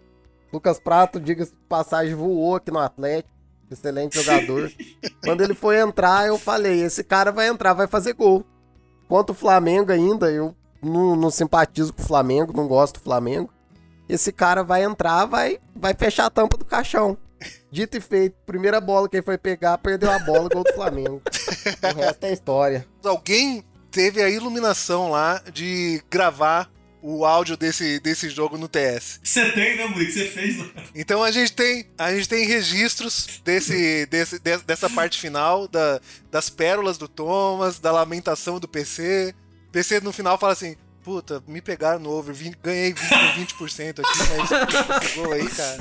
Lucas 0.51 0.79
Prato, 0.79 1.19
diga-se 1.19 1.51
de 1.51 1.57
passagem, 1.67 2.15
voou 2.15 2.55
aqui 2.55 2.71
no 2.71 2.79
Atlético. 2.79 3.35
Excelente 3.69 4.21
jogador. 4.21 4.71
Quando 5.23 5.41
ele 5.41 5.53
foi 5.53 5.79
entrar, 5.79 6.27
eu 6.27 6.37
falei: 6.37 6.81
esse 6.81 7.03
cara 7.03 7.31
vai 7.31 7.47
entrar, 7.47 7.73
vai 7.73 7.87
fazer 7.87 8.13
gol. 8.13 8.45
Quanto 9.07 9.31
o 9.31 9.35
Flamengo 9.35 9.91
ainda, 9.91 10.31
eu 10.31 10.55
não, 10.81 11.15
não 11.15 11.29
simpatizo 11.29 11.93
com 11.93 12.01
o 12.01 12.05
Flamengo, 12.05 12.55
não 12.55 12.67
gosto 12.67 12.95
do 12.95 13.03
Flamengo. 13.03 13.49
Esse 14.07 14.31
cara 14.31 14.63
vai 14.63 14.83
entrar, 14.83 15.25
vai, 15.25 15.59
vai 15.75 15.93
fechar 15.93 16.25
a 16.27 16.29
tampa 16.29 16.57
do 16.57 16.63
caixão. 16.63 17.17
Dito 17.69 17.97
e 17.97 18.01
feito, 18.01 18.35
primeira 18.45 18.79
bola 18.79 19.07
que 19.09 19.17
ele 19.17 19.23
foi 19.23 19.37
pegar, 19.37 19.77
perdeu 19.77 20.09
a 20.09 20.19
bola, 20.19 20.49
gol 20.49 20.63
do 20.63 20.73
Flamengo. 20.73 21.21
o 21.25 21.97
resto 21.97 22.23
é 22.23 22.33
história. 22.33 22.87
Alguém 23.03 23.63
teve 23.91 24.21
a 24.21 24.29
iluminação 24.29 25.11
lá 25.11 25.41
de 25.51 26.01
gravar 26.09 26.69
o 27.01 27.25
áudio 27.25 27.55
desse, 27.55 27.99
desse 27.99 28.29
jogo 28.29 28.57
no 28.57 28.67
TS. 28.67 29.19
Você 29.23 29.51
tem, 29.51 29.77
né, 29.77 29.85
Murica? 29.85 30.11
Você 30.11 30.25
fez. 30.27 30.57
né? 30.57 30.69
Então 30.95 31.23
a 31.23 31.31
gente 31.31 31.53
tem, 31.53 31.87
a 31.97 32.11
gente 32.13 32.27
tem 32.27 32.45
registros 32.45 33.41
desse, 33.43 34.05
desse, 34.07 34.39
de- 34.39 34.57
dessa 34.59 34.89
parte 34.89 35.19
final, 35.19 35.67
da, 35.67 35.99
das 36.31 36.49
pérolas 36.49 36.97
do 36.97 37.07
Thomas, 37.07 37.79
da 37.79 37.91
lamentação 37.91 38.59
do 38.59 38.67
PC. 38.67 39.33
O 39.67 39.71
PC 39.71 39.99
no 40.01 40.11
final 40.11 40.37
fala 40.37 40.53
assim. 40.53 40.75
Puta, 41.03 41.41
me 41.47 41.61
pegaram 41.61 41.99
no 41.99 42.09
over, 42.11 42.35
vim- 42.35 42.53
ganhei 42.61 42.91
20, 42.91 43.55
20% 43.55 43.99
aqui, 44.01 44.17
mas 44.17 45.03
esse 45.05 45.15
gol 45.15 45.31
aí, 45.31 45.47
cara. 45.47 45.77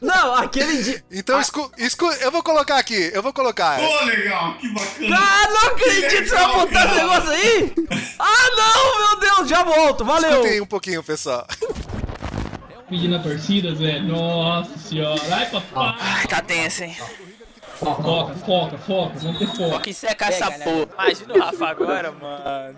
Não, 0.00 0.34
aquele 0.34 0.82
dia. 0.82 1.04
Então, 1.10 1.38
escu, 1.38 1.70
escu, 1.76 2.06
eu 2.22 2.30
vou 2.32 2.42
colocar 2.42 2.78
aqui, 2.78 3.10
eu 3.12 3.22
vou 3.22 3.34
colocar. 3.34 3.78
Pô, 3.78 4.04
legal, 4.06 4.56
que 4.56 4.68
bacana. 4.72 5.16
Ah, 5.18 5.48
não 5.50 5.66
acredito 5.68 6.22
que 6.22 6.28
você 6.28 6.34
vai 6.34 6.52
botar 6.54 6.86
esse 6.86 6.94
negócio 6.94 7.30
aí! 7.30 7.74
Ah, 8.18 8.33
não, 8.56 8.98
meu 8.98 9.20
Deus, 9.20 9.48
já 9.48 9.62
volto, 9.62 10.04
valeu! 10.04 10.30
Escutem 10.30 10.60
um 10.60 10.66
pouquinho, 10.66 11.02
pessoal. 11.02 11.46
Pedindo 12.88 13.16
a 13.16 13.18
torcida, 13.18 13.74
Zé. 13.74 14.00
Nossa 14.00 14.76
senhora. 14.78 15.20
Ai, 15.32 15.46
papai. 15.50 15.94
Ai, 16.00 16.26
tá 16.26 16.40
tenso, 16.42 16.84
hein? 16.84 16.96
Foca, 17.76 18.34
foca, 18.46 18.78
foca. 18.78 19.18
Vamos 19.18 19.38
ter 19.38 19.46
foco. 19.48 19.80
Que 19.80 19.92
secar 19.92 20.28
essa 20.30 20.50
porra. 20.50 20.86
Imagina 20.94 21.34
o 21.34 21.38
Rafa 21.40 21.66
agora, 21.68 22.12
mano. 22.12 22.76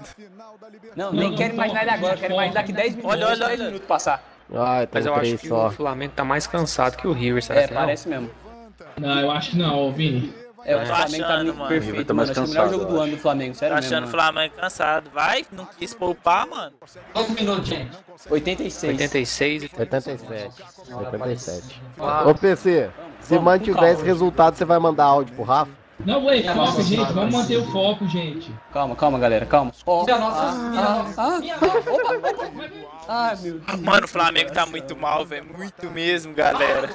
Não, 0.97 1.07
Não, 1.07 1.13
nem 1.13 1.31
não, 1.31 1.37
quero 1.37 1.55
imaginar 1.55 1.83
ele 1.83 1.91
foca, 1.91 1.99
agora, 1.99 2.17
quero 2.17 2.35
foca. 2.35 2.45
imaginar 2.45 2.61
daqui 2.61 2.73
10 2.73 2.89
minutos. 2.97 3.11
Olha, 3.13 3.27
olha, 3.27 3.37
10 3.37 3.51
olha. 3.61 3.65
minutos 3.67 3.87
passar. 3.87 4.25
Ai, 4.55 4.87
tem 4.87 4.91
Mas 4.95 5.07
eu 5.07 5.15
acho 5.15 5.39
que 5.39 5.49
só. 5.49 5.67
o 5.67 5.71
Flamengo 5.73 6.13
tá 6.15 6.25
mais 6.25 6.47
cansado 6.47 6.97
que 6.97 7.07
o 7.07 7.13
River, 7.13 7.43
será 7.43 7.61
É, 7.63 7.69
que 7.69 7.75
não? 7.75 7.81
parece 7.81 8.09
mesmo. 8.09 8.31
Não, 8.97 9.21
eu 9.21 9.31
acho 9.33 9.51
que 9.51 9.59
não, 9.59 9.93
Vini. 9.93 10.33
É, 10.65 10.77
o 10.77 10.81
Tô 10.81 10.87
Flamengo 10.87 11.25
tá 11.25 11.29
achando, 11.35 11.45
muito 11.45 11.57
mano. 11.59 11.69
perfeito, 11.69 12.05
Tá 12.07 12.15
mano. 12.15 12.27
mais 12.27 12.31
Acho 12.31 12.35
que 12.35 12.39
é 12.41 12.43
o 12.43 12.49
melhor 12.49 12.63
cansado, 12.65 12.81
jogo 12.81 12.93
do 12.93 13.01
ano 13.01 13.13
do 13.13 13.19
Flamengo, 13.19 13.55
sério 13.55 13.77
Tô 13.77 13.81
mesmo. 13.83 13.95
achando 13.97 14.07
o. 14.07 14.11
Flamengo 14.11 14.55
cansado. 14.55 15.11
Vai, 15.13 15.47
não 15.53 15.67
quis 15.79 15.95
poupar, 15.95 16.47
mano. 16.47 16.73
Quantos 17.13 17.35
minutos, 17.35 17.69
gente? 17.69 17.91
86. 18.31 18.93
86 18.93 19.63
e 19.63 19.71
87. 19.79 20.65
87. 20.91 21.83
Ô, 22.27 22.35
PC, 22.35 22.91
se 23.21 23.31
Vamos, 23.31 23.45
mantiver 23.45 23.93
esse 23.93 24.03
resultado, 24.03 24.57
você 24.57 24.65
vai 24.65 24.79
mandar 24.79 25.05
áudio 25.05 25.35
pro 25.35 25.45
Rafa? 25.45 25.71
Não, 26.05 26.27
ué, 26.27 26.43
foca, 26.43 26.83
gente. 26.83 27.13
Vamos 27.15 27.35
manter 27.35 27.57
o 27.57 27.65
foco, 27.73 28.07
gente. 28.07 28.55
Calma, 28.71 28.95
calma, 28.95 29.19
galera, 29.19 29.47
calma. 29.47 29.73
Ó, 29.87 30.05
ah, 30.11 30.15
ah, 30.15 31.07
ah, 31.17 31.39
opa. 31.91 32.53
Ai, 33.09 33.37
meu 33.41 33.59
Deus. 33.61 33.81
Mano, 33.81 34.05
o 34.05 34.09
Flamengo 34.09 34.53
tá 34.53 34.67
muito 34.67 34.95
mal, 34.95 35.25
velho. 35.25 35.47
Muito 35.57 35.91
mesmo, 35.91 36.35
galera. 36.35 36.91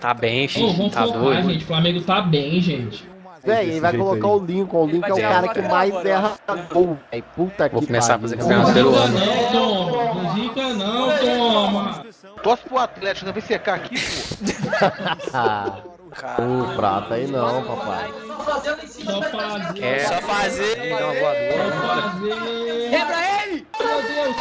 Tá 0.00 0.12
bem, 0.14 0.44
Ô, 0.46 0.48
filho. 0.48 0.72
vamos 0.74 0.92
Tá 0.92 1.02
focar, 1.06 1.20
doido. 1.20 1.50
gente. 1.50 1.64
O 1.64 1.66
Flamengo 1.66 2.00
tá 2.02 2.20
bem, 2.22 2.60
gente. 2.60 3.08
Véi, 3.42 3.68
ele 3.70 3.80
vai 3.80 3.94
colocar 3.96 4.26
o 4.28 4.44
Lincoln. 4.44 4.84
O 4.84 4.86
Lincoln 4.86 5.06
é 5.08 5.12
o 5.12 5.16
vai 5.16 5.22
cara 5.32 5.48
que 5.48 5.60
mais 5.62 5.90
agora, 5.90 6.08
erra 6.08 6.32
gol. 6.72 6.98
véi. 7.10 7.22
Puta 7.36 7.68
Vou 7.68 7.80
que 7.80 7.86
começar 7.86 8.14
a 8.14 8.18
pariu. 8.18 8.22
fazer 8.22 8.36
Não 8.36 8.42
campeonato 8.48 8.72
pelo 8.72 8.94
ano. 8.94 9.18
não, 9.18 9.52
toma. 9.52 10.14
Não 10.22 10.34
zica 10.34 10.68
não, 10.74 11.18
toma. 11.18 12.04
Torce 12.42 12.62
pro 12.64 12.78
Atlético, 12.78 13.26
não 13.26 13.32
vem 13.34 13.42
secar 13.42 13.74
aqui, 13.74 13.96
pô. 14.00 14.34
Ah, 15.34 15.78
o 16.38 16.76
prato 16.76 17.12
aí 17.14 17.26
não, 17.26 17.62
papai. 17.64 18.10
Só 19.04 19.20
fazer. 19.22 19.82
É, 19.82 19.98
fazer. 20.20 20.90
Só 20.90 21.12
fazer. 21.82 22.90
Quebra 22.90 23.42
ele! 23.44 23.66
Meu 23.78 24.02
Deus. 24.02 24.36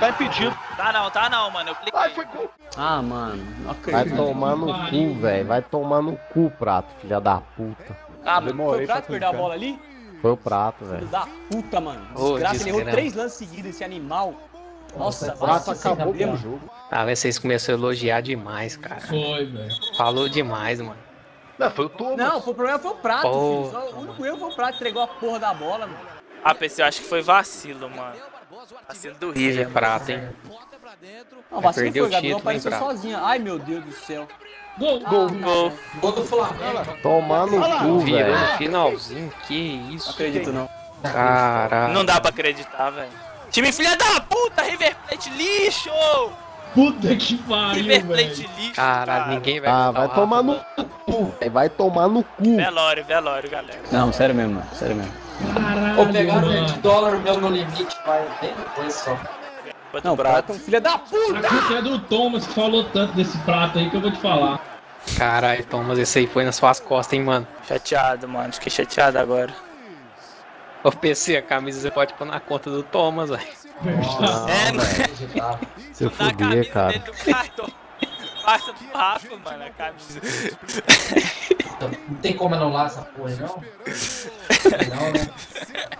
Tá 0.00 0.08
impedido. 0.08 0.56
Tá 0.76 0.92
não, 0.92 1.10
tá 1.10 1.28
não, 1.30 1.50
mano. 1.50 1.70
Eu 1.70 1.74
cliquei. 1.76 2.00
Ai, 2.00 2.10
foi 2.10 2.24
gol. 2.26 2.50
Ah, 2.76 3.00
mano, 3.02 3.42
não 3.64 3.74
Vai 3.92 4.04
tomar 4.10 4.56
no 4.56 4.88
cu, 4.90 5.14
velho. 5.20 5.46
Vai 5.46 5.62
tomar 5.62 6.02
no 6.02 6.16
cu, 6.32 6.50
prato, 6.58 6.88
filha 7.00 7.20
da 7.20 7.40
puta. 7.56 7.96
Ah, 8.24 8.40
mano, 8.40 8.64
foi 8.64 8.84
o 8.84 8.86
Prato 8.86 9.02
que 9.02 9.10
perdeu 9.10 9.28
a 9.28 9.32
bola 9.32 9.54
ali? 9.54 9.78
Foi 10.20 10.30
o 10.32 10.36
prato, 10.36 10.78
Filho 10.78 10.90
velho. 10.90 11.06
da 11.08 11.28
puta, 11.50 11.80
mano. 11.80 12.06
Ô, 12.16 12.32
Desgraça, 12.32 12.62
ele 12.62 12.70
errou 12.70 12.84
três 12.90 13.12
lances 13.14 13.36
seguidos, 13.38 13.70
esse 13.70 13.84
animal. 13.84 14.34
Nossa, 14.96 15.34
O 15.34 15.38
prato 15.38 15.68
nossa, 15.68 15.72
acabou 15.72 16.14
com 16.14 16.32
o 16.32 16.36
jogo. 16.36 16.70
Ah, 16.90 17.04
velho, 17.04 17.16
vocês 17.16 17.38
começaram 17.38 17.78
a 17.78 17.82
elogiar 17.82 18.20
demais, 18.22 18.76
cara. 18.76 19.00
Foi, 19.02 19.44
velho. 19.44 19.96
Falou 19.96 20.28
demais, 20.28 20.80
mano. 20.80 20.96
Não, 21.58 21.70
foi 21.70 21.84
o 21.84 21.88
Thomas. 21.90 22.16
Não, 22.16 22.40
foi- 22.40 22.52
o 22.52 22.56
problema 22.56 22.78
foi 22.78 22.90
o 22.92 22.94
Prato, 22.94 23.22
Pô. 23.28 23.30
filho. 23.30 23.70
Só, 23.70 23.90
o 23.96 24.00
único 24.00 24.24
erro 24.24 24.38
foi 24.38 24.48
o 24.50 24.54
Prato 24.56 24.70
que 24.70 24.76
entregou 24.76 25.02
a 25.02 25.06
porra 25.06 25.38
da 25.38 25.52
bola, 25.54 25.86
mano. 25.86 25.98
Ah, 26.42 26.54
PC, 26.54 26.82
eu 26.82 26.86
acho 26.86 27.00
que 27.02 27.06
foi 27.08 27.20
vacilo, 27.22 27.90
mano. 27.90 28.14
Vacilo 28.88 29.14
do 29.16 29.30
River, 29.32 29.68
prata, 29.70 30.12
hein? 30.12 30.28
Não, 31.50 31.60
vacilo 31.60 31.84
perdeu 31.84 32.04
foi, 32.04 32.08
o 32.10 32.12
Gabriel 32.12 32.36
título, 32.36 32.38
apareceu 32.40 32.72
sozinha. 32.78 33.20
Ai, 33.22 33.38
meu 33.38 33.58
Deus 33.58 33.84
do 33.84 33.92
céu. 33.92 34.28
Gol, 34.78 35.00
Gol. 35.00 35.28
Gol. 35.30 35.72
Tomar 37.02 37.46
no 37.46 37.60
cu, 37.78 37.98
velho. 38.00 38.38
no 38.38 38.46
finalzinho, 38.58 39.32
que 39.46 39.76
Não 39.78 39.90
isso. 39.94 40.10
acredito, 40.10 40.52
não. 40.52 40.68
Caralho. 41.02 41.92
Não 41.94 42.04
dá 42.04 42.20
pra 42.20 42.30
acreditar, 42.30 42.90
velho. 42.90 43.10
Time 43.50 43.72
filha 43.72 43.96
da 43.96 44.20
puta, 44.22 44.62
River 44.62 44.96
Plate 45.06 45.30
lixo! 45.30 45.90
Puta 46.74 47.14
que 47.14 47.36
pariu, 47.38 47.74
River. 47.84 48.06
Plate 48.06 48.50
lixo, 48.58 48.74
Caralho, 48.74 49.06
cara. 49.06 49.26
ninguém 49.34 49.60
vai 49.60 49.70
Ah, 49.70 49.90
vai 49.92 50.08
tomar 50.08 50.36
Rafa, 50.38 50.42
no 50.42 50.60
não. 50.76 50.84
cu, 51.04 51.24
velho. 51.38 51.52
Vai 51.52 51.68
tomar 51.68 52.08
no 52.08 52.24
cu. 52.24 52.56
Velório, 52.56 53.04
velório, 53.04 53.48
galera. 53.50 53.80
Não, 53.92 54.12
sério 54.12 54.34
mesmo, 54.34 54.54
mano. 54.54 54.66
Sério 54.74 54.96
mesmo. 54.96 55.12
Caralho, 55.54 56.32
mano. 56.32 56.78
dólar 56.82 57.18
meu 57.18 57.40
no 57.40 57.48
limite, 57.48 57.96
vai 58.06 58.26
bem 58.40 58.54
depois 58.54 58.94
só. 58.94 59.18
Não, 60.02 60.14
o 60.14 60.16
Prato. 60.16 60.46
Prato 60.46 60.60
filho 60.60 60.80
da 60.80 60.98
puta! 60.98 61.38
A 61.38 61.48
culpa 61.48 61.74
é 61.74 61.82
do 61.82 61.98
Thomas 62.00 62.46
que 62.46 62.52
falou 62.52 62.84
tanto 62.84 63.14
desse 63.14 63.38
prato 63.38 63.78
aí 63.78 63.88
que 63.88 63.96
eu 63.96 64.00
vou 64.00 64.10
te 64.10 64.18
falar. 64.18 64.60
Caralho, 65.16 65.64
Thomas, 65.66 65.98
esse 65.98 66.18
aí 66.18 66.26
foi 66.26 66.44
nas 66.44 66.56
suas 66.56 66.80
costas, 66.80 67.12
hein, 67.12 67.24
mano. 67.24 67.46
Chateado, 67.68 68.26
mano. 68.28 68.52
Fiquei 68.52 68.70
chateado 68.70 69.18
agora. 69.18 69.54
Ô, 70.82 70.90
PC, 70.90 71.36
a 71.36 71.42
camisa 71.42 71.80
você 71.80 71.90
pode 71.90 72.12
pôr 72.14 72.26
na 72.26 72.40
conta 72.40 72.70
do 72.70 72.82
Thomas, 72.82 73.30
velho. 73.30 73.42
É, 73.84 74.72
mano. 74.72 74.80
velho. 74.82 75.58
Se 75.92 76.04
Dá 76.04 76.08
a 76.08 76.10
fuder, 76.10 76.72
cara. 76.72 77.02
Do. 78.44 78.46
Passa 78.46 78.72
pro 78.72 78.98
Rafa, 78.98 79.36
mano, 79.36 79.64
a 79.64 79.70
camisa. 79.70 80.20
Não 82.08 82.16
tem 82.18 82.34
como 82.36 82.54
anular 82.54 82.86
essa 82.86 83.02
porra, 83.02 83.30
não? 83.36 83.46
Não, 83.56 85.12
né? 85.12 85.28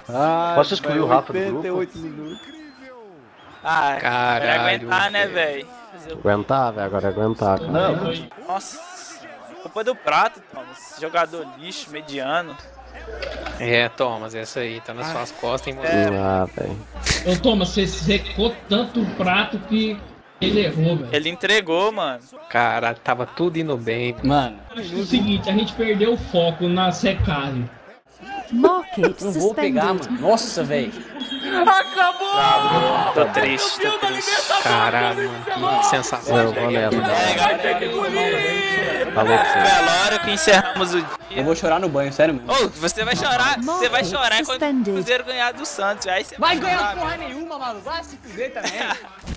Ah, 0.09 0.53
Posso 0.57 0.75
excluir 0.75 1.01
o 1.01 1.07
Rafa 1.07 1.33
do 1.33 1.39
grupo? 1.41 1.57
88 1.79 1.99
minutos. 1.99 2.41
Ah, 3.63 3.91
vai 3.93 4.01
Caralho. 4.01 4.61
aguentar, 4.61 5.11
né, 5.11 5.27
velho? 5.27 5.67
Aguentar, 6.13 6.73
velho. 6.73 6.87
Agora 6.87 7.07
é 7.07 7.11
aguentar, 7.11 7.59
cara. 7.59 7.73
Não. 7.73 7.97
Nossa. 8.47 8.79
Culpa 9.63 9.83
do 9.85 9.97
Prato, 9.97 10.43
Thomas. 10.53 10.97
Jogador 11.01 11.47
lixo, 11.59 11.91
mediano. 11.91 12.55
É, 13.59 13.89
Thomas, 13.89 14.35
essa 14.35 14.61
aí 14.61 14.81
tá 14.81 14.93
nas 14.93 15.07
suas 15.09 15.31
costas, 15.33 15.69
hein, 15.69 15.81
mano. 15.83 16.23
Ah, 16.23 16.47
velho. 16.55 16.79
Ô, 17.27 17.41
Thomas, 17.43 17.71
você 17.71 17.87
secou 17.87 18.55
tanto 18.69 19.01
o 19.01 19.07
prato 19.15 19.59
que 19.61 19.99
ele 20.41 20.61
errou, 20.65 20.97
velho. 20.97 21.09
Ele 21.13 21.29
entregou, 21.29 21.93
mano. 21.93 22.21
Caralho, 22.51 22.99
tava 23.03 23.27
tudo 23.27 23.57
indo 23.59 23.77
bem. 23.77 24.15
Mano, 24.23 24.59
é 24.77 24.81
o 24.81 25.05
seguinte, 25.05 25.49
a 25.49 25.53
gente 25.53 25.73
perdeu 25.75 26.13
o 26.15 26.17
foco 26.17 26.69
na 26.69 26.91
secagem. 26.93 27.69
não 28.53 28.85
vou 29.33 29.55
pegar, 29.55 29.95
mano. 29.95 30.21
Nossa, 30.21 30.63
velho. 30.63 30.93
Tô 33.15 33.25
triste, 33.27 33.81
tô 33.81 33.99
triste. 33.99 34.31
Caralho, 34.63 35.31
mano, 35.59 35.79
que 35.81 35.87
sensação. 35.87 36.37
Eu 36.37 36.53
vou. 36.53 36.71
É, 36.71 36.91
galera. 36.91 36.91
Falou 39.15 39.39
pra 39.39 39.45
você. 39.45 39.59
Velório 39.61 40.21
que 40.25 40.31
encerramos 40.33 40.95
o 40.95 40.99
Eu 40.99 41.05
dia. 41.31 41.43
vou 41.45 41.55
chorar 41.55 41.79
no 41.79 41.89
banho, 41.89 42.13
sério 42.13 42.35
mesmo. 42.35 42.51
Ô, 42.51 42.69
você 42.69 43.05
vai 43.05 43.15
chorar, 43.15 43.61
você 43.61 43.89
vai 43.89 44.05
chorar 44.05 44.45
quando 44.45 44.63
o 44.63 44.85
Cruzeiro 44.85 45.25
ganhar 45.25 45.53
do 45.53 45.65
Santos. 45.65 46.07
Aí 46.09 46.25
você 46.25 46.37
Vai 46.37 46.59
ganhar 46.59 46.79
chorar, 46.79 46.97
porra 46.97 47.17
nenhuma, 47.19 47.59
mano. 47.59 47.81
Vai 47.81 48.03
se 48.03 48.17
fuder 48.17 48.53
também. 48.53 48.73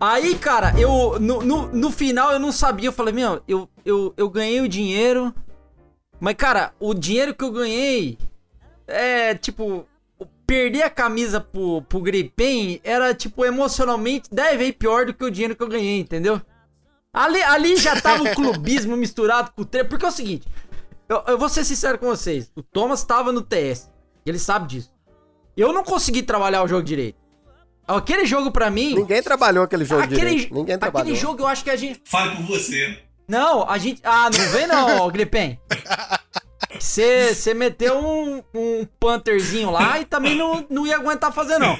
Aí, 0.00 0.36
cara, 0.36 0.78
eu 0.78 1.18
no, 1.20 1.42
no, 1.42 1.66
no 1.68 1.90
final 1.90 2.32
eu 2.32 2.38
não 2.38 2.52
sabia. 2.52 2.88
Eu 2.88 2.92
falei, 2.92 3.14
meu, 3.14 3.42
eu, 3.46 3.68
eu, 3.84 4.12
eu 4.16 4.28
ganhei 4.28 4.60
o 4.60 4.68
dinheiro. 4.68 5.34
Mas, 6.20 6.34
cara, 6.34 6.72
o 6.80 6.94
dinheiro 6.94 7.34
que 7.34 7.44
eu 7.44 7.52
ganhei 7.52 8.18
é 8.86 9.34
tipo. 9.34 9.86
Perder 10.46 10.82
a 10.82 10.90
camisa 10.90 11.40
pro, 11.40 11.80
pro 11.82 12.00
Gripen 12.00 12.78
era, 12.84 13.14
tipo, 13.14 13.46
emocionalmente 13.46 14.28
10 14.30 14.58
vezes 14.58 14.74
pior 14.78 15.06
do 15.06 15.14
que 15.14 15.24
o 15.24 15.30
dinheiro 15.30 15.56
que 15.56 15.62
eu 15.62 15.68
ganhei, 15.68 15.98
entendeu? 15.98 16.38
Ali, 17.14 17.42
ali 17.42 17.76
já 17.76 17.98
tava 17.98 18.24
o 18.24 18.30
clubismo 18.36 18.94
misturado 18.94 19.52
com 19.52 19.62
o 19.62 19.64
treino. 19.64 19.88
Porque 19.88 20.04
é 20.04 20.08
o 20.08 20.12
seguinte, 20.12 20.46
eu, 21.08 21.22
eu 21.28 21.38
vou 21.38 21.48
ser 21.48 21.64
sincero 21.64 21.98
com 21.98 22.06
vocês. 22.06 22.52
O 22.54 22.62
Thomas 22.62 23.02
tava 23.04 23.32
no 23.32 23.40
TS. 23.40 23.90
Ele 24.26 24.38
sabe 24.38 24.68
disso. 24.68 24.92
Eu 25.56 25.72
não 25.72 25.82
consegui 25.82 26.22
trabalhar 26.22 26.62
o 26.62 26.68
jogo 26.68 26.82
direito. 26.82 27.23
Aquele 27.86 28.24
jogo 28.26 28.50
pra 28.50 28.70
mim. 28.70 28.94
Ninguém 28.94 29.22
trabalhou 29.22 29.64
aquele 29.64 29.84
jogo 29.84 30.02
Aquele, 30.02 30.20
direito. 30.20 30.54
Ninguém 30.54 30.78
trabalhou. 30.78 31.02
aquele 31.02 31.16
jogo 31.20 31.42
eu 31.42 31.46
acho 31.46 31.62
que 31.64 31.70
a 31.70 31.76
gente. 31.76 32.00
Fale 32.04 32.36
por 32.36 32.44
você. 32.46 32.98
Não, 33.28 33.68
a 33.68 33.76
gente. 33.78 34.00
Ah, 34.04 34.28
não 34.30 34.48
vem 34.50 34.66
não, 34.66 35.10
Gripen. 35.10 35.58
Você 36.78 37.54
meteu 37.54 37.98
um, 37.98 38.42
um 38.54 38.86
panterzinho 38.98 39.70
lá 39.70 39.98
e 40.00 40.04
também 40.04 40.36
não, 40.36 40.64
não 40.68 40.86
ia 40.86 40.96
aguentar 40.96 41.32
fazer, 41.32 41.58
não. 41.58 41.78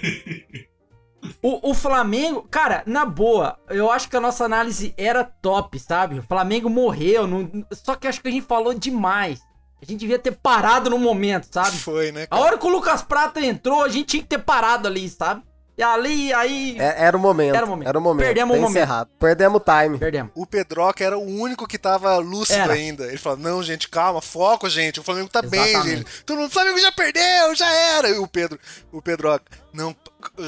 O, 1.43 1.71
o 1.71 1.75
Flamengo, 1.75 2.47
cara, 2.51 2.83
na 2.87 3.05
boa, 3.05 3.59
eu 3.69 3.91
acho 3.91 4.09
que 4.09 4.17
a 4.17 4.21
nossa 4.21 4.45
análise 4.45 4.95
era 4.97 5.25
top, 5.25 5.79
sabe? 5.79 6.19
O 6.19 6.23
Flamengo 6.23 6.69
morreu, 6.71 7.27
não- 7.27 7.51
só 7.73 7.95
que 7.97 8.07
acho 8.07 8.21
que 8.21 8.29
a 8.29 8.31
gente 8.31 8.47
falou 8.47 8.75
demais. 8.75 9.41
A 9.83 9.85
gente 9.87 10.01
devia 10.01 10.19
ter 10.19 10.33
parado 10.33 10.89
no 10.89 10.99
momento, 10.99 11.47
sabe? 11.51 11.77
Foi, 11.77 12.11
né? 12.13 12.27
A 12.31 12.39
hora 12.39 12.57
que 12.57 12.67
o 12.67 12.71
Lucas 12.71 13.03
Prata 13.03 13.41
entrou, 13.45 13.83
a 13.83 13.89
gente 13.89 14.07
tinha 14.07 14.23
que 14.23 14.29
ter 14.29 14.39
parado 14.39 14.87
ali, 14.89 15.09
sabe? 15.09 15.43
E 15.77 15.83
ali, 15.83 16.33
aí. 16.33 16.77
É- 16.79 17.05
era 17.05 17.17
o 17.17 17.21
momento. 17.21 17.57
Era 17.57 17.67
o 17.67 17.69
momento. 17.69 17.89
Era 17.89 17.99
o 17.99 18.03
momento. 18.03 18.27
Perdemos 18.27 18.57
o 18.57 18.61
momento. 18.61 18.71
encerrado. 18.77 19.11
Perdemos 19.19 19.61
o 19.61 19.65
time. 19.65 19.99
Perdemos. 19.99 20.31
O 20.35 20.47
Pedroca 20.47 21.03
era 21.05 21.19
o 21.19 21.23
único 21.25 21.67
que 21.67 21.77
tava 21.79 22.17
lúcido 22.19 22.61
Era. 22.61 22.75
ainda. 22.75 23.07
Ele 23.07 23.19
falou: 23.19 23.39
Não, 23.39 23.63
gente, 23.63 23.89
calma, 23.89 24.23
foco, 24.23 24.69
gente. 24.69 25.01
O 25.01 25.03
Flamengo 25.03 25.29
tá 25.29 25.43
bem, 25.43 25.61
Exatamente. 25.71 25.97
gente. 25.99 26.25
Todo 26.25 26.39
mundo, 26.39 26.47
o 26.47 26.53
Flamengo 26.53 26.79
já 26.79 26.93
perdeu, 26.93 27.55
já 27.57 27.69
era. 27.71 28.09
E 28.09 28.19
o 28.19 28.27
Pedro, 28.29 28.59
o 28.93 29.03
Pedroca, 29.03 29.45
não, 29.75 29.95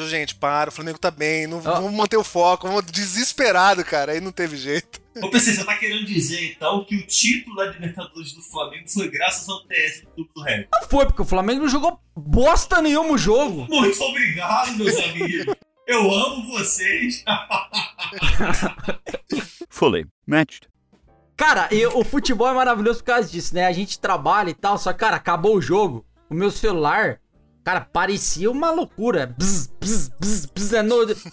gente, 0.08 0.36
para, 0.36 0.70
o 0.70 0.72
Flamengo 0.72 0.98
tá 0.98 1.10
bem, 1.10 1.46
não, 1.46 1.60
vamos 1.60 1.92
manter 1.92 2.16
o 2.16 2.22
foco, 2.22 2.68
vamos 2.68 2.86
desesperado, 2.86 3.84
cara. 3.84 4.12
Aí 4.12 4.20
não 4.20 4.30
teve 4.30 4.56
jeito. 4.56 5.00
Ô, 5.20 5.28
PC, 5.28 5.54
você 5.54 5.64
tá 5.64 5.76
querendo 5.76 6.04
dizer 6.04 6.52
então 6.52 6.84
que 6.84 6.94
o 6.94 7.06
título 7.06 7.56
da 7.56 7.66
Libertadores 7.66 8.32
do 8.32 8.42
Flamengo 8.42 8.88
foi 8.88 9.10
graças 9.10 9.48
ao 9.48 9.64
TS 9.64 10.02
do 10.02 10.10
Clube 10.10 10.30
do 10.34 10.42
Rap? 10.42 10.68
Não 10.72 10.88
foi, 10.88 11.06
porque 11.06 11.22
o 11.22 11.26
Flamengo 11.26 11.62
não 11.62 11.68
jogou 11.68 11.98
bosta 12.14 12.80
nenhuma 12.80 13.12
o 13.14 13.18
jogo. 13.18 13.66
Muito 13.68 14.00
obrigado, 14.02 14.76
meus 14.76 14.96
amigos. 14.96 15.56
Eu 15.86 16.12
amo 16.12 16.46
vocês. 16.52 17.24
Fully 19.68 20.06
matched. 20.26 20.68
Cara, 21.36 21.68
e 21.70 21.84
o 21.86 22.02
futebol 22.02 22.48
é 22.48 22.54
maravilhoso 22.54 23.00
por 23.00 23.06
causa 23.06 23.28
disso, 23.28 23.54
né? 23.54 23.66
A 23.66 23.72
gente 23.72 23.98
trabalha 23.98 24.50
e 24.50 24.54
tal, 24.54 24.78
só 24.78 24.92
que, 24.92 25.00
cara, 25.00 25.16
acabou 25.16 25.56
o 25.56 25.60
jogo. 25.60 26.04
O 26.30 26.34
meu 26.34 26.50
celular, 26.50 27.20
cara, 27.66 27.80
parecia 27.80 28.48
uma 28.48 28.70
loucura. 28.70 29.26
Bzz, 29.26 29.72
bzz, 29.80 30.10
bzz, 30.20 30.46
bzz, 30.46 30.72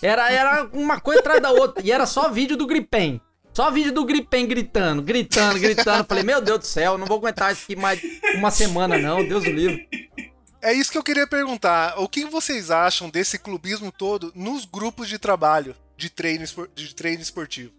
é 0.02 0.08
era, 0.08 0.32
era 0.32 0.69
uma 0.74 1.00
coisa 1.00 1.19
atrás 1.19 1.39
da 1.39 1.52
outra. 1.52 1.84
E 1.86 1.91
era 1.91 2.08
só 2.08 2.28
vídeo 2.32 2.58
do 2.58 2.65
Gripen. 2.65 3.22
Só 3.54 3.69
vídeo 3.69 3.93
do 3.93 4.04
Gripen 4.04 4.48
gritando, 4.48 5.04
gritando, 5.04 5.60
gritando. 5.60 6.08
Falei, 6.08 6.24
meu 6.24 6.41
Deus 6.41 6.58
do 6.58 6.65
céu, 6.65 6.98
não 6.98 7.06
vou 7.06 7.19
aguentar 7.19 7.54
isso 7.54 7.65
aqui 7.65 7.76
mais 7.76 8.02
uma 8.34 8.50
semana, 8.50 8.98
não. 8.98 9.24
Deus 9.24 9.43
do 9.43 9.52
livro. 9.52 9.80
É 10.60 10.74
isso 10.74 10.91
que 10.91 10.98
eu 10.98 11.04
queria 11.04 11.28
perguntar. 11.28 12.00
O 12.00 12.10
que 12.10 12.26
vocês 12.26 12.72
acham 12.72 13.12
desse 13.12 13.38
clubismo 13.38 13.91
todo 13.91 14.32
nos 14.34 14.65
grupos 14.65 15.08
de 15.08 15.19
trabalho 15.19 15.76
de 15.96 16.10
treino, 16.10 16.46
de 16.74 16.96
treino 16.96 17.22
esportivo? 17.22 17.72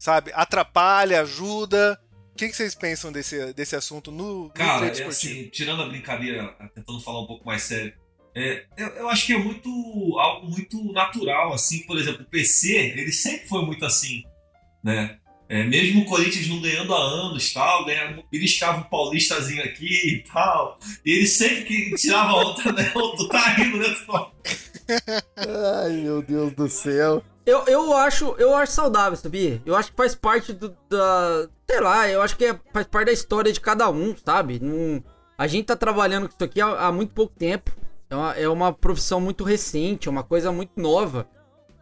Sabe? 0.00 0.32
Atrapalha, 0.34 1.20
ajuda? 1.20 1.96
O 2.40 2.42
que 2.42 2.48
que 2.48 2.56
vocês 2.56 2.74
pensam 2.74 3.12
desse, 3.12 3.52
desse 3.52 3.76
assunto 3.76 4.10
no, 4.10 4.44
no 4.44 4.50
Cara, 4.50 4.86
é 4.86 5.04
assim, 5.04 5.50
tirando 5.50 5.82
a 5.82 5.86
brincadeira, 5.86 6.56
tentando 6.74 6.98
falar 6.98 7.20
um 7.20 7.26
pouco 7.26 7.44
mais 7.44 7.64
sério, 7.64 7.92
é, 8.34 8.64
eu, 8.78 8.86
eu 8.88 9.10
acho 9.10 9.26
que 9.26 9.34
é 9.34 9.38
muito 9.38 9.68
algo 10.18 10.48
muito 10.48 10.90
natural, 10.90 11.52
assim, 11.52 11.80
por 11.80 11.98
exemplo, 11.98 12.22
o 12.22 12.30
PC, 12.30 12.94
ele 12.96 13.12
sempre 13.12 13.46
foi 13.46 13.66
muito 13.66 13.84
assim, 13.84 14.22
né? 14.82 15.18
É, 15.50 15.64
mesmo 15.64 16.00
o 16.00 16.06
Corinthians 16.06 16.48
não 16.48 16.62
ganhando 16.62 16.94
há 16.94 16.98
anos, 16.98 17.52
tal, 17.52 17.84
ganhando, 17.84 18.24
beliscava 18.32 18.80
um 18.80 18.84
paulistazinho 18.84 19.62
aqui 19.62 20.14
e 20.14 20.24
tal, 20.32 20.78
e 21.04 21.10
ele 21.10 21.26
sempre 21.26 21.64
que 21.64 21.94
tirava 21.96 22.32
outra, 22.32 22.72
né? 22.72 22.90
Tu 23.18 23.28
tá 23.28 23.48
rindo, 23.50 23.76
né? 23.76 23.94
Ai, 25.84 25.92
meu 25.92 26.22
Deus 26.22 26.54
do 26.54 26.70
céu. 26.70 27.22
Eu, 27.46 27.64
eu, 27.66 27.96
acho, 27.96 28.34
eu 28.38 28.54
acho 28.54 28.72
saudável, 28.72 29.16
sabia? 29.16 29.60
Eu 29.64 29.74
acho 29.74 29.90
que 29.90 29.96
faz 29.96 30.14
parte 30.14 30.52
do, 30.52 30.76
da. 30.88 31.48
Sei 31.68 31.80
lá, 31.80 32.08
eu 32.08 32.20
acho 32.22 32.36
que 32.36 32.44
é- 32.44 32.60
faz 32.72 32.86
parte 32.86 33.06
da 33.06 33.12
história 33.12 33.52
de 33.52 33.60
cada 33.60 33.88
um, 33.90 34.14
sabe? 34.16 34.60
A 35.38 35.46
gente 35.46 35.66
tá 35.66 35.74
trabalhando 35.76 36.28
com 36.28 36.34
isso 36.34 36.44
aqui 36.44 36.60
há, 36.60 36.86
há 36.86 36.92
muito 36.92 37.14
pouco 37.14 37.34
tempo. 37.36 37.70
É 38.10 38.14
uma, 38.16 38.32
é 38.34 38.48
uma 38.48 38.72
profissão 38.72 39.20
muito 39.20 39.42
recente, 39.44 40.06
é 40.08 40.10
uma 40.10 40.22
coisa 40.22 40.52
muito 40.52 40.72
nova. 40.76 41.26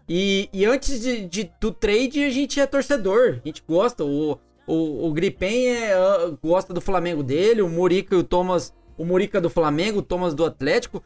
E, 0.09 0.49
e 0.53 0.64
antes 0.64 1.01
de, 1.01 1.27
de- 1.27 1.51
do 1.61 1.73
trade, 1.73 2.23
a 2.25 2.31
gente 2.31 2.61
é 2.61 2.66
torcedor. 2.66 3.40
A 3.42 3.47
gente 3.49 3.62
gosta. 3.66 4.05
O, 4.05 4.38
o, 4.66 5.07
o 5.09 5.12
Gripen 5.12 5.68
é, 5.68 5.92
ah, 5.94 6.33
gosta 6.42 6.73
do 6.73 6.81
Flamengo 6.81 7.23
dele, 7.23 7.62
o 7.62 7.68
Murica 7.68 8.14
e 8.14 8.18
o 8.18 8.25
Thomas. 8.25 8.73
O 8.97 9.05
Murica 9.05 9.40
do 9.40 9.51
Flamengo, 9.51 9.99
o 9.99 10.03
Thomas 10.03 10.35
do 10.35 10.44
Atlético. 10.44 11.03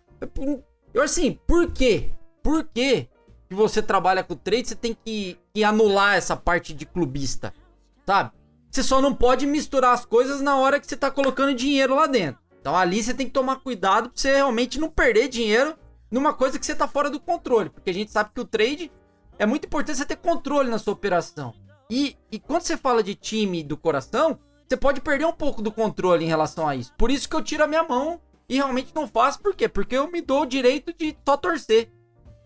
Eu 0.94 1.02
assim, 1.02 1.38
por 1.46 1.70
quê? 1.72 2.10
Por 2.42 2.64
quê 2.64 3.08
que 3.52 3.56
você 3.58 3.82
trabalha 3.82 4.24
com 4.24 4.34
trade, 4.34 4.68
você 4.68 4.74
tem 4.74 4.96
que, 5.04 5.38
que 5.52 5.62
anular 5.62 6.16
essa 6.16 6.34
parte 6.34 6.72
de 6.72 6.86
clubista, 6.86 7.52
sabe? 8.06 8.32
Você 8.70 8.82
só 8.82 9.02
não 9.02 9.14
pode 9.14 9.46
misturar 9.46 9.92
as 9.92 10.06
coisas 10.06 10.40
na 10.40 10.56
hora 10.56 10.80
que 10.80 10.86
você 10.86 10.96
tá 10.96 11.10
colocando 11.10 11.54
dinheiro 11.54 11.94
lá 11.94 12.06
dentro. 12.06 12.40
Então 12.58 12.74
ali 12.74 13.02
você 13.02 13.12
tem 13.12 13.26
que 13.26 13.32
tomar 13.32 13.56
cuidado 13.56 14.08
pra 14.08 14.12
você 14.14 14.34
realmente 14.34 14.80
não 14.80 14.88
perder 14.88 15.28
dinheiro 15.28 15.76
numa 16.10 16.32
coisa 16.32 16.58
que 16.58 16.64
você 16.64 16.74
tá 16.74 16.88
fora 16.88 17.10
do 17.10 17.20
controle. 17.20 17.68
Porque 17.68 17.90
a 17.90 17.94
gente 17.94 18.10
sabe 18.10 18.30
que 18.34 18.40
o 18.40 18.46
trade 18.46 18.90
é 19.38 19.44
muito 19.44 19.66
importante 19.66 19.98
você 19.98 20.06
ter 20.06 20.16
controle 20.16 20.70
na 20.70 20.78
sua 20.78 20.94
operação. 20.94 21.52
E, 21.90 22.16
e 22.30 22.38
quando 22.38 22.62
você 22.62 22.76
fala 22.76 23.02
de 23.02 23.14
time 23.14 23.62
do 23.62 23.76
coração, 23.76 24.38
você 24.66 24.76
pode 24.76 25.02
perder 25.02 25.26
um 25.26 25.32
pouco 25.32 25.60
do 25.60 25.70
controle 25.70 26.24
em 26.24 26.28
relação 26.28 26.66
a 26.66 26.74
isso. 26.74 26.94
Por 26.96 27.10
isso 27.10 27.28
que 27.28 27.36
eu 27.36 27.42
tiro 27.42 27.64
a 27.64 27.66
minha 27.66 27.82
mão 27.82 28.18
e 28.48 28.54
realmente 28.54 28.94
não 28.94 29.06
faço. 29.06 29.42
Por 29.42 29.54
quê? 29.54 29.68
Porque 29.68 29.96
eu 29.96 30.10
me 30.10 30.22
dou 30.22 30.42
o 30.42 30.46
direito 30.46 30.94
de 30.96 31.14
só 31.26 31.36
torcer. 31.36 31.90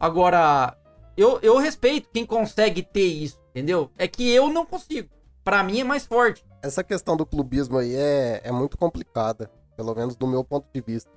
Agora, 0.01 0.77
eu, 1.17 1.39
eu 1.43 1.57
respeito 1.57 2.09
quem 2.13 2.27
consegue 2.27 2.83
ter 2.83 3.07
isso, 3.07 3.41
entendeu? 3.51 3.91
É 3.97 4.07
que 4.07 4.31
eu 4.31 4.49
não 4.49 4.67
consigo. 4.67 5.09
Pra 5.43 5.63
mim 5.63 5.81
é 5.81 5.85
mais 5.85 6.05
forte. 6.05 6.45
Essa 6.63 6.83
questão 6.83 7.17
do 7.17 7.25
clubismo 7.25 7.79
aí 7.79 7.95
é, 7.95 8.41
é 8.45 8.53
muito 8.53 8.77
complicada, 8.77 9.51
pelo 9.77 9.95
menos 9.95 10.17
do 10.17 10.27
meu 10.27 10.43
ponto 10.43 10.67
de 10.73 10.81
vista. 10.81 11.11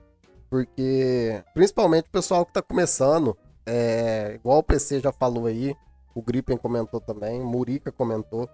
Porque, 0.50 1.44
principalmente 1.54 2.08
o 2.08 2.12
pessoal 2.12 2.46
que 2.46 2.54
tá 2.54 2.62
começando, 2.62 3.38
é, 3.66 4.34
igual 4.36 4.60
o 4.60 4.64
PC 4.64 5.00
já 5.00 5.12
falou 5.12 5.46
aí, 5.46 5.76
o 6.14 6.22
Gripen 6.22 6.58
comentou 6.58 7.00
também, 7.00 7.42
o 7.42 7.46
Murica 7.46 7.92
comentou, 7.92 8.50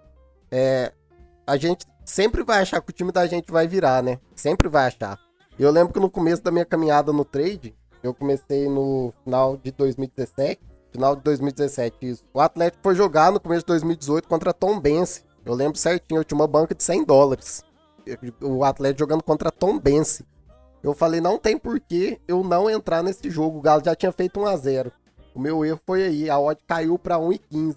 é, 0.50 0.92
a 1.46 1.56
gente 1.56 1.86
sempre 2.04 2.42
vai 2.42 2.60
achar 2.60 2.80
que 2.80 2.90
o 2.90 2.92
time 2.92 3.12
da 3.12 3.26
gente 3.26 3.50
vai 3.50 3.66
virar, 3.66 4.02
né? 4.02 4.18
Sempre 4.34 4.68
vai 4.68 4.86
achar. 4.86 5.18
Eu 5.58 5.70
lembro 5.70 5.92
que 5.92 6.00
no 6.00 6.10
começo 6.10 6.42
da 6.42 6.50
minha 6.50 6.64
caminhada 6.64 7.12
no 7.12 7.24
trade, 7.24 7.74
eu 8.02 8.12
comecei 8.12 8.68
no 8.68 9.12
final 9.24 9.56
de 9.56 9.70
2017, 9.72 10.60
final 10.96 11.14
de 11.14 11.22
2017, 11.22 11.96
isso. 12.00 12.24
O 12.32 12.40
Atlético 12.40 12.82
foi 12.82 12.94
jogar 12.94 13.30
no 13.30 13.38
começo 13.38 13.60
de 13.60 13.66
2018 13.66 14.26
contra 14.26 14.52
Tom 14.52 14.80
Bense. 14.80 15.22
Eu 15.44 15.54
lembro 15.54 15.78
certinho, 15.78 16.20
eu 16.20 16.24
tinha 16.24 16.36
uma 16.36 16.46
banca 16.46 16.74
de 16.74 16.82
100 16.82 17.04
dólares. 17.04 17.62
O 18.42 18.64
Atlético 18.64 19.00
jogando 19.00 19.22
contra 19.22 19.50
Tom 19.50 19.78
Bense. 19.78 20.24
Eu 20.82 20.94
falei, 20.94 21.20
não 21.20 21.38
tem 21.38 21.58
porquê 21.58 22.20
eu 22.26 22.42
não 22.42 22.70
entrar 22.70 23.02
nesse 23.02 23.28
jogo. 23.30 23.58
O 23.58 23.60
Galo 23.60 23.82
já 23.84 23.94
tinha 23.94 24.10
feito 24.10 24.40
1 24.40 24.46
a 24.46 24.56
0 24.56 24.92
O 25.34 25.40
meu 25.40 25.64
erro 25.64 25.80
foi 25.84 26.02
aí, 26.04 26.30
a 26.30 26.38
odd 26.38 26.60
caiu 26.66 26.98
pra 26.98 27.16
1,15. 27.16 27.76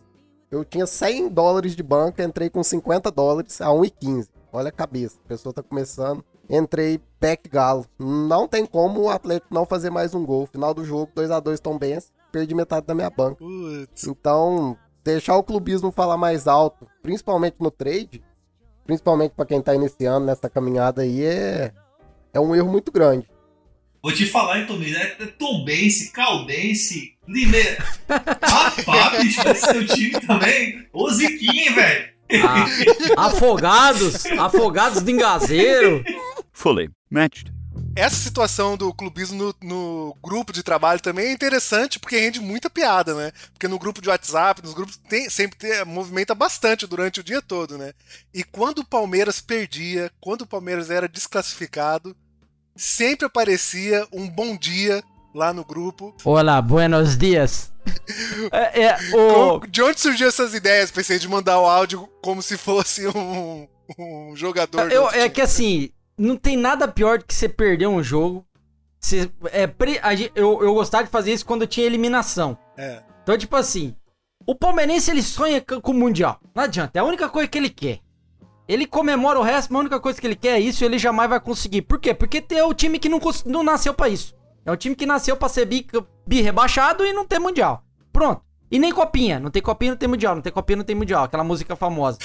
Eu 0.49 0.63
tinha 0.63 0.87
100 0.87 1.29
dólares 1.29 1.75
de 1.75 1.83
banca, 1.83 2.23
entrei 2.23 2.49
com 2.49 2.63
50 2.63 3.11
dólares 3.11 3.59
a 3.61 3.67
1,15. 3.67 4.29
Olha 4.51 4.69
a 4.69 4.71
cabeça, 4.71 5.17
a 5.23 5.27
pessoa 5.27 5.53
tá 5.53 5.61
começando. 5.61 6.23
Entrei 6.49 6.99
back 7.19 7.47
Galo. 7.49 7.85
Não 7.99 8.47
tem 8.47 8.65
como 8.65 9.01
o 9.01 9.09
Atlético 9.09 9.53
não 9.53 9.65
fazer 9.65 9.89
mais 9.89 10.15
um 10.15 10.25
gol. 10.25 10.47
Final 10.47 10.73
do 10.73 10.83
jogo, 10.83 11.11
2 11.13 11.29
a 11.29 11.39
2 11.39 11.59
Tom 11.59 11.77
Benz. 11.77 12.11
Perdi 12.31 12.53
metade 12.53 12.85
da 12.85 12.95
minha 12.95 13.09
banca. 13.09 13.37
Putz. 13.37 14.07
Então, 14.07 14.77
deixar 15.03 15.35
o 15.35 15.43
clubismo 15.43 15.91
falar 15.91 16.17
mais 16.17 16.47
alto, 16.47 16.87
principalmente 17.01 17.57
no 17.59 17.71
trade, 17.71 18.23
principalmente 18.85 19.33
pra 19.35 19.45
quem 19.45 19.61
tá 19.61 19.73
iniciando 19.73 20.25
nessa 20.25 20.49
caminhada 20.49 21.01
aí, 21.01 21.23
é, 21.23 21.73
é 22.33 22.39
um 22.39 22.55
erro 22.55 22.69
muito 22.69 22.91
grande. 22.91 23.29
Vou 24.01 24.13
te 24.13 24.25
falar, 24.25 24.59
hein, 24.59 24.65
Tomi, 24.65 24.91
né? 24.91 25.05
Tombense, 25.37 26.11
Caldense, 26.11 27.17
Limeira. 27.27 27.83
Rapaz, 28.07 29.19
bicho, 29.21 29.47
esse 29.47 29.65
seu 29.65 29.85
time 29.85 30.19
também. 30.21 30.87
Ô 30.93 31.09
Ziquinha, 31.11 31.73
velho. 31.73 32.09
Ah, 32.47 32.65
afogados, 33.27 34.25
afogados 34.25 35.03
de 35.03 35.11
engazeiro. 35.11 36.03
Fully 36.53 36.89
matched. 37.09 37.51
Essa 37.95 38.15
situação 38.15 38.77
do 38.77 38.93
clubismo 38.93 39.37
no, 39.37 39.55
no 39.61 40.17
grupo 40.21 40.53
de 40.53 40.63
trabalho 40.63 41.01
também 41.01 41.27
é 41.27 41.31
interessante 41.31 41.99
porque 41.99 42.17
rende 42.17 42.39
muita 42.39 42.69
piada, 42.69 43.13
né? 43.13 43.31
Porque 43.51 43.67
no 43.67 43.79
grupo 43.79 44.01
de 44.01 44.09
WhatsApp, 44.09 44.61
nos 44.63 44.73
grupos, 44.73 44.97
tem, 45.09 45.29
sempre 45.29 45.57
tem, 45.57 45.83
movimenta 45.85 46.33
bastante 46.33 46.87
durante 46.87 47.19
o 47.19 47.23
dia 47.23 47.41
todo, 47.41 47.77
né? 47.77 47.93
E 48.33 48.43
quando 48.43 48.79
o 48.79 48.85
Palmeiras 48.85 49.41
perdia, 49.41 50.11
quando 50.21 50.41
o 50.41 50.47
Palmeiras 50.47 50.89
era 50.89 51.07
desclassificado, 51.07 52.15
sempre 52.75 53.25
aparecia 53.25 54.07
um 54.13 54.29
bom 54.29 54.55
dia 54.55 55.03
lá 55.33 55.53
no 55.53 55.65
grupo. 55.65 56.15
Olá, 56.23 56.61
buenos 56.61 57.17
dias. 57.17 57.71
É, 58.51 58.83
é, 58.83 58.97
o... 59.15 59.59
De 59.67 59.81
onde 59.81 59.99
surgiu 59.99 60.27
essas 60.27 60.53
ideias? 60.53 60.91
Pensei 60.91 61.17
de 61.17 61.27
mandar 61.27 61.59
o 61.59 61.65
áudio 61.65 62.07
como 62.21 62.41
se 62.41 62.55
fosse 62.57 63.07
um, 63.07 63.67
um 63.97 64.35
jogador. 64.35 64.87
do 64.87 64.93
Eu, 64.93 65.09
é 65.09 65.27
que 65.29 65.41
assim, 65.41 65.91
não 66.19 66.35
tem 66.35 66.57
nada 66.57 66.87
pior 66.87 67.17
do 67.17 67.25
que 67.25 67.33
você 67.33 67.47
perder 67.47 67.87
um 67.87 68.03
jogo. 68.03 68.45
Você, 68.99 69.31
é, 69.51 69.65
pre- 69.65 69.99
a 70.03 70.13
eu, 70.13 70.61
eu 70.61 70.73
gostava 70.73 71.05
de 71.05 71.09
fazer 71.09 71.31
isso 71.31 71.45
quando 71.45 71.65
tinha 71.65 71.85
eliminação. 71.85 72.57
É. 72.77 73.01
Então, 73.23 73.37
tipo 73.37 73.55
assim, 73.55 73.95
o 74.45 74.53
palmeirense 74.53 75.09
ele 75.09 75.23
sonha 75.23 75.61
com 75.61 75.91
o 75.91 75.93
Mundial. 75.93 76.39
Não 76.53 76.63
adianta, 76.63 76.99
é 76.99 77.01
a 77.01 77.05
única 77.05 77.29
coisa 77.29 77.47
que 77.47 77.57
ele 77.57 77.69
quer. 77.69 77.99
Ele 78.67 78.85
comemora 78.85 79.39
o 79.39 79.41
resto, 79.41 79.71
mas 79.71 79.77
a 79.77 79.81
única 79.81 79.99
coisa 79.99 80.19
que 80.19 80.27
ele 80.27 80.35
quer 80.35 80.57
é 80.57 80.59
isso 80.59 80.83
e 80.83 80.85
ele 80.85 80.99
jamais 80.99 81.29
vai 81.29 81.39
conseguir. 81.39 81.81
Por 81.83 81.99
quê? 81.99 82.13
Porque 82.13 82.43
é 82.51 82.63
o 82.63 82.73
time 82.73 82.99
que 82.99 83.09
não, 83.09 83.19
não 83.45 83.63
nasceu 83.63 83.93
pra 83.93 84.09
isso. 84.09 84.35
É 84.65 84.71
o 84.71 84.77
time 84.77 84.95
que 84.95 85.05
nasceu 85.07 85.35
pra 85.35 85.49
ser 85.49 85.65
bi, 85.65 85.87
bi 86.27 86.41
rebaixado 86.41 87.03
e 87.05 87.13
não 87.13 87.25
ter 87.25 87.39
Mundial. 87.39 87.83
Pronto. 88.11 88.43
E 88.69 88.77
nem 88.77 88.91
copinha. 88.91 89.39
Não 89.39 89.49
tem 89.49 89.61
copinha, 89.61 89.91
não 89.93 89.97
tem 89.97 90.09
Mundial. 90.09 90.35
Não 90.35 90.41
tem 90.43 90.53
copinha, 90.53 90.77
não 90.77 90.83
tem 90.83 90.95
Mundial. 90.95 91.23
Aquela 91.23 91.43
música 91.43 91.75
famosa. 91.75 92.19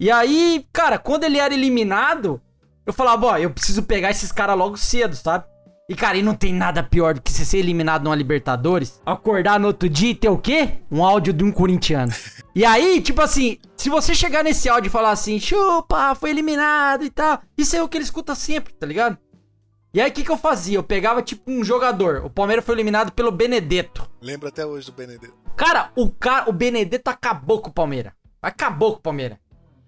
E 0.00 0.10
aí, 0.10 0.66
cara, 0.72 0.98
quando 0.98 1.22
ele 1.22 1.38
era 1.38 1.54
eliminado, 1.54 2.40
Eu 2.86 2.92
falava, 2.92 3.26
ó, 3.26 3.36
eu 3.36 3.50
preciso 3.50 3.82
pegar 3.82 4.10
esses 4.10 4.30
caras 4.30 4.56
logo 4.56 4.76
cedo, 4.76 5.16
sabe? 5.16 5.44
E, 5.88 5.94
cara, 5.94 6.16
e 6.16 6.22
não 6.22 6.34
tem 6.34 6.52
nada 6.52 6.82
pior 6.82 7.14
do 7.14 7.20
que 7.20 7.30
você 7.30 7.44
ser 7.44 7.58
eliminado 7.58 8.04
numa 8.04 8.14
Libertadores, 8.14 9.00
acordar 9.06 9.58
no 9.60 9.68
outro 9.68 9.88
dia 9.88 10.10
e 10.10 10.14
ter 10.14 10.28
o 10.28 10.38
quê? 10.38 10.78
Um 10.90 11.04
áudio 11.04 11.32
de 11.32 11.44
um 11.44 11.52
corintiano. 11.52 12.12
E 12.54 12.64
aí, 12.64 13.00
tipo 13.00 13.20
assim, 13.20 13.58
se 13.76 13.88
você 13.88 14.14
chegar 14.14 14.42
nesse 14.42 14.68
áudio 14.68 14.88
e 14.88 14.90
falar 14.90 15.10
assim, 15.10 15.38
chupa, 15.38 16.14
foi 16.14 16.30
eliminado 16.30 17.04
e 17.04 17.10
tal, 17.10 17.40
isso 17.56 17.76
é 17.76 17.82
o 17.82 17.88
que 17.88 17.98
ele 17.98 18.04
escuta 18.04 18.34
sempre, 18.34 18.72
tá 18.72 18.86
ligado? 18.86 19.18
E 19.94 20.00
aí, 20.00 20.10
o 20.10 20.12
que, 20.12 20.24
que 20.24 20.30
eu 20.30 20.36
fazia? 20.36 20.76
Eu 20.76 20.82
pegava, 20.82 21.22
tipo, 21.22 21.50
um 21.50 21.64
jogador. 21.64 22.24
O 22.24 22.30
Palmeiras 22.30 22.64
foi 22.64 22.74
eliminado 22.74 23.12
pelo 23.12 23.30
Benedetto. 23.30 24.08
Lembra 24.20 24.48
até 24.48 24.66
hoje 24.66 24.86
do 24.86 24.92
Benedetto. 24.92 25.34
Cara, 25.56 25.90
o 25.96 26.10
cara, 26.10 26.50
o 26.50 26.52
Benedetto 26.52 27.08
acabou 27.08 27.60
com 27.60 27.70
o 27.70 27.72
Palmeiras. 27.72 28.12
Acabou 28.42 28.92
com 28.92 28.98
o 28.98 29.02
Palmeiras. 29.02 29.38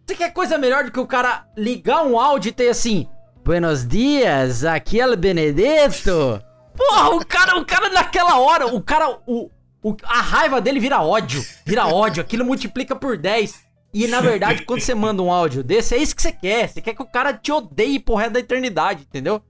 Você 0.09 0.15
quer 0.15 0.33
coisa 0.33 0.57
melhor 0.57 0.85
do 0.85 0.91
que 0.91 0.99
o 0.99 1.07
cara 1.07 1.45
ligar 1.55 2.03
um 2.03 2.19
áudio 2.19 2.49
e 2.49 2.53
ter 2.53 2.71
assim: 2.71 3.07
Buenos 3.45 3.87
dias, 3.87 4.65
aqui 4.65 4.99
é 4.99 5.07
o 5.07 5.15
Benedetto. 5.15 6.43
Porra, 6.75 7.11
o 7.11 7.27
cara, 7.27 7.59
o 7.59 7.67
cara 7.67 7.91
naquela 7.91 8.39
hora, 8.39 8.69
o 8.69 8.81
cara, 8.81 9.19
o, 9.27 9.51
o, 9.83 9.95
a 10.05 10.23
raiva 10.23 10.63
dele 10.63 10.81
vira 10.81 11.03
ódio. 11.03 11.45
Vira 11.63 11.87
ódio, 11.87 12.23
aquilo 12.23 12.43
multiplica 12.43 12.97
por 12.97 13.19
10. 13.19 13.63
E 13.93 14.07
na 14.07 14.23
verdade, 14.23 14.65
quando 14.65 14.81
você 14.81 14.95
manda 14.95 15.23
um 15.23 15.31
áudio 15.31 15.63
desse, 15.63 15.95
é 15.95 15.99
isso 15.99 16.17
que 16.17 16.23
você 16.23 16.33
quer. 16.33 16.71
Você 16.71 16.81
quer 16.81 16.95
que 16.95 17.03
o 17.03 17.07
cara 17.07 17.35
te 17.35 17.53
odeie 17.53 18.01
por 18.01 18.15
resto 18.15 18.33
da 18.33 18.41
eternidade, 18.41 19.03
entendeu? 19.03 19.43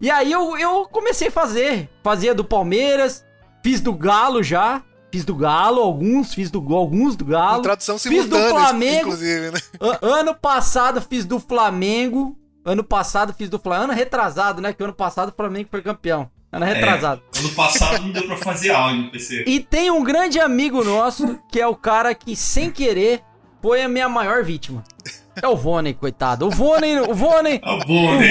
E 0.00 0.10
aí 0.10 0.32
eu, 0.32 0.58
eu 0.58 0.84
comecei 0.86 1.28
a 1.28 1.32
fazer. 1.32 1.88
Fazia 2.02 2.34
do 2.34 2.42
Palmeiras, 2.42 3.24
fiz 3.62 3.80
do 3.80 3.92
Galo 3.92 4.42
já. 4.42 4.82
Fiz 5.12 5.26
do 5.26 5.34
Galo, 5.34 5.82
alguns, 5.82 6.32
fiz 6.32 6.50
do 6.50 6.58
alguns 6.74 7.14
do 7.16 7.26
Galo. 7.26 7.56
Com 7.56 7.62
tradução 7.62 7.98
fiz 7.98 8.26
do 8.26 8.34
simultânea, 8.34 8.48
Flamengo. 8.48 9.00
inclusive, 9.00 9.50
né? 9.50 9.58
Ano 10.00 10.34
passado 10.34 11.02
fiz 11.02 11.26
do 11.26 11.38
Flamengo. 11.38 12.34
Ano 12.64 12.82
passado 12.82 13.34
fiz 13.34 13.50
do 13.50 13.58
Flamengo. 13.58 13.84
Ano 13.84 13.92
retrasado, 13.92 14.62
né? 14.62 14.72
Que 14.72 14.82
ano 14.82 14.94
passado 14.94 15.28
o 15.28 15.34
Flamengo 15.36 15.68
foi 15.70 15.82
campeão. 15.82 16.30
Ano 16.50 16.64
retrasado. 16.64 17.22
É, 17.34 17.38
ano 17.40 17.48
passado 17.50 18.02
não 18.02 18.10
deu 18.10 18.26
pra 18.26 18.36
fazer 18.38 18.70
áudio 18.70 19.02
no 19.02 19.10
PC. 19.10 19.44
E 19.46 19.60
tem 19.60 19.90
um 19.90 20.02
grande 20.02 20.40
amigo 20.40 20.82
nosso, 20.82 21.38
que 21.50 21.60
é 21.60 21.66
o 21.66 21.76
cara 21.76 22.14
que, 22.14 22.34
sem 22.34 22.70
querer, 22.70 23.22
foi 23.60 23.82
a 23.82 23.88
minha 23.88 24.08
maior 24.08 24.42
vítima. 24.42 24.82
É 25.40 25.48
o 25.48 25.56
Vônei, 25.56 25.94
coitado. 25.94 26.46
O 26.46 26.50
Vônei, 26.50 27.00
o 27.00 27.14
Vônei, 27.14 27.60
É 27.64 27.70
o. 27.70 27.78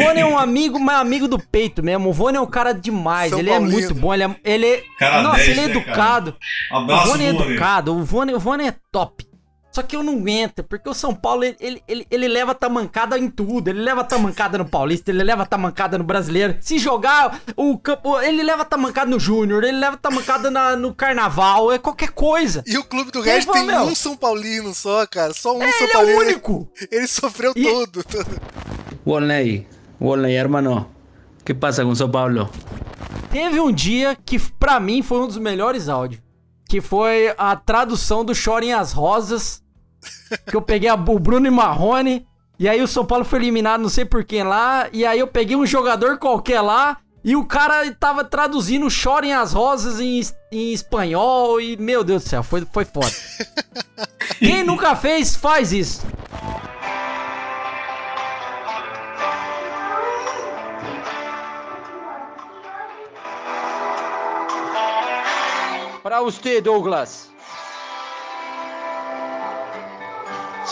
Vônei 0.04 0.22
é 0.24 0.26
um 0.26 0.38
amigo, 0.38 0.80
mas 0.80 0.98
amigo 0.98 1.28
do 1.28 1.40
peito 1.40 1.82
mesmo. 1.82 2.10
O 2.10 2.14
Vônei 2.14 2.38
é 2.38 2.42
um 2.42 2.46
cara 2.48 2.74
demais. 2.74 3.32
São 3.32 3.40
ele 3.40 3.50
Paulino. 3.50 3.70
é 3.72 3.74
muito 3.74 3.96
bom. 3.96 4.14
Ele 4.14 4.24
é, 4.24 4.36
ele 4.44 4.66
é- 4.68 4.84
Cara 5.00 5.22
nossa, 5.24 5.38
10, 5.38 5.50
ele 5.50 5.60
é 5.60 5.68
né, 5.68 5.72
educado. 5.72 6.36
Abraço, 6.72 7.04
o 7.04 7.08
Vônei 7.10 7.28
é 7.28 7.30
educado. 7.32 7.96
O 7.96 8.04
Vônei, 8.04 8.36
o 8.36 8.40
Vônei 8.40 8.68
é 8.68 8.76
top. 8.92 9.26
Só 9.72 9.82
que 9.82 9.96
eu 9.96 10.04
não 10.04 10.16
aguento, 10.18 10.64
porque 10.64 10.90
o 10.90 10.94
São 10.94 11.16
Paulo, 11.16 11.46
ele, 11.46 11.56
ele, 11.62 11.84
ele, 11.88 12.08
ele 12.12 12.28
leva 12.28 12.54
tamancada 12.54 13.18
em 13.18 13.30
tudo. 13.30 13.70
Ele 13.70 13.80
leva 13.82 14.04
tamancada 14.04 14.58
no 14.58 14.66
Paulista, 14.66 15.12
ele 15.12 15.24
leva 15.24 15.46
tamancada 15.46 15.98
no 15.98 16.04
Brasileiro. 16.04 16.58
Se 16.60 16.78
jogar 16.78 17.40
o 17.56 17.78
campo, 17.78 18.20
ele 18.20 18.44
leva 18.44 18.66
tamancada 18.66 19.10
no 19.10 19.18
Júnior, 19.20 19.64
ele 19.64 19.78
leva 19.80 19.96
tamancada 19.96 20.52
na- 20.52 20.76
no 20.76 20.94
Carnaval, 20.94 21.72
é 21.72 21.78
qualquer 21.80 22.10
coisa. 22.10 22.64
E 22.68 22.78
o 22.78 22.84
clube 22.84 23.12
do 23.12 23.20
Ele 23.20 23.32
Red 23.32 23.46
tem 23.46 23.66
meu, 23.66 23.84
um 23.84 23.96
São 23.96 24.18
Paulino 24.18 24.74
só, 24.74 25.08
cara. 25.08 25.34
Só 25.34 25.56
um 25.56 25.60
São 25.60 25.68
Ele 25.70 25.84
é 25.84 25.94
Paulino. 25.94 26.18
o 26.18 26.22
único. 26.22 26.70
Ele 26.92 27.08
sofreu 27.08 27.54
E- 27.56 27.64
todo. 27.64 28.04
Volney, 29.06 29.68
Volney, 30.00 30.36
hermano. 30.36 30.90
¿Qué 31.46 31.54
pasa 31.56 31.84
con 31.84 31.96
São 31.96 32.10
Paulo? 32.12 32.50
Teve 33.32 33.60
um 33.60 33.72
dia 33.72 34.18
que 34.26 34.38
pra 34.38 34.80
mim 34.80 35.02
foi 35.02 35.20
um 35.22 35.28
dos 35.28 35.38
melhores 35.38 35.88
áudios. 35.90 36.22
Que 36.68 36.80
foi 36.82 37.34
a 37.38 37.56
tradução 37.56 38.24
do 38.24 38.34
Chorem 38.36 38.74
as 38.74 38.92
Rosas. 38.94 39.61
Que 40.48 40.56
eu 40.56 40.62
peguei 40.62 40.90
a- 40.90 40.96
o 40.96 41.20
Bruno 41.20 41.48
e 41.48 41.52
Marrone. 41.52 42.26
E 42.60 42.70
aí 42.70 42.82
o 42.82 42.88
São 42.88 43.06
Paulo 43.06 43.26
foi 43.26 43.40
eliminado, 43.40 43.82
não 43.82 43.90
sei 43.90 44.06
por 44.06 44.24
quem 44.24 44.44
lá. 44.44 44.88
E 44.94 45.06
aí 45.06 45.20
eu 45.20 45.28
peguei 45.28 45.56
um 45.56 45.66
jogador 45.66 46.18
qualquer 46.18 46.62
lá. 46.62 46.98
E 47.24 47.36
o 47.36 47.46
cara 47.46 47.92
tava 47.92 48.24
traduzindo 48.24 48.90
Chorem 48.90 49.34
as 49.34 49.54
Rosas 49.54 50.00
em, 50.00 50.22
em 50.52 50.72
espanhol. 50.74 51.60
E 51.62 51.78
meu 51.78 52.04
Deus 52.04 52.24
do 52.24 52.30
céu, 52.30 52.44
foi, 52.44 52.66
foi 52.72 52.86
foda. 52.86 53.12
Quem 54.40 54.64
nunca 54.64 54.96
fez, 54.96 55.36
faz 55.36 55.72
isso. 55.72 56.02
Para 66.04 66.22
usted, 66.22 66.62
Douglas. 66.62 67.31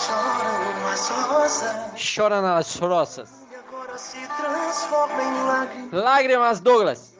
Choram 0.05 0.87
as 0.91 1.09
rosas 1.09 1.75
Chora 2.15 2.41
nas 2.41 2.75
rosas. 2.77 3.29
e 3.51 3.55
agora 3.55 3.97
se 3.97 4.17
transforma 4.37 5.21
em 5.21 5.43
lágrimas. 5.45 6.03
Lágrimas, 6.03 6.59
Douglas. 6.61 7.13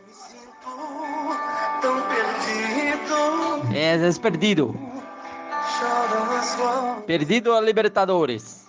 Tão 1.82 2.02
perdido. 2.04 3.76
Es 3.76 4.18
perdido. 4.18 4.76
Choram 5.78 6.38
as 6.38 6.56
rosas. 6.56 7.04
Perdido 7.06 7.54
a 7.56 7.62
Libertadores. 7.62 8.66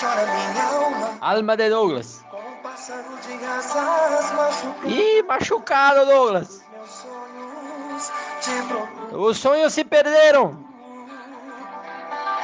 Chora 0.00 0.26
minha 0.26 0.64
alma. 0.64 1.18
Alma 1.20 1.56
de 1.56 1.68
Douglas. 1.70 2.24
Com 2.30 2.38
um 2.38 2.56
pássaro 2.62 3.04
de 3.26 3.44
asas 3.44 4.32
machucou. 4.32 4.90
Ih, 4.90 5.22
machucado, 5.22 6.04
Douglas. 6.06 6.62
Meus 6.72 6.90
sonhos 6.90 8.12
te 8.40 8.50
procuram. 8.68 9.22
Os 9.22 9.36
sonhos 9.38 9.72
se 9.74 9.84
perderam. 9.84 10.65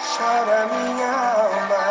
Chora 0.04 0.66
minha 0.66 1.10
alma. 1.10 1.82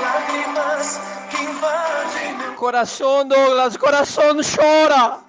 Lágrimas 0.00 0.98
que 1.30 1.42
invadem 1.42 2.36
meu 2.38 2.54
Coração, 2.54 3.26
Douglas, 3.26 3.76
coração 3.76 4.36
chora. 4.42 5.20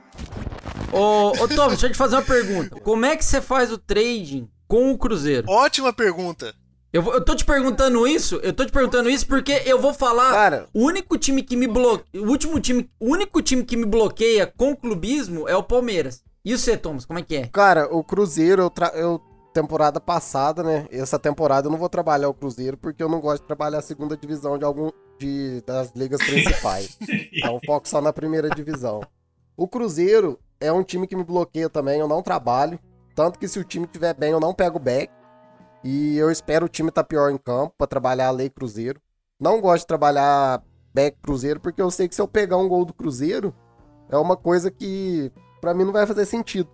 Ô, 0.92 1.30
ô 1.44 1.48
Tom, 1.48 1.68
deixa 1.70 1.88
eu 1.88 1.92
te 1.92 1.98
fazer 1.98 2.16
uma 2.16 2.22
pergunta. 2.22 2.80
Como 2.82 3.06
é 3.06 3.16
que 3.16 3.24
você 3.26 3.42
faz 3.42 3.72
o 3.72 3.78
trading 3.78 4.50
com 4.68 4.92
o 4.92 4.98
Cruzeiro? 4.98 5.46
Ótima 5.50 5.92
pergunta. 5.94 6.54
Eu, 6.94 7.02
vou- 7.02 7.14
eu 7.14 7.24
tô 7.24 7.36
te 7.36 7.44
perguntando 7.44 8.08
isso, 8.08 8.40
eu 8.42 8.54
tô 8.54 8.66
te 8.66 8.72
perguntando 8.72 9.10
isso 9.10 9.28
porque 9.28 9.62
eu 9.66 9.80
vou 9.80 9.94
falar. 9.94 10.32
Cara. 10.32 10.68
o 10.74 10.86
único 10.86 11.18
time 11.18 11.42
que 11.44 11.56
me 11.58 11.68
bloqueia. 11.68 12.24
O 12.24 12.30
último 12.30 12.60
time. 12.60 12.90
O 13.00 13.12
único 13.12 13.42
time 13.42 13.64
que 13.66 13.76
me 13.76 13.86
bloqueia 13.86 14.48
com 14.58 14.76
clubismo 14.76 15.48
é 15.48 15.56
o 15.56 15.64
Palmeiras. 15.64 16.24
E 16.44 16.54
o 16.54 16.58
C, 16.60 16.78
Thomas, 16.78 17.06
como 17.06 17.20
é 17.20 17.22
que 17.24 17.36
é? 17.36 17.48
Cara, 17.48 17.88
o 17.94 18.04
Cruzeiro, 18.04 18.62
eu, 18.62 18.70
tra- 18.70 18.92
eu- 18.96 19.20
temporada 19.56 20.02
passada, 20.02 20.62
né? 20.62 20.86
Essa 20.92 21.18
temporada 21.18 21.68
eu 21.68 21.72
não 21.72 21.78
vou 21.78 21.88
trabalhar 21.88 22.28
o 22.28 22.34
Cruzeiro 22.34 22.76
porque 22.76 23.02
eu 23.02 23.08
não 23.08 23.22
gosto 23.22 23.42
de 23.42 23.48
trabalhar 23.48 23.78
a 23.78 23.82
segunda 23.82 24.18
divisão 24.18 24.58
de 24.58 24.66
algum 24.66 24.92
de, 25.18 25.62
das 25.66 25.94
ligas 25.96 26.20
principais. 26.22 26.98
então 27.32 27.58
foco 27.66 27.88
só 27.88 28.02
na 28.02 28.12
primeira 28.12 28.50
divisão. 28.50 29.02
O 29.56 29.66
Cruzeiro 29.66 30.38
é 30.60 30.74
um 30.74 30.84
time 30.84 31.08
que 31.08 31.16
me 31.16 31.24
bloqueia 31.24 31.70
também, 31.70 32.02
eu 32.02 32.08
não 32.08 32.22
trabalho. 32.22 32.78
Tanto 33.16 33.40
que 33.40 33.48
se 33.48 33.58
o 33.58 33.64
time 33.64 33.88
tiver 33.88 34.14
bem, 34.14 34.32
eu 34.32 34.42
não 34.42 34.54
pego 34.54 34.78
back. 34.78 35.10
E 35.82 36.18
eu 36.18 36.30
espero 36.30 36.66
o 36.66 36.70
time 36.70 36.90
estar 36.90 37.06
pior 37.06 37.32
em 37.32 37.38
campo 37.38 37.74
pra 37.78 37.88
trabalhar 37.88 38.28
a 38.28 38.32
lei 38.32 38.50
Cruzeiro. 38.50 39.00
Não 39.40 39.62
gosto 39.62 39.84
de 39.84 39.88
trabalhar 39.88 40.62
back 40.94 41.18
Cruzeiro 41.22 41.62
porque 41.62 41.82
eu 41.82 41.90
sei 41.90 42.10
que 42.10 42.16
se 42.16 42.22
eu 42.22 42.28
pegar 42.28 42.58
um 42.58 42.68
gol 42.68 42.84
do 42.84 42.94
Cruzeiro, 42.94 43.56
é 44.10 44.18
uma 44.18 44.36
coisa 44.36 44.70
que 44.70 45.32
pra 45.62 45.74
mim 45.74 45.86
não 45.86 45.94
vai 45.94 46.06
fazer 46.06 46.26
sentido. 46.26 46.70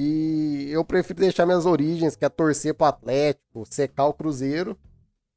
E 0.00 0.68
eu 0.70 0.84
prefiro 0.84 1.18
deixar 1.18 1.44
minhas 1.44 1.66
origens, 1.66 2.14
que 2.14 2.24
é 2.24 2.28
torcer 2.28 2.72
pro 2.72 2.86
Atlético, 2.86 3.66
secar 3.68 4.06
o 4.06 4.12
Cruzeiro, 4.14 4.78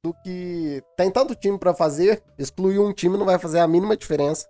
do 0.05 0.13
que 0.23 0.83
tem 0.95 1.09
tanto 1.09 1.33
time 1.33 1.57
pra 1.57 1.73
fazer, 1.73 2.21
excluir 2.37 2.77
um 2.77 2.93
time 2.93 3.17
não 3.17 3.25
vai 3.25 3.39
fazer 3.39 3.57
a 3.57 3.67
mínima 3.67 3.97
diferença. 3.97 4.45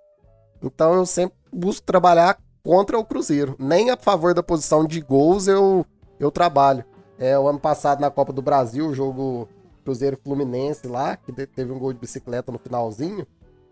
Então 0.61 0.95
eu 0.95 1.05
sempre 1.05 1.37
busco 1.49 1.85
trabalhar 1.85 2.37
contra 2.61 2.99
o 2.99 3.05
Cruzeiro. 3.05 3.55
Nem 3.57 3.89
a 3.89 3.95
favor 3.95 4.33
da 4.33 4.43
posição 4.43 4.85
de 4.85 4.99
gols 4.99 5.47
eu, 5.47 5.85
eu 6.19 6.29
trabalho. 6.29 6.83
É, 7.17 7.39
o 7.39 7.47
ano 7.47 7.59
passado 7.59 8.01
na 8.01 8.11
Copa 8.11 8.33
do 8.33 8.41
Brasil, 8.41 8.87
o 8.87 8.93
jogo 8.93 9.47
Cruzeiro 9.85 10.19
Fluminense 10.21 10.87
lá, 10.87 11.15
que 11.15 11.31
te- 11.31 11.47
teve 11.47 11.71
um 11.71 11.79
gol 11.79 11.93
de 11.93 11.99
bicicleta 11.99 12.51
no 12.51 12.59
finalzinho. 12.59 13.25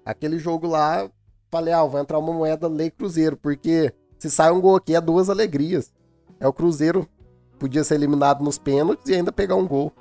Aquele 0.05 0.39
jogo 0.39 0.67
lá, 0.67 1.11
falei, 1.51 1.73
ah, 1.73 1.83
vai 1.83 2.01
entrar 2.01 2.17
uma 2.17 2.31
moeda 2.31 2.65
lei 2.69 2.89
Cruzeiro, 2.89 3.35
porque 3.35 3.93
se 4.17 4.29
sai 4.31 4.51
um 4.51 4.61
gol 4.61 4.77
aqui 4.77 4.95
é 4.95 5.01
duas 5.01 5.29
alegrias. 5.29 5.91
É 6.39 6.47
o 6.47 6.53
Cruzeiro 6.53 7.07
podia 7.57 7.83
ser 7.83 7.95
eliminado 7.95 8.43
nos 8.43 8.57
pênaltis 8.57 9.09
e 9.09 9.15
ainda 9.15 9.31
pegar 9.31 9.55
um 9.55 9.67
gol. 9.67 9.91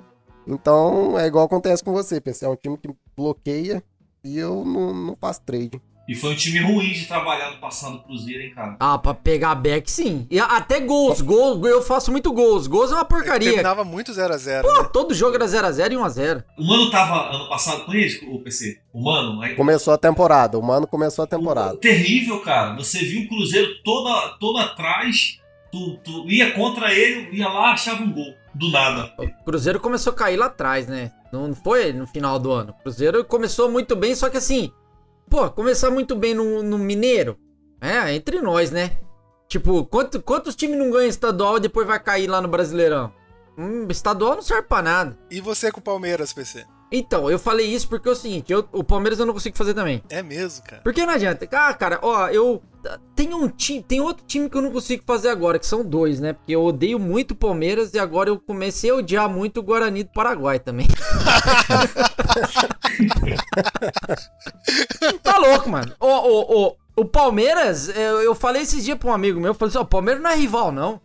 Então 0.47 1.19
é 1.19 1.27
igual 1.27 1.45
acontece 1.45 1.83
com 1.83 1.91
você, 1.91 2.19
PC. 2.21 2.45
É 2.45 2.49
um 2.49 2.55
time 2.55 2.77
que 2.77 2.89
bloqueia 3.15 3.83
e 4.23 4.37
eu 4.37 4.63
não, 4.65 4.93
não 4.93 5.15
faço 5.15 5.41
trade. 5.41 5.81
E 6.07 6.15
foi 6.15 6.31
um 6.31 6.35
time 6.35 6.59
ruim 6.59 6.91
de 6.91 7.05
trabalhar 7.05 7.51
no 7.51 7.57
passado 7.57 7.97
do 7.97 8.03
Cruzeiro, 8.03 8.41
hein, 8.41 8.49
cara. 8.49 8.75
Ah, 8.79 8.97
pra 8.97 9.13
pegar 9.13 9.53
back 9.53 9.91
sim. 9.91 10.25
E 10.31 10.39
até 10.39 10.79
gols, 10.79 11.21
gols, 11.21 11.63
eu 11.67 11.83
faço 11.83 12.11
muito 12.11 12.33
gols. 12.33 12.65
Gols 12.65 12.91
é 12.91 12.95
uma 12.95 13.05
porcaria. 13.05 13.49
Terminava 13.51 13.83
muito 13.83 14.11
0x0. 14.11 14.63
Pô, 14.63 14.81
né? 14.81 14.89
todo 14.91 15.13
jogo 15.13 15.35
era 15.35 15.45
0x0 15.45 15.91
e 15.91 15.95
1x0. 15.95 16.43
O 16.57 16.65
Mano 16.65 16.89
tava 16.89 17.35
ano 17.35 17.47
passado 17.47 17.85
com 17.85 17.93
eles, 17.93 18.19
o 18.23 18.39
PC? 18.39 18.79
O 18.91 19.03
Mano? 19.03 19.39
Aí, 19.39 19.55
Começou 19.55 19.93
a 19.93 19.99
temporada, 19.99 20.57
o 20.57 20.63
Mano 20.63 20.87
começou 20.87 21.25
a 21.25 21.27
temporada. 21.27 21.77
terrível, 21.77 22.41
cara. 22.41 22.75
Você 22.77 22.97
viu 23.05 23.25
o 23.25 23.27
Cruzeiro 23.27 23.69
todo, 23.83 24.09
todo 24.39 24.57
atrás, 24.57 25.39
tu, 25.71 25.97
tu 25.97 26.29
ia 26.29 26.51
contra 26.53 26.93
ele, 26.93 27.35
ia 27.35 27.47
lá, 27.47 27.73
achava 27.73 28.03
um 28.03 28.11
gol. 28.11 28.33
do 28.53 28.69
nada. 28.71 29.13
O 29.17 29.43
Cruzeiro 29.45 29.79
começou 29.79 30.11
a 30.11 30.15
cair 30.15 30.37
lá 30.37 30.47
atrás, 30.47 30.87
né? 30.87 31.11
Não 31.31 31.53
foi 31.53 31.93
no 31.93 32.07
final 32.07 32.39
do 32.39 32.51
ano. 32.51 32.71
O 32.71 32.83
Cruzeiro 32.83 33.23
começou 33.23 33.69
muito 33.69 33.95
bem, 33.95 34.15
só 34.15 34.29
que 34.29 34.37
assim, 34.37 34.71
pô, 35.29 35.49
começar 35.51 35.91
muito 35.91 36.15
bem 36.15 36.33
no, 36.33 36.63
no 36.63 36.77
Mineiro, 36.77 37.37
é, 37.79 38.13
entre 38.13 38.41
nós, 38.41 38.71
né? 38.71 38.97
Tipo, 39.47 39.85
quanto, 39.85 40.21
quantos 40.21 40.55
times 40.55 40.77
não 40.77 40.91
ganham 40.91 41.09
estadual 41.09 41.57
e 41.57 41.61
depois 41.61 41.87
vai 41.87 41.99
cair 41.99 42.27
lá 42.27 42.41
no 42.41 42.47
Brasileirão? 42.47 43.11
Hum, 43.57 43.87
estadual 43.89 44.35
não 44.35 44.41
serve 44.41 44.67
pra 44.67 44.81
nada. 44.81 45.17
E 45.29 45.41
você 45.41 45.71
com 45.71 45.79
o 45.79 45.83
Palmeiras, 45.83 46.31
PC? 46.33 46.65
Então, 46.91 47.29
eu 47.29 47.37
falei 47.37 47.67
isso 47.67 47.87
porque 47.87 48.09
é 48.09 48.11
o 48.11 48.15
seguinte, 48.15 48.51
eu- 48.51 48.67
o 48.71 48.83
Palmeiras 48.83 49.19
eu 49.19 49.25
não 49.25 49.33
consigo 49.33 49.55
fazer 49.55 49.75
também. 49.75 50.01
É 50.09 50.23
mesmo, 50.23 50.63
cara. 50.65 50.81
Porque 50.81 51.05
não 51.05 51.13
adianta. 51.13 51.47
Ah, 51.51 51.73
cara, 51.73 51.99
ó, 52.01 52.27
eu. 52.29 52.61
Tem 53.15 53.31
um 53.33 53.47
time. 53.49 53.83
Tem 53.83 53.99
outro 54.01 54.23
time 54.25 54.49
que 54.49 54.57
eu 54.57 54.61
não 54.61 54.71
consigo 54.71 55.03
fazer 55.05 55.29
agora, 55.29 55.59
que 55.59 55.67
são 55.67 55.83
dois, 55.83 56.19
né? 56.19 56.33
Porque 56.33 56.55
eu 56.55 56.63
odeio 56.63 56.97
muito 56.97 57.31
o 57.31 57.35
Palmeiras 57.35 57.93
e 57.93 57.99
agora 57.99 58.29
eu 58.29 58.39
comecei 58.39 58.89
a 58.89 58.95
odiar 58.95 59.29
muito 59.29 59.59
o 59.59 59.63
Guarani 59.63 60.03
do 60.03 60.09
Paraguai 60.11 60.57
também. 60.59 60.87
tá 65.23 65.37
louco, 65.37 65.69
mano. 65.69 65.93
O, 65.99 66.07
o, 66.07 66.67
o, 66.67 66.75
o 66.97 67.05
Palmeiras, 67.05 67.89
eu, 67.89 68.21
eu 68.21 68.35
falei 68.35 68.61
esses 68.61 68.83
dias 68.83 68.97
pra 68.97 69.09
um 69.09 69.13
amigo 69.13 69.39
meu, 69.39 69.49
eu 69.49 69.53
falei 69.53 69.69
assim, 69.69 69.77
ó, 69.77 69.81
o 69.81 69.85
Palmeiras 69.85 70.21
não 70.23 70.29
é 70.29 70.35
rival, 70.35 70.71
não. 70.71 71.01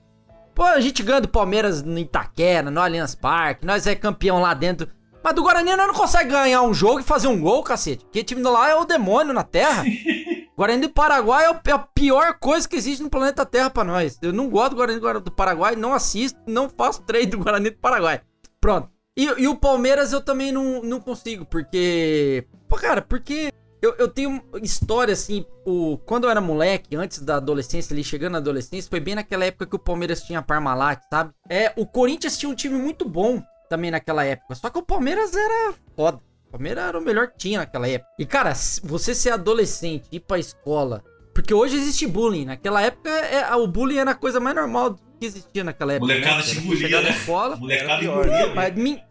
Pô, 0.54 0.62
a 0.62 0.80
gente 0.80 1.02
ganha 1.02 1.20
do 1.20 1.28
Palmeiras 1.28 1.82
no 1.82 1.98
Itaquera, 1.98 2.70
no 2.70 2.80
Allianz 2.80 3.14
Parque, 3.14 3.66
nós 3.66 3.86
é 3.86 3.94
campeão 3.94 4.40
lá 4.40 4.54
dentro. 4.54 4.88
Mas 5.24 5.34
do 5.34 5.42
Guarani 5.42 5.74
nós 5.74 5.86
não 5.86 5.94
consegue 5.94 6.30
ganhar 6.30 6.60
um 6.60 6.74
jogo 6.74 7.00
e 7.00 7.02
fazer 7.02 7.28
um 7.28 7.40
gol, 7.40 7.62
cacete. 7.62 8.04
Porque 8.04 8.22
time 8.22 8.42
do 8.42 8.52
lá 8.52 8.68
é 8.68 8.74
o 8.74 8.84
demônio 8.84 9.32
na 9.32 9.42
terra. 9.42 9.82
Guarani 10.54 10.82
do 10.82 10.92
Paraguai 10.92 11.46
é 11.46 11.70
a 11.72 11.78
pior 11.78 12.38
coisa 12.38 12.68
que 12.68 12.76
existe 12.76 13.02
no 13.02 13.08
planeta 13.08 13.46
Terra 13.46 13.70
pra 13.70 13.82
nós. 13.82 14.18
Eu 14.20 14.34
não 14.34 14.50
gosto 14.50 14.70
do 14.70 14.76
Guarani 14.76 15.00
do 15.00 15.32
Paraguai, 15.32 15.74
não 15.74 15.94
assisto, 15.94 16.38
não 16.46 16.68
faço 16.68 17.02
trade 17.02 17.26
do 17.26 17.38
Guarani 17.38 17.70
do 17.70 17.78
Paraguai. 17.78 18.20
Pronto. 18.60 18.90
E, 19.16 19.24
e 19.24 19.48
o 19.48 19.56
Palmeiras 19.56 20.12
eu 20.12 20.20
também 20.20 20.52
não, 20.52 20.82
não 20.82 21.00
consigo, 21.00 21.46
porque. 21.46 22.46
Pô, 22.68 22.76
cara, 22.76 23.00
porque 23.00 23.50
eu, 23.80 23.94
eu 23.98 24.08
tenho 24.08 24.42
história 24.62 25.12
assim. 25.12 25.44
O, 25.64 25.98
quando 26.04 26.24
eu 26.24 26.30
era 26.30 26.40
moleque, 26.40 26.94
antes 26.94 27.20
da 27.20 27.36
adolescência, 27.36 27.94
ali 27.94 28.04
chegando 28.04 28.32
na 28.32 28.38
adolescência, 28.38 28.90
foi 28.90 29.00
bem 29.00 29.14
naquela 29.14 29.46
época 29.46 29.66
que 29.66 29.76
o 29.76 29.78
Palmeiras 29.78 30.22
tinha 30.22 30.42
Parmalat, 30.42 31.00
sabe? 31.10 31.32
É, 31.48 31.72
o 31.76 31.86
Corinthians 31.86 32.36
tinha 32.36 32.50
um 32.50 32.54
time 32.54 32.76
muito 32.76 33.08
bom 33.08 33.42
também 33.68 33.90
naquela 33.90 34.24
época. 34.24 34.54
Só 34.54 34.70
que 34.70 34.78
o 34.78 34.82
Palmeiras 34.82 35.34
era 35.34 35.74
foda. 35.96 36.18
O 36.48 36.52
Palmeiras 36.52 36.84
era 36.84 36.98
o 36.98 37.02
melhor 37.02 37.28
que 37.28 37.38
tinha 37.38 37.58
naquela 37.58 37.88
época. 37.88 38.10
E, 38.18 38.24
cara, 38.26 38.54
se 38.54 38.80
você 38.84 39.14
ser 39.14 39.30
adolescente, 39.30 40.06
ir 40.12 40.20
pra 40.20 40.38
escola. 40.38 41.02
Porque 41.34 41.52
hoje 41.52 41.76
existe 41.76 42.06
bullying. 42.06 42.44
Naquela 42.44 42.80
época, 42.82 43.10
é, 43.10 43.54
o 43.56 43.66
bullying 43.66 43.98
era 43.98 44.12
a 44.12 44.14
coisa 44.14 44.38
mais 44.38 44.54
normal 44.54 44.94
que 45.18 45.26
existia 45.26 45.64
naquela 45.64 45.94
época. 45.94 46.12
Molecada 46.12 46.36
né? 46.36 46.42
te 46.42 46.50
Era 46.52 46.60
engolia, 46.60 47.00
né? 47.02 47.10
escola. 47.10 47.56
Molecada 47.56 48.04
engolia. 48.04 48.54
Mas, 48.54 48.74
me- 48.76 49.02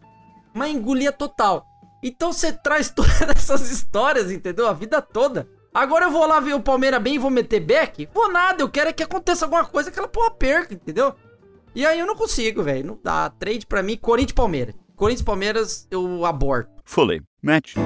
mas 0.54 0.70
engolia 0.74 1.12
total. 1.12 1.66
Então 2.02 2.32
você 2.32 2.52
traz 2.52 2.88
todas 2.94 3.20
essas 3.36 3.70
histórias, 3.70 4.30
entendeu? 4.30 4.66
A 4.66 4.72
vida 4.72 5.02
toda. 5.02 5.46
Agora 5.74 6.04
eu 6.06 6.10
vou 6.10 6.24
lá 6.26 6.38
ver 6.40 6.54
o 6.54 6.60
Palmeiras 6.60 7.02
bem 7.02 7.16
e 7.16 7.18
vou 7.18 7.30
meter 7.30 7.58
back? 7.60 8.08
Vou 8.14 8.30
nada, 8.32 8.62
eu 8.62 8.68
quero 8.70 8.90
é 8.90 8.92
que 8.92 9.02
aconteça 9.02 9.44
alguma 9.44 9.64
coisa 9.64 9.90
que 9.90 9.98
ela 9.98 10.06
porra 10.06 10.30
perca, 10.30 10.72
entendeu? 10.72 11.14
E 11.74 11.84
aí 11.84 11.98
eu 11.98 12.06
não 12.06 12.14
consigo, 12.16 12.62
velho. 12.62 12.86
Não 12.86 12.98
dá. 13.02 13.28
Trade 13.30 13.66
pra 13.66 13.82
mim, 13.82 13.96
Corinthians 13.96 14.30
e 14.30 14.34
Palmeiras. 14.34 14.74
Corinthians 14.96 15.20
e 15.22 15.24
Palmeiras 15.24 15.88
eu 15.90 16.24
aborto. 16.24 16.70
Fully 16.84 17.22
matched. 17.42 17.78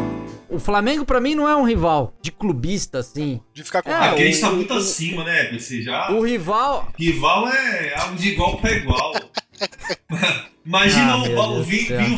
O 0.51 0.59
Flamengo 0.59 1.05
pra 1.05 1.21
mim 1.21 1.35
não 1.35 1.49
é 1.49 1.55
um 1.55 1.63
rival 1.65 2.15
de 2.23 2.33
clubista, 2.33 2.99
assim. 2.99 3.41
De 3.53 3.63
ficar 3.63 3.83
com 3.83 3.91
É, 3.91 3.95
Ah, 3.95 4.09
porque 4.09 4.23
a 4.23 4.27
gente 4.27 4.39
o- 4.39 4.41
tá 4.41 4.51
muito 4.51 4.73
acima, 4.75 5.25
né, 5.25 5.45
PC? 5.45 5.83
Já. 5.83 6.11
O 6.11 6.23
rival. 6.23 6.89
Rival 6.99 7.49
é 7.49 7.95
algo 7.99 8.17
de 8.17 8.29
igual 8.29 8.57
pra 8.59 8.73
igual. 8.73 9.13
Imagina 10.65 11.13
Ah, 11.13 11.17
o, 11.17 11.23
meu 11.29 11.39
o, 11.41 11.61
o 11.61 11.65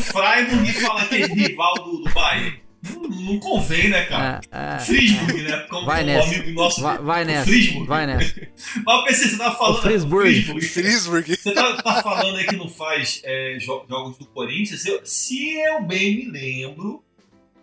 Freiburg 0.00 0.68
e 0.68 0.72
falar 0.72 1.08
que 1.08 1.16
é 1.22 1.26
rival 1.26 1.74
do, 1.74 1.98
do 2.02 2.10
Bahia. 2.12 2.59
Não, 3.08 3.38
convém, 3.40 3.88
né, 3.88 4.04
cara? 4.04 4.40
É, 4.50 4.74
é, 4.76 4.78
Friesburg, 4.80 5.42
né? 5.42 5.56
Como 5.70 5.86
Vai 5.86 6.02
o 6.02 6.06
nessa. 6.06 6.28
amigo 6.28 6.50
nosso. 6.52 6.80
Vai, 6.82 6.98
vai 6.98 7.22
o 7.22 7.26
nessa. 7.26 7.44
Friesburg. 7.44 7.86
Vai 7.88 8.06
nessa. 8.06 8.34
Mas 8.84 9.04
PC, 9.04 9.28
você 9.30 9.36
tá 9.38 9.50
falando. 9.52 9.78
O 9.78 9.82
Friesburg. 9.82 10.60
Friesburg. 10.62 11.36
Você 11.36 11.52
tá, 11.54 11.82
tá 11.82 12.02
falando 12.02 12.36
aí 12.36 12.46
que 12.46 12.56
não 12.56 12.68
faz 12.68 13.20
é, 13.24 13.56
jo- 13.58 13.84
jogos 13.88 14.18
do 14.18 14.26
Corinthians. 14.26 14.84
Eu- 14.84 15.00
se 15.04 15.54
eu 15.58 15.82
bem 15.82 16.16
me 16.16 16.30
lembro, 16.30 17.02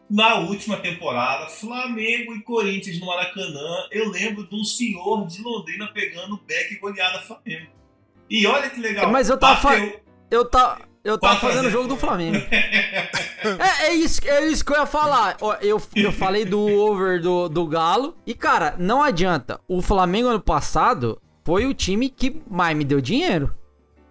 na 0.09 0.35
última 0.35 0.77
temporada, 0.77 1.47
Flamengo 1.47 2.33
e 2.33 2.41
Corinthians 2.41 2.99
no 2.99 3.05
Maracanã, 3.07 3.87
eu 3.91 4.09
lembro 4.09 4.47
de 4.47 4.55
um 4.55 4.63
senhor 4.63 5.27
de 5.27 5.41
Londrina 5.41 5.87
pegando 5.93 6.37
back 6.47 6.73
e 6.73 6.77
goleada 6.79 7.19
Flamengo. 7.19 7.71
E 8.29 8.45
olha 8.47 8.69
que 8.69 8.79
legal. 8.79 9.11
Mas 9.11 9.29
eu 9.29 9.37
tava, 9.37 9.59
fa- 9.61 9.69
bateu. 9.71 9.99
eu 10.31 10.45
tava, 10.49 10.86
eu 11.07 11.17
tava 11.17 11.39
fazendo 11.39 11.67
o 11.67 11.71
jogo 11.71 11.87
do 11.87 11.95
Flamengo. 11.95 12.37
é, 12.51 13.87
é 13.87 13.93
isso, 13.93 14.21
é 14.25 14.45
isso 14.45 14.63
que 14.65 14.73
eu 14.73 14.77
ia 14.77 14.85
falar. 14.85 15.37
Eu, 15.61 15.81
eu 15.95 16.11
falei 16.11 16.43
do 16.43 16.59
over 16.59 17.21
do, 17.21 17.47
do 17.47 17.65
Galo. 17.65 18.15
E, 18.25 18.33
cara, 18.33 18.75
não 18.77 19.01
adianta. 19.01 19.59
O 19.67 19.81
Flamengo 19.81 20.27
ano 20.27 20.41
passado 20.41 21.21
foi 21.45 21.65
o 21.65 21.73
time 21.73 22.09
que 22.09 22.41
mais 22.49 22.75
me 22.75 22.83
deu 22.83 22.99
dinheiro. 22.99 23.53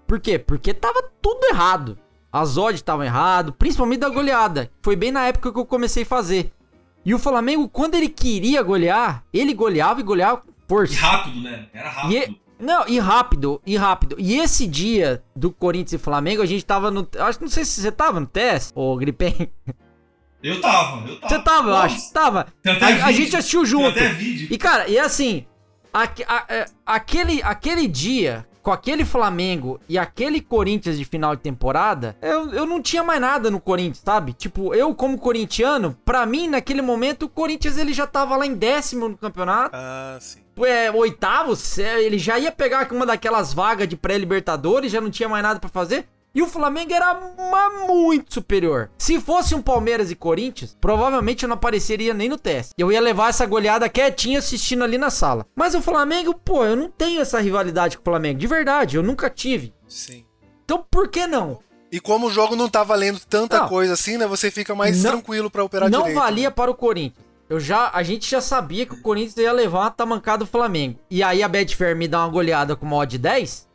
Por 0.07 0.19
quê? 0.19 0.39
Porque 0.39 0.73
tava 0.73 1.03
tudo 1.21 1.45
errado. 1.51 1.99
As 2.33 2.57
odds 2.57 2.81
estavam 2.81 3.05
errado, 3.05 3.53
principalmente 3.53 4.01
da 4.01 4.09
goleada. 4.09 4.71
Foi 4.83 4.97
bem 4.97 5.11
na 5.13 5.27
época 5.27 5.53
que 5.53 5.59
eu 5.59 5.67
comecei 5.67 6.03
a 6.03 6.07
fazer. 6.07 6.53
E 7.05 7.15
o 7.15 7.19
Flamengo, 7.19 7.69
quando 7.69 7.95
ele 7.95 8.09
queria 8.09 8.63
golear, 8.63 9.23
ele 9.33 9.53
goleava 9.55 10.01
e 10.01 10.03
goleava 10.03 10.39
com 10.39 10.53
força. 10.67 10.95
E 10.95 10.97
rápido, 10.97 11.41
né? 11.43 11.67
Era 11.73 11.91
rápido. 11.91 12.13
E, 12.13 12.19
e- 12.19 12.46
não, 12.59 12.87
e 12.89 12.99
rápido, 12.99 13.61
e 13.67 13.77
rápido. 13.77 14.17
E 14.19 14.39
esse 14.39 14.67
dia 14.67 15.23
do 15.35 15.51
Corinthians 15.51 16.01
e 16.01 16.05
Flamengo, 16.05 16.43
a 16.43 16.47
gente 16.47 16.65
tava 16.65 16.91
no. 16.91 17.07
Acho 17.19 17.39
que 17.39 17.45
não 17.45 17.51
sei 17.51 17.65
se 17.65 17.81
você 17.81 17.93
tava 17.93 18.19
no 18.21 18.27
teste, 18.27 18.73
ô 18.75 18.97
Gripen. 18.97 19.51
Eu 20.43 20.61
tava, 20.61 21.09
eu 21.09 21.19
tava. 21.21 21.29
Você 21.35 21.43
tava, 21.43 21.69
eu 21.71 21.77
acho. 21.77 22.13
Tava. 22.13 22.47
Tem 22.63 22.73
A, 22.83 23.07
a 23.07 23.13
gente 23.13 23.37
assistiu 23.37 23.61
Tem 23.63 23.71
junto. 23.71 23.89
até 23.89 24.09
vídeo. 24.11 24.49
E, 24.51 24.59
cara, 24.59 24.87
e 24.89 24.99
assim, 24.99 25.45
aque- 25.93 26.25
a- 26.29 26.45
é, 26.49 26.67
aquele, 26.85 27.43
aquele 27.43 27.89
dia, 27.89 28.47
com 28.63 28.71
aquele 28.71 29.05
Flamengo 29.05 29.81
e 29.89 29.99
aquele 29.99 30.41
Corinthians 30.41 30.99
de 30.99 31.05
final 31.05 31.35
de 31.35 31.43
temporada, 31.43 32.17
eu, 32.21 32.53
eu 32.53 32.67
não 32.67 32.81
tinha 32.83 33.03
mais 33.03 33.21
nada 33.21 33.51
no 33.51 33.59
Corinthians, 33.61 34.03
sabe? 34.05 34.33
Tipo, 34.35 34.75
eu 34.75 34.95
como 34.95 35.19
corintiano, 35.19 35.97
pra 36.05 36.25
mim, 36.27 36.49
naquele 36.49 36.83
momento, 36.83 37.25
o 37.25 37.29
Corinthians 37.29 37.79
ele 37.79 37.93
já 37.93 38.07
tava 38.07 38.37
lá 38.37 38.47
em 38.47 38.55
décimo 38.55 39.09
no 39.09 39.17
campeonato 39.17 39.71
Ah, 39.75 40.19
sim. 40.21 40.41
É, 40.65 40.91
oitavo, 40.91 41.55
ele 42.01 42.19
já 42.19 42.39
ia 42.39 42.53
pegar 42.53 42.91
uma 42.93 43.05
daquelas 43.07 43.53
vagas 43.53 43.89
de 43.89 43.97
pré-libertadores, 43.97 44.91
já 44.93 45.01
não 45.01 45.11
tinha 45.11 45.29
mais 45.29 45.43
nada 45.43 45.61
pra 45.61 45.69
fazer. 45.69 46.07
E 46.35 46.43
o 46.43 46.47
Flamengo 46.47 46.93
era 46.93 47.15
muito 47.87 48.35
superior. 48.35 48.91
Se 48.99 49.19
fosse 49.19 49.55
um 49.55 49.63
Palmeiras 49.63 50.11
e 50.11 50.15
Corinthians, 50.15 50.77
provavelmente 50.79 51.45
eu 51.45 51.49
não 51.49 51.55
apareceria 51.55 52.13
nem 52.13 52.29
no 52.29 52.37
teste. 52.37 52.75
Eu 52.77 52.93
ia 52.93 53.01
levar 53.01 53.31
essa 53.31 53.47
goleada 53.47 53.89
quietinha 53.89 54.39
assistindo 54.39 54.85
ali 54.85 54.99
na 54.99 55.09
sala. 55.09 55.47
Mas 55.57 55.75
o 55.75 55.81
Flamengo, 55.81 56.35
pô, 56.35 56.65
eu 56.65 56.77
não 56.77 56.91
tenho 56.91 57.23
essa 57.23 57.41
rivalidade 57.41 57.97
com 57.97 58.03
o 58.03 58.05
Flamengo. 58.05 58.39
De 58.39 58.47
verdade, 58.47 58.97
eu 58.99 59.03
nunca 59.03 59.31
tive. 59.31 59.73
Sim. 59.89 60.27
Então 60.65 60.85
por 60.91 61.09
que 61.09 61.27
não? 61.27 61.59
E 61.91 62.01
como 62.01 62.27
o 62.27 62.31
jogo 62.31 62.55
não 62.57 62.69
tá 62.69 62.83
valendo 62.83 63.21
tanta 63.21 63.61
Não. 63.61 63.69
coisa 63.69 63.95
assim, 63.95 64.19
né? 64.19 64.27
Você 64.27 64.51
fica 64.51 64.75
mais 64.75 65.03
Não- 65.03 65.13
tranquilo 65.13 65.49
pra 65.51 65.65
operar 65.65 65.89
não 65.89 66.01
direito. 66.01 66.19
valia 66.19 66.51
para 66.51 66.71
o 66.71 66.75
Corinthians. 66.75 67.25
Eu 67.49 67.61
já, 67.61 67.91
a 67.93 68.03
gente 68.03 68.29
já 68.29 68.41
sabia 68.41 68.85
que 68.85 68.95
o 68.95 69.01
Corinthians 69.01 69.37
ia 69.37 69.53
levar 69.53 69.81
uma 69.81 69.91
tamancada 69.91 70.39
do 70.39 70.47
Flamengo. 70.47 70.99
E 71.11 71.23
aí 71.23 71.43
a 71.43 71.49
Betfair 71.49 71.95
me 71.95 72.09
dá 72.09 72.21
uma 72.21 72.33
goleada 72.33 72.75
com 72.75 72.85
uma 72.85 72.97
odd 72.97 73.17
10? 73.17 73.69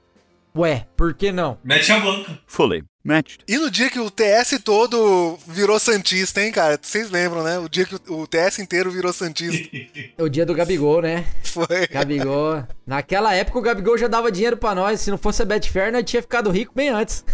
Ué, 0.56 0.86
por 0.98 1.14
que 1.14 1.32
não? 1.32 1.58
Mete 1.64 1.92
a 1.92 2.00
banca. 2.00 2.38
Fully 2.46 2.84
matched. 3.04 3.44
E 3.48 3.58
no 3.58 3.70
dia 3.72 3.90
que 3.90 4.00
o 4.00 4.12
TS 4.12 4.60
todo 4.64 5.38
virou 5.48 5.80
Santista, 5.80 6.42
hein, 6.42 6.52
cara? 6.52 6.78
Vocês 6.82 7.10
lembram, 7.10 7.44
né? 7.44 7.58
O 7.60 7.68
dia 7.68 7.86
que 7.86 7.96
o 8.12 8.28
TS 8.28 8.60
inteiro 8.60 8.92
virou 8.92 9.12
Santista. 9.14 9.70
É 10.18 10.24
o 10.24 10.30
dia 10.30 10.46
do 10.46 10.54
Gabigol, 10.54 11.02
né? 11.02 11.26
Foi. 11.44 11.88
Gabigol. 11.88 12.64
Naquela 12.86 13.34
época 13.34 13.58
o 13.58 13.62
Gabigol 13.62 13.98
já 13.98 14.08
dava 14.08 14.32
dinheiro 14.32 14.58
pra 14.58 14.76
nós. 14.76 15.00
Se 15.00 15.10
não 15.10 15.18
fosse 15.18 15.42
a 15.42 15.46
Betfair, 15.46 15.92
nós 15.92 16.04
tinha 16.04 16.22
ficado 16.22 16.50
rico 16.52 16.74
bem 16.76 16.90
antes. 16.90 17.26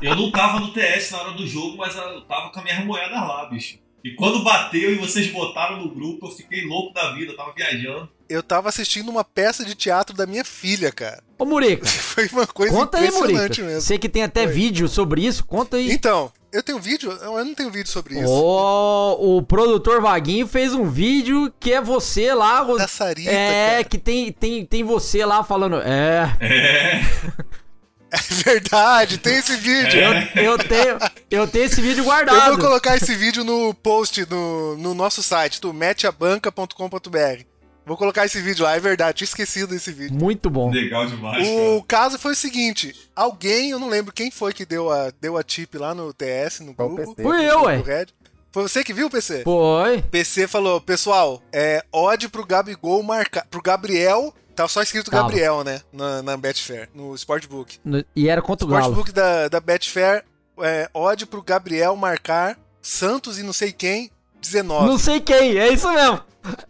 Eu 0.00 0.14
não 0.14 0.30
tava 0.30 0.60
no 0.60 0.72
TS 0.72 1.10
na 1.10 1.22
hora 1.22 1.32
do 1.32 1.46
jogo, 1.46 1.78
mas 1.78 1.96
eu 1.96 2.20
tava 2.22 2.50
com 2.50 2.60
a 2.60 2.62
minha 2.62 2.84
moeda 2.84 3.14
lá, 3.14 3.46
bicho. 3.46 3.78
E 4.04 4.14
quando 4.14 4.42
bateu 4.42 4.92
e 4.92 4.96
vocês 4.96 5.28
botaram 5.30 5.78
no 5.78 5.88
grupo, 5.94 6.26
eu 6.26 6.30
fiquei 6.30 6.64
louco 6.64 6.92
da 6.92 7.12
vida, 7.14 7.32
eu 7.32 7.36
tava 7.36 7.52
viajando. 7.52 8.08
Eu 8.28 8.42
tava 8.42 8.68
assistindo 8.68 9.08
uma 9.10 9.22
peça 9.22 9.64
de 9.64 9.74
teatro 9.74 10.16
da 10.16 10.26
minha 10.26 10.44
filha, 10.44 10.90
cara. 10.90 11.22
Ô, 11.38 11.44
Murica, 11.44 11.86
Foi 11.86 12.28
uma 12.32 12.46
coisa 12.46 12.74
conta 12.74 12.98
aí, 12.98 13.06
impressionante 13.06 13.60
Murica. 13.60 13.62
mesmo. 13.64 13.80
Sei 13.80 13.98
que 13.98 14.08
tem 14.08 14.22
até 14.22 14.44
Foi. 14.44 14.52
vídeo 14.52 14.88
sobre 14.88 15.24
isso, 15.24 15.44
conta 15.44 15.76
aí. 15.76 15.92
Então, 15.92 16.32
eu 16.52 16.62
tenho 16.62 16.78
vídeo? 16.78 17.10
Eu 17.12 17.44
não 17.44 17.54
tenho 17.54 17.70
vídeo 17.70 17.88
sobre 17.88 18.18
isso. 18.18 18.28
Ó, 18.28 19.16
o 19.18 19.42
produtor 19.42 20.00
Vaguinho 20.02 20.46
fez 20.46 20.74
um 20.74 20.84
vídeo 20.84 21.52
que 21.60 21.72
é 21.72 21.80
você 21.80 22.34
lá. 22.34 22.62
Da 22.62 22.88
Sarita, 22.88 23.30
é, 23.30 23.70
cara. 23.70 23.84
que 23.84 23.98
tem, 23.98 24.32
tem, 24.32 24.66
tem 24.66 24.82
você 24.82 25.24
lá 25.24 25.44
falando. 25.44 25.76
É, 25.76 26.36
É. 26.40 27.00
É 28.12 28.18
verdade, 28.44 29.16
tem 29.18 29.38
esse 29.38 29.56
vídeo. 29.56 29.98
eu, 30.00 30.42
eu 30.42 30.58
tenho, 30.58 30.98
eu 31.30 31.48
tenho 31.48 31.64
esse 31.64 31.80
vídeo 31.80 32.00
Eu 32.02 32.04
guardado. 32.04 32.50
vou 32.52 32.58
colocar 32.58 32.94
esse 32.96 33.14
vídeo 33.14 33.42
no 33.42 33.72
post 33.72 34.26
no, 34.28 34.76
no 34.76 34.92
nosso 34.94 35.22
site, 35.22 35.60
do 35.60 35.72
meteabanca.com.br. 35.72 37.44
Vou 37.84 37.96
colocar 37.96 38.24
esse 38.24 38.40
vídeo 38.40 38.64
lá, 38.64 38.76
é 38.76 38.80
verdade, 38.80 39.18
tinha 39.18 39.26
esquecido 39.26 39.68
desse 39.68 39.90
vídeo. 39.92 40.16
Muito 40.16 40.48
bom. 40.48 40.70
Legal 40.70 41.06
demais, 41.06 41.46
O 41.48 41.82
caso 41.82 42.18
foi 42.18 42.32
o 42.32 42.36
seguinte: 42.36 42.94
alguém, 43.16 43.70
eu 43.70 43.78
não 43.78 43.88
lembro 43.88 44.12
quem 44.12 44.30
foi 44.30 44.52
que 44.52 44.64
deu 44.64 44.90
a, 44.92 45.10
deu 45.20 45.36
a 45.36 45.42
tip 45.42 45.74
lá 45.76 45.94
no 45.94 46.12
TS, 46.12 46.60
no 46.60 46.74
Foi 46.74 46.86
grupo. 46.86 47.14
PC. 47.16 47.22
Fui 47.22 47.50
eu, 47.50 47.62
ué. 47.62 48.06
Foi 48.52 48.62
você 48.62 48.84
que 48.84 48.92
viu, 48.92 49.08
PC? 49.08 49.42
Foi. 49.44 50.02
PC 50.02 50.46
falou, 50.46 50.78
pessoal, 50.80 51.42
é 51.50 51.82
odd 51.90 52.28
pro 52.28 52.44
Gabigol 52.46 53.02
marcar. 53.02 53.46
Pro 53.46 53.62
Gabriel. 53.62 54.32
Tava 54.54 54.68
só 54.68 54.82
escrito 54.82 55.10
Tava. 55.10 55.22
Gabriel, 55.24 55.64
né? 55.64 55.80
Na, 55.92 56.22
na 56.22 56.36
Betfair, 56.36 56.88
no 56.94 57.14
Sportbook. 57.14 57.78
No- 57.84 58.04
E 58.14 58.28
era 58.28 58.42
contra 58.42 58.66
o 58.66 58.70
Galo. 58.70 58.82
Sportbook 58.82 59.12
da, 59.12 59.48
da 59.48 59.60
Betfair, 59.60 60.24
é, 60.60 60.88
odd 60.92 61.26
pro 61.26 61.42
Gabriel 61.42 61.96
marcar 61.96 62.58
Santos 62.80 63.38
e 63.38 63.42
não 63.42 63.52
sei 63.52 63.72
quem, 63.72 64.10
19. 64.40 64.86
Não 64.88 64.98
sei 64.98 65.20
quem, 65.20 65.56
é 65.58 65.72
isso 65.72 65.90
mesmo. 65.92 66.20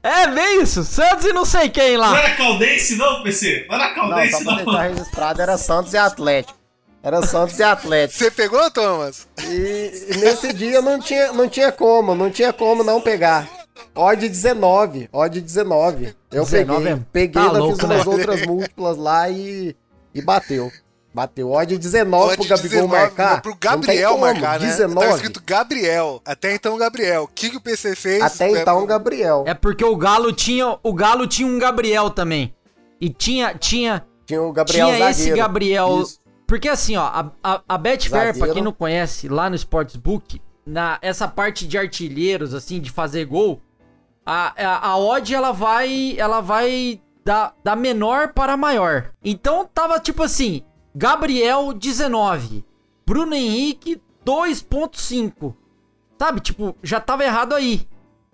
É, 0.02 0.26
bem 0.28 0.62
isso. 0.62 0.84
Santos 0.84 1.24
e 1.24 1.32
não 1.32 1.44
sei 1.46 1.70
quem 1.70 1.94
Não 1.96 2.00
lá. 2.00 2.18
era 2.18 2.36
Caldense, 2.36 2.96
não, 2.96 3.22
PC? 3.22 3.66
Não 3.68 3.74
era 3.76 3.88
Não, 3.88 3.94
Caldense, 3.94 4.30
só 4.32 4.38
pra 4.44 4.52
não. 4.56 4.64
deixar 4.64 4.82
registrado, 4.82 5.42
era 5.42 5.58
Santos 5.58 5.92
e 5.94 5.96
Atlético. 5.96 6.58
Era 7.02 7.20
Santos 7.26 7.58
e 7.58 7.62
Atlético. 7.64 8.18
Você 8.18 8.30
pegou, 8.30 8.70
Thomas? 8.70 9.26
E, 9.42 10.08
e 10.12 10.16
nesse 10.18 10.52
dia 10.52 10.80
não 10.80 11.00
tinha, 11.00 11.32
não 11.32 11.48
tinha 11.48 11.72
como, 11.72 12.14
não 12.14 12.30
tinha 12.30 12.52
como 12.52 12.84
não 12.84 13.00
pegar. 13.00 13.48
Odd 13.94 14.28
19, 14.28 15.08
odd 15.12 15.40
19. 15.40 16.14
Eu 16.30 16.44
19 16.44 16.50
peguei, 16.84 16.92
é- 16.92 17.06
peguei, 17.12 17.42
tá 17.42 17.52
louco, 17.52 17.76
fiz 17.76 17.84
umas 17.84 18.06
né? 18.06 18.12
outras 18.12 18.42
múltiplas 18.46 18.96
lá 18.96 19.28
e, 19.28 19.74
e 20.14 20.22
bateu. 20.22 20.70
Bateu. 21.14 21.50
Odd 21.52 21.76
19 21.76 22.24
Odd 22.24 22.36
pro 22.36 22.48
Gabigol 22.48 22.70
19, 22.88 22.88
marcar. 22.88 23.42
Pro 23.42 23.54
Gabriel 23.60 24.16
marcar, 24.16 24.58
né? 24.58 24.66
19. 24.66 25.00
Tava 25.00 25.16
escrito 25.16 25.42
Gabriel. 25.44 26.22
Até 26.24 26.54
então, 26.54 26.76
Gabriel. 26.78 27.24
O 27.24 27.28
que, 27.28 27.50
que 27.50 27.56
o 27.56 27.60
PC 27.60 27.94
fez? 27.94 28.22
Até 28.22 28.50
É, 28.50 28.60
então, 28.62 28.86
Gabriel. 28.86 29.44
É 29.46 29.52
porque 29.52 29.84
o 29.84 29.94
Galo 29.94 30.32
tinha, 30.32 30.78
o 30.82 30.92
Galo 30.94 31.26
tinha 31.26 31.46
um 31.46 31.58
Gabriel 31.58 32.08
também. 32.08 32.54
E 32.98 33.10
tinha, 33.10 33.54
tinha, 33.54 34.06
Tinha 34.24 34.40
o 34.42 34.52
Gabriel 34.52 34.86
tinha 34.88 35.10
esse 35.10 35.20
zagueiro. 35.20 35.38
Gabriel. 35.38 36.00
Isso. 36.02 36.18
Porque 36.46 36.68
assim, 36.68 36.96
ó, 36.96 37.02
a, 37.02 37.30
a, 37.42 37.62
a 37.68 37.78
Betfair, 37.78 38.36
pra 38.38 38.48
quem 38.52 38.62
não 38.62 38.72
conhece, 38.72 39.28
lá 39.28 39.50
no 39.50 39.56
Sportsbook, 39.56 40.40
na 40.64 40.98
essa 41.02 41.26
parte 41.26 41.66
de 41.66 41.76
artilheiros, 41.76 42.54
assim, 42.54 42.80
de 42.80 42.90
fazer 42.90 43.24
gol, 43.24 43.60
a, 44.24 44.52
a, 44.56 44.88
a 44.88 44.98
odd 44.98 45.34
ela 45.34 45.52
vai, 45.52 46.14
ela 46.18 46.40
vai 46.40 47.00
da, 47.24 47.52
da 47.62 47.76
menor 47.76 48.32
para 48.32 48.56
maior. 48.56 49.10
Então 49.24 49.68
tava 49.72 49.98
tipo 49.98 50.22
assim, 50.22 50.62
Gabriel 50.94 51.72
19, 51.72 52.64
Bruno 53.06 53.34
Henrique 53.34 54.00
2.5. 54.24 55.54
Sabe, 56.18 56.40
tipo, 56.40 56.76
já 56.82 57.00
tava 57.00 57.24
errado 57.24 57.54
aí. 57.54 57.86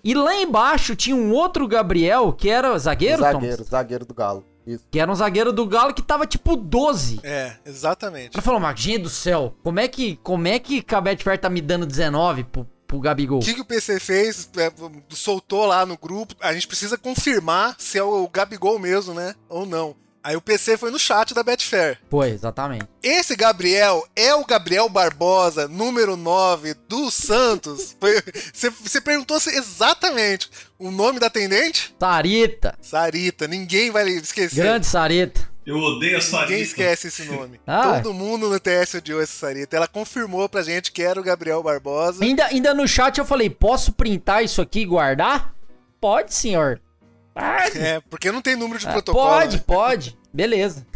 E 0.05 0.15
lá 0.15 0.35
embaixo 0.37 0.95
tinha 0.95 1.17
um 1.17 1.33
outro 1.33 1.67
Gabriel, 1.67 2.33
que 2.33 2.49
era 2.49 2.79
zagueiro, 2.79 3.19
Thomas? 3.19 3.33
Zagueiro, 3.33 3.65
zagueiro 3.65 4.07
do 4.07 4.15
Galo. 4.15 4.45
Isso. 4.69 4.85
Que 4.91 5.01
era 5.01 5.11
um 5.11 5.15
zagueiro 5.15 5.51
do 5.51 5.67
Galo 5.67 5.95
que 5.95 6.03
tava 6.03 6.27
tipo 6.27 6.55
12. 6.55 7.21
É, 7.23 7.57
exatamente. 7.65 8.35
Ela 8.35 8.43
falou, 8.43 8.61
mas 8.61 8.79
gente 8.79 9.03
do 9.03 9.09
céu, 9.09 9.55
como 9.63 9.81
é 9.81 9.89
que, 9.89 10.17
como 10.17 10.47
é 10.47 10.59
que 10.59 10.85
a 10.95 11.01
Betfair 11.01 11.41
tá 11.41 11.49
me 11.49 11.63
dando 11.63 11.87
19 11.87 12.45
pro, 12.45 12.69
pro 12.87 13.01
Gabigol? 13.01 13.39
O 13.39 13.43
que, 13.43 13.55
que 13.55 13.63
o 13.63 13.65
PC 13.65 13.99
fez? 13.99 14.51
É, 14.59 14.71
soltou 15.09 15.65
lá 15.65 15.87
no 15.87 15.97
grupo. 15.97 16.35
A 16.41 16.53
gente 16.53 16.69
precisa 16.69 16.99
confirmar 16.99 17.77
se 17.79 17.99
é 17.99 18.03
o 18.03 18.29
Gabigol 18.29 18.79
mesmo, 18.79 19.15
né? 19.15 19.35
Ou 19.49 19.65
não. 19.65 19.97
Aí 20.29 20.37
o 20.37 20.43
PC 20.43 20.77
foi 20.77 20.91
no 20.91 20.99
chat 20.99 21.33
da 21.33 21.43
Betfair. 21.43 21.99
Foi, 22.11 22.29
exatamente. 22.29 22.87
Esse 23.03 23.35
Gabriel 23.35 24.07
é 24.15 24.35
o 24.35 24.45
Gabriel 24.45 24.87
Barbosa, 24.87 25.67
número 25.67 26.17
9 26.19 26.75
do 26.87 27.11
Santos? 27.11 27.97
Foi- 28.01 28.23
Você 28.53 28.69
você 28.69 29.01
perguntou 29.01 29.41
se- 29.41 29.57
exatamente 29.57 30.51
o 30.79 30.91
nome 30.91 31.19
da 31.19 31.29
atendente? 31.29 31.95
Sarita, 31.99 32.77
Sarita. 32.83 33.49
Ninguém 33.49 33.91
vai 33.91 34.07
esquecer. 34.09 34.57
grande 34.63 34.87
Sarita. 34.87 35.49
Eu 35.65 35.77
odeio 35.79 36.17
a 36.17 36.21
Ninguém 36.21 36.21
Sarita. 36.21 36.61
esquece 36.61 37.09
esse 37.09 37.25
nome. 37.25 37.59
Ah. 37.67 38.01
Todo 38.03 38.13
mundo 38.13 38.51
no 38.51 38.61
TS 38.61 38.95
odiou 38.97 39.23
essa 39.23 39.33
Sarita. 39.47 39.77
Ela 39.79 39.89
confirmou 39.89 40.47
pra 40.47 40.63
gente 40.63 40.93
que 40.93 41.03
era 41.03 41.19
o 41.19 41.23
Gabriel 41.25 41.63
Barbosa. 41.63 42.23
Ainda, 42.23 42.45
ainda 42.47 42.75
no 42.75 42.87
chat 42.87 43.17
eu 43.17 43.25
falei, 43.25 43.49
posso 43.49 43.93
printar 43.93 44.45
isso 44.45 44.61
aqui 44.61 44.81
e 44.81 44.85
guardar? 44.85 45.55
Pode, 45.99 46.35
senhor. 46.35 46.81
Pode. 47.35 47.79
É, 47.79 48.01
porque 48.11 48.33
não 48.33 48.43
tem 48.43 48.57
número 48.57 48.81
de 48.81 48.89
Ah, 48.89 48.93
protocolo. 48.93 49.29
pode, 49.29 49.57
né? 49.59 49.63
pode. 49.65 50.18
Beleza. 50.33 50.87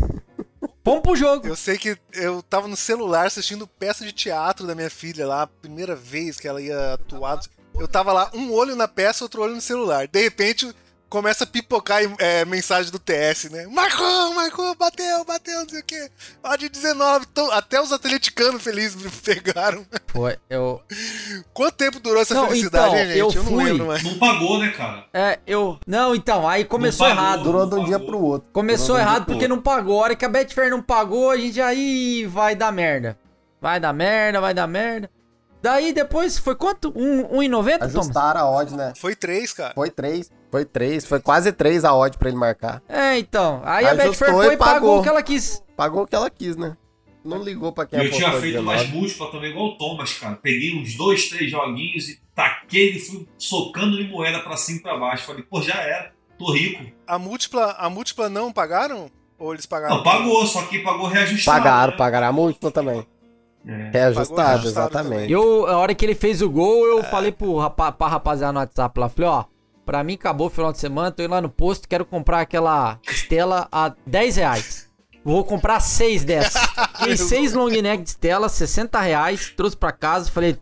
Vamos 0.84 1.02
pro 1.02 1.16
jogo. 1.16 1.46
Eu 1.46 1.56
sei 1.56 1.78
que 1.78 1.96
eu 2.12 2.42
tava 2.42 2.66
no 2.66 2.76
celular 2.76 3.26
assistindo 3.26 3.66
peça 3.66 4.04
de 4.04 4.12
teatro 4.12 4.66
da 4.66 4.74
minha 4.74 4.90
filha 4.90 5.26
lá, 5.26 5.46
primeira 5.46 5.94
vez 5.94 6.38
que 6.38 6.48
ela 6.48 6.60
ia 6.60 6.94
atuar. 6.94 7.40
Eu 7.74 7.88
tava 7.88 8.12
lá, 8.12 8.30
um 8.34 8.52
olho 8.52 8.76
na 8.76 8.88
peça, 8.88 9.24
outro 9.24 9.42
olho 9.42 9.54
no 9.54 9.60
celular. 9.60 10.06
De 10.06 10.20
repente, 10.20 10.74
começa 11.12 11.44
a 11.44 11.46
pipocar 11.46 12.00
é, 12.18 12.42
mensagem 12.46 12.90
do 12.90 12.98
TS, 12.98 13.50
né? 13.50 13.66
Marcou, 13.66 14.32
marcou, 14.32 14.74
bateu, 14.74 15.22
bateu, 15.26 15.60
não 15.60 15.68
sei 15.68 15.80
o 15.80 15.84
quê. 15.84 16.10
Ó, 16.42 16.56
de 16.56 16.70
19. 16.70 17.26
Então, 17.30 17.50
até 17.52 17.78
os 17.82 17.92
atleticanos 17.92 18.62
felizes 18.62 18.96
me 18.96 19.10
pegaram. 19.10 19.84
Foi, 20.06 20.38
eu... 20.48 20.80
Quanto 21.52 21.74
tempo 21.74 22.00
durou 22.00 22.22
essa 22.22 22.32
Não, 22.32 22.48
felicidade, 22.48 22.94
então, 22.94 22.98
hein, 22.98 23.06
gente? 23.08 23.36
eu 23.36 23.44
não 23.44 23.50
fui. 23.52 23.64
lembro 23.64 23.86
mais. 23.88 24.02
Não 24.02 24.18
pagou, 24.18 24.58
né, 24.58 24.70
cara? 24.70 25.04
É, 25.12 25.38
eu... 25.46 25.78
Não, 25.86 26.14
então, 26.14 26.48
aí 26.48 26.64
começou 26.64 27.06
pagou. 27.06 27.22
errado. 27.22 27.42
Durou 27.42 27.66
de 27.66 27.74
um 27.74 27.84
dia 27.84 28.00
pro 28.00 28.18
outro. 28.18 28.48
Começou 28.50 28.96
Durou 28.96 29.02
um 29.02 29.02
errado 29.02 29.26
porque 29.26 29.44
outro. 29.44 29.48
não 29.56 29.62
pagou. 29.62 30.00
A 30.00 30.04
hora 30.04 30.16
que 30.16 30.24
a 30.24 30.30
Betfair 30.30 30.70
não 30.70 30.80
pagou, 30.80 31.30
a 31.30 31.36
gente 31.36 31.60
aí 31.60 32.24
vai 32.24 32.56
dar 32.56 32.72
merda. 32.72 33.18
Vai 33.60 33.78
dar 33.78 33.92
merda, 33.92 34.40
vai 34.40 34.54
dar 34.54 34.66
merda. 34.66 35.10
Daí 35.60 35.92
depois 35.92 36.38
foi 36.38 36.54
quanto? 36.54 36.90
Um, 36.96 37.38
1,90, 37.38 37.78
Thomas? 37.78 37.96
Ajustaram 37.96 38.40
a 38.40 38.50
odd, 38.50 38.74
né? 38.74 38.94
Foi 38.96 39.14
três, 39.14 39.52
cara. 39.52 39.74
Foi 39.74 39.90
três. 39.90 40.30
Foi 40.52 40.66
três. 40.66 41.06
Foi 41.06 41.18
quase 41.18 41.50
três 41.50 41.82
a 41.82 41.94
odd 41.94 42.18
pra 42.18 42.28
ele 42.28 42.36
marcar. 42.36 42.82
É, 42.86 43.18
então. 43.18 43.62
Aí 43.64 43.86
a 43.86 43.92
Ajustou 43.92 44.10
Betfair 44.10 44.32
foi 44.32 44.54
e 44.54 44.56
pagou 44.58 44.74
pagou. 44.74 45.00
o 45.00 45.02
que 45.02 45.08
ela 45.08 45.22
quis. 45.22 45.64
Pagou 45.74 46.02
o 46.02 46.06
que 46.06 46.14
ela 46.14 46.28
quis, 46.28 46.56
né? 46.58 46.76
Não 47.24 47.42
ligou 47.42 47.72
pra 47.72 47.86
quem 47.86 47.98
eu 47.98 48.10
tinha 48.10 48.30
feito 48.32 48.58
19. 48.58 48.64
mais 48.66 48.90
múltipla 48.90 49.30
também, 49.30 49.50
igual 49.50 49.68
o 49.68 49.78
Thomas, 49.78 50.12
cara. 50.18 50.36
Peguei 50.36 50.78
uns 50.78 50.94
dois, 50.94 51.30
três 51.30 51.50
joguinhos 51.50 52.10
e 52.10 52.20
taquei 52.34 52.96
e 52.96 52.98
fui 52.98 53.26
socando 53.38 53.96
de 53.96 54.04
moeda 54.04 54.40
pra 54.40 54.56
cima 54.58 54.78
e 54.78 54.82
pra 54.82 54.98
baixo. 54.98 55.24
Falei, 55.24 55.42
pô, 55.42 55.62
já 55.62 55.74
era. 55.74 56.12
Tô 56.38 56.52
rico. 56.52 56.84
A 57.06 57.18
múltipla, 57.18 57.74
a 57.78 57.88
múltipla 57.88 58.28
não 58.28 58.52
pagaram? 58.52 59.10
Ou 59.38 59.54
eles 59.54 59.64
pagaram? 59.64 59.96
Não, 59.96 60.02
pagou, 60.02 60.46
só 60.46 60.62
que 60.66 60.80
pagou 60.80 61.06
reajustado. 61.06 61.62
Pagaram, 61.62 61.92
né? 61.92 61.96
pagaram 61.96 62.26
a 62.26 62.32
múltipla 62.32 62.70
também. 62.70 63.06
É. 63.66 63.90
Reajustado, 63.90 64.48
reajustado 64.48 64.98
exatamente. 64.98 65.32
Eu, 65.32 65.66
a 65.66 65.78
hora 65.78 65.94
que 65.94 66.04
ele 66.04 66.14
fez 66.14 66.42
o 66.42 66.50
gol, 66.50 66.84
eu 66.84 67.02
falei 67.04 67.32
pro 67.32 67.56
rapa, 67.56 67.90
pra 67.92 68.08
rapaziada 68.08 68.52
no 68.52 68.58
WhatsApp 68.58 69.00
lá, 69.00 69.08
falei, 69.08 69.30
ó, 69.30 69.44
pra 69.84 70.02
mim 70.02 70.14
acabou 70.14 70.46
o 70.46 70.50
final 70.50 70.72
de 70.72 70.78
semana, 70.78 71.10
tô 71.10 71.22
indo 71.22 71.30
lá 71.30 71.40
no 71.40 71.48
posto, 71.48 71.88
quero 71.88 72.04
comprar 72.04 72.40
aquela 72.40 72.98
Estela 73.08 73.68
a 73.70 73.94
10 74.06 74.36
reais. 74.36 74.92
Vou 75.24 75.44
comprar 75.44 75.78
seis 75.78 76.24
dessas. 76.24 76.60
Fiz 77.04 77.20
seis 77.20 77.52
long 77.52 77.70
neck 77.70 78.02
de 78.02 78.08
Estela, 78.10 78.48
60 78.48 79.00
reais, 79.00 79.52
trouxe 79.56 79.76
pra 79.76 79.92
casa, 79.92 80.30
falei, 80.30 80.58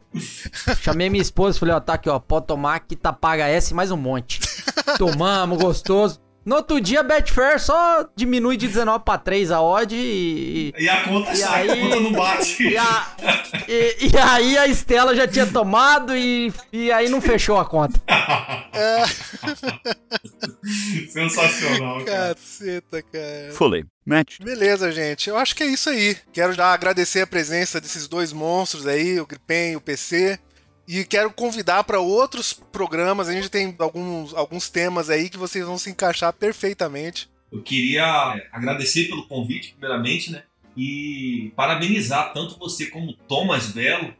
chamei 0.82 1.08
minha 1.08 1.22
esposa, 1.22 1.58
falei, 1.58 1.74
ó, 1.74 1.80
tá 1.80 1.94
aqui, 1.94 2.10
ó, 2.10 2.18
pode 2.18 2.46
tomar 2.46 2.80
que 2.80 2.94
tá 2.94 3.12
paga 3.12 3.46
essa 3.46 3.72
e 3.72 3.76
mais 3.76 3.90
um 3.90 3.96
monte. 3.96 4.40
Tomamos, 4.98 5.58
gostoso. 5.58 6.20
No 6.51 6.57
outro 6.57 6.80
dia, 6.80 6.98
a 6.98 7.03
Betfair 7.05 7.61
só 7.61 8.09
diminui 8.16 8.57
de 8.57 8.66
19 8.66 9.05
pra 9.05 9.16
3 9.16 9.53
a 9.53 9.62
odd 9.62 9.94
e... 9.94 10.74
E 10.76 10.88
a 10.88 11.05
conta 11.05 11.30
E 11.30 11.36
sai, 11.36 11.70
aí- 11.70 11.70
a 11.70 11.76
conta 11.84 12.01
não 12.01 12.11
bate. 12.12 12.64
E, 12.66 12.76
a- 12.76 13.07
e- 13.68 14.09
e 14.11 14.18
aí 14.18 14.59
a 14.59 14.66
Estela 14.66 15.14
já 15.14 15.28
tinha 15.28 15.46
tomado 15.46 16.16
e, 16.16 16.53
e 16.72 16.90
aí 16.90 17.09
não 17.09 17.20
fechou 17.20 17.57
a 17.57 17.64
conta. 17.64 18.01
Sensacional, 21.12 22.05
cara. 22.05 22.34
Caceta, 22.34 23.01
cara. 23.03 23.53
Fully 23.55 23.84
matched. 24.05 24.44
Beleza, 24.44 24.90
gente. 24.90 25.30
Eu 25.30 25.36
acho 25.38 25.55
que 25.55 25.62
é 25.62 25.66
isso 25.66 25.88
aí. 25.88 26.16
Quero 26.32 26.53
já 26.53 26.72
agradecer 26.72 27.20
a 27.20 27.26
presença 27.28 27.80
desses 27.80 28.09
dois 28.09 28.32
monstros 28.32 28.88
aí, 28.88 29.20
o 29.20 29.26
Gripen 29.26 29.72
e 29.72 29.76
o 29.76 29.80
PC. 29.80 30.38
E 30.93 31.05
quero 31.05 31.30
convidar 31.32 31.84
para 31.84 32.01
outros 32.01 32.53
programas. 32.53 33.28
A 33.28 33.32
gente 33.32 33.49
tem 33.49 33.72
alguns, 33.78 34.34
alguns 34.34 34.68
temas 34.68 35.09
aí 35.09 35.30
que 35.30 35.38
vocês 35.38 35.64
vão 35.64 35.78
se 35.78 35.88
encaixar 35.88 36.32
perfeitamente. 36.32 37.30
Eu 37.53 37.62
queria 37.62 38.03
é, 38.36 38.49
agradecer 38.51 39.05
pelo 39.05 39.24
convite, 39.28 39.70
primeiramente, 39.78 40.32
né? 40.32 40.43
E 40.76 41.53
parabenizar 41.55 42.32
tanto 42.32 42.59
você 42.59 42.86
como 42.86 43.12
Thomas 43.12 43.68
Belo 43.68 44.12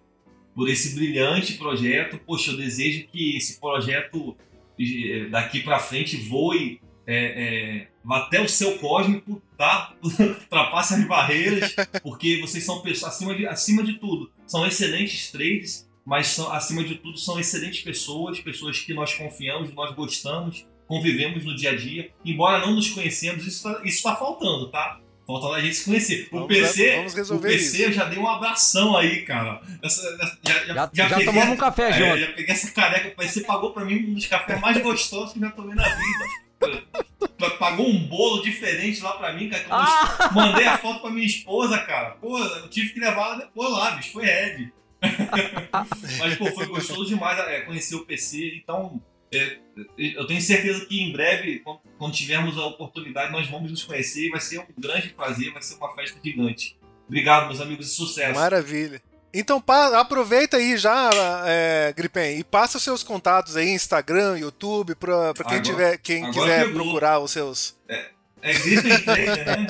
por 0.55 0.68
esse 0.68 0.95
brilhante 0.95 1.55
projeto. 1.55 2.21
Poxa, 2.25 2.53
eu 2.53 2.57
desejo 2.57 3.09
que 3.09 3.37
esse 3.37 3.59
projeto 3.59 4.37
eh, 4.79 5.29
daqui 5.29 5.64
pra 5.64 5.81
frente 5.81 6.16
voe 6.18 6.81
é, 7.05 7.16
é, 7.16 7.89
até 8.09 8.41
o 8.41 8.49
céu 8.49 8.79
cósmico, 8.79 9.43
tá? 9.59 9.97
Ultrapasse 10.01 10.95
as 10.95 11.05
barreiras, 11.09 11.75
porque 12.01 12.41
vocês 12.41 12.62
são 12.62 12.81
pessoas, 12.81 13.14
acima 13.14 13.35
de, 13.35 13.45
acima 13.45 13.83
de 13.83 13.95
tudo, 13.95 14.31
são 14.47 14.64
excelentes 14.64 15.33
trades, 15.33 15.89
mas 16.05 16.28
são, 16.28 16.51
acima 16.53 16.82
de 16.84 16.96
tudo 16.96 17.18
são 17.18 17.38
excelentes 17.38 17.82
pessoas, 17.82 18.40
pessoas 18.40 18.78
que 18.80 18.92
nós 18.94 19.12
confiamos, 19.14 19.72
nós 19.74 19.94
gostamos, 19.94 20.66
convivemos 20.86 21.44
no 21.44 21.55
dia 21.55 21.70
a 21.70 21.76
dia. 21.76 22.11
Embora 22.24 22.59
não 22.66 22.74
nos 22.74 22.90
conhecemos, 22.90 23.46
isso 23.46 23.62
tá, 23.62 23.80
isso 23.84 24.03
tá 24.03 24.16
faltando, 24.16 24.70
tá? 24.70 24.98
Faltando 25.26 25.55
a 25.55 25.61
gente 25.61 25.76
se 25.76 25.84
conhecer. 25.84 26.26
O 26.32 26.40
Vamos 26.40 26.48
PC, 26.48 26.96
vamos 26.96 27.30
o 27.30 27.38
PC 27.38 27.82
isso. 27.84 27.92
já 27.92 28.05
deu 28.07 28.20
um 28.22 28.28
abração 28.28 28.96
aí, 28.96 29.22
cara. 29.22 29.61
Essa- 29.82 30.01
essa- 30.20 30.38
já, 30.42 30.55
Já, 30.66 30.90
já, 30.92 31.09
peguei- 31.09 31.24
tomamos 31.26 31.51
um 31.55 31.57
café 31.57 31.90
é, 31.90 31.92
junto. 31.92 32.18
já 32.18 32.26
peguei 32.32 32.53
essa 32.55 32.70
careca, 32.72 33.14
você 33.16 33.40
pagou 33.42 33.72
pra 33.72 33.84
mim 33.84 34.11
um 34.11 34.14
dos 34.14 34.26
cafés 34.26 34.61
mais 34.61 34.82
gostosos 34.82 35.32
que 35.32 35.38
eu 35.38 35.42
já 35.42 35.51
tomei 35.53 35.76
na 35.76 35.84
vida. 35.88 36.24
Pa- 37.38 37.51
Pagou 37.61 37.88
um 37.88 37.98
bolo 38.09 38.42
diferente 38.42 39.01
lá 39.03 39.12
pra 39.12 39.32
mim, 39.32 39.48
cara. 39.48 39.62
que 39.64 39.70
eu 39.70 39.74
Ah! 39.74 40.30
Mandei 40.34 40.66
a 40.66 40.76
foto 40.76 41.01
pra 41.01 41.11
minha 41.11 41.24
esposa, 41.26 41.78
cara. 41.78 42.11
Pô, 42.20 42.36
eu 42.38 42.68
tive 42.68 42.92
que 42.92 43.01
levar 43.01 43.26
ela 43.28 43.36
depois 43.36 43.70
lá, 43.70 43.92
bicho. 43.92 44.12
Foi 44.12 44.24
Ed. 44.26 44.72
Mas, 46.18 46.36
pô, 46.36 46.46
foi 46.53 46.66
gostoso 46.66 47.07
demais 47.07 47.38
é, 47.38 47.61
conhecer 47.61 47.94
o 47.94 48.05
PC. 48.05 48.55
Então, 48.62 49.01
é, 49.32 49.59
eu 49.96 50.26
tenho 50.26 50.40
certeza 50.40 50.84
que 50.86 51.01
em 51.01 51.12
breve, 51.12 51.61
quando- 51.61 51.80
quando 51.98 52.12
tivermos 52.14 52.57
a 52.59 52.66
oportunidade, 52.66 53.32
nós 53.32 53.48
vamos 53.48 53.70
nos 53.70 53.82
conhecer 53.84 54.26
e 54.26 54.30
vai 54.30 54.40
ser 54.40 54.59
um 54.61 54.66
grande 54.78 55.09
prazer, 55.11 55.53
vai 55.53 55.62
ser 55.62 55.74
uma 55.76 55.94
festa 55.94 56.18
gigante. 56.22 56.76
Obrigado, 57.07 57.46
meus 57.46 57.61
amigos, 57.61 57.86
e 57.86 57.90
sucesso. 57.94 58.38
Maravilha. 58.38 59.01
Então 59.32 59.62
aproveita 59.66 60.57
aí 60.57 60.76
já, 60.76 61.09
é, 61.46 61.92
Gripen, 61.96 62.38
e 62.40 62.42
passa 62.44 62.78
os 62.78 62.82
seus 62.82 63.05
contatos 63.05 63.57
aí, 63.57 63.68
Instagram, 63.70 64.36
YouTube, 64.38 64.96
pra, 64.96 65.32
pra 65.32 65.44
quem, 65.44 65.59
Agora- 65.59 65.62
tiver, 65.62 65.98
quem 65.98 66.30
quiser 66.32 66.66
pegou. 66.66 66.82
procurar 66.82 67.20
os 67.20 67.30
seus. 67.30 67.76
É 68.42 68.53
Gripen 68.55 68.98
Trader, 69.03 69.46
né? 69.46 69.66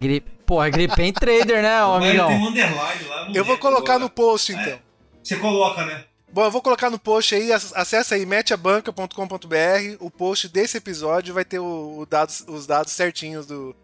Grip... 0.00 0.26
Porra, 0.46 0.68
Gripen 0.68 1.12
Trader, 1.12 1.62
né, 1.62 1.80
Mas 1.82 2.02
tem 2.10 2.20
um 2.20 2.24
amigão? 2.26 2.48
underline 2.48 3.04
lá. 3.08 3.30
Eu 3.34 3.44
vou 3.44 3.56
colocar 3.58 3.98
no 3.98 4.10
post, 4.10 4.52
É. 4.52 4.60
então. 4.60 4.78
Você 5.22 5.36
coloca, 5.36 5.84
né? 5.86 6.04
Bom, 6.30 6.44
eu 6.44 6.50
vou 6.50 6.60
colocar 6.60 6.90
no 6.90 6.98
post 6.98 7.34
aí, 7.34 7.52
ac- 7.52 7.72
acessa 7.74 8.14
aí 8.16 8.26
meteabanca.com.br, 8.26 9.96
o 10.00 10.10
post 10.10 10.48
desse 10.48 10.76
episódio 10.76 11.32
vai 11.34 11.44
ter 11.44 11.58
o, 11.60 11.98
o 12.00 12.06
dados, 12.06 12.44
os 12.46 12.66
dados 12.66 12.92
certinhos 12.92 13.46
do 13.46 13.74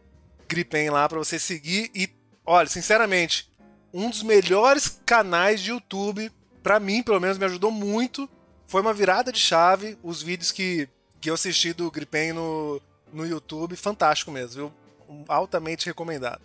Gripen 0.49 0.91
lá 0.91 1.09
pra 1.09 1.19
você 1.19 1.39
seguir 1.39 1.91
e, 1.95 2.09
olha, 2.45 2.69
sinceramente, 2.69 3.49
um 3.95 4.11
dos 4.11 4.23
melhores 4.23 5.01
canais 5.07 5.61
de 5.61 5.71
YouTube, 5.71 6.31
pra 6.63 6.79
mim, 6.81 7.03
pelo 7.03 7.21
menos, 7.21 7.39
me 7.39 7.45
ajudou 7.45 7.71
muito, 7.71 8.29
foi 8.67 8.81
uma 8.83 8.93
virada 8.93 9.33
de 9.33 9.39
chave, 9.39 9.97
os 10.03 10.21
vídeos 10.23 10.53
que, 10.53 10.89
que 11.21 11.31
eu 11.31 11.35
assisti 11.35 11.73
do 11.73 11.91
Gripen 11.91 12.33
no, 12.33 12.81
no 13.13 13.27
YouTube, 13.27 13.77
fantástico 13.77 14.31
mesmo, 14.31 14.55
viu? 15.09 15.25
Altamente 15.29 15.87
recomendado. 15.87 16.41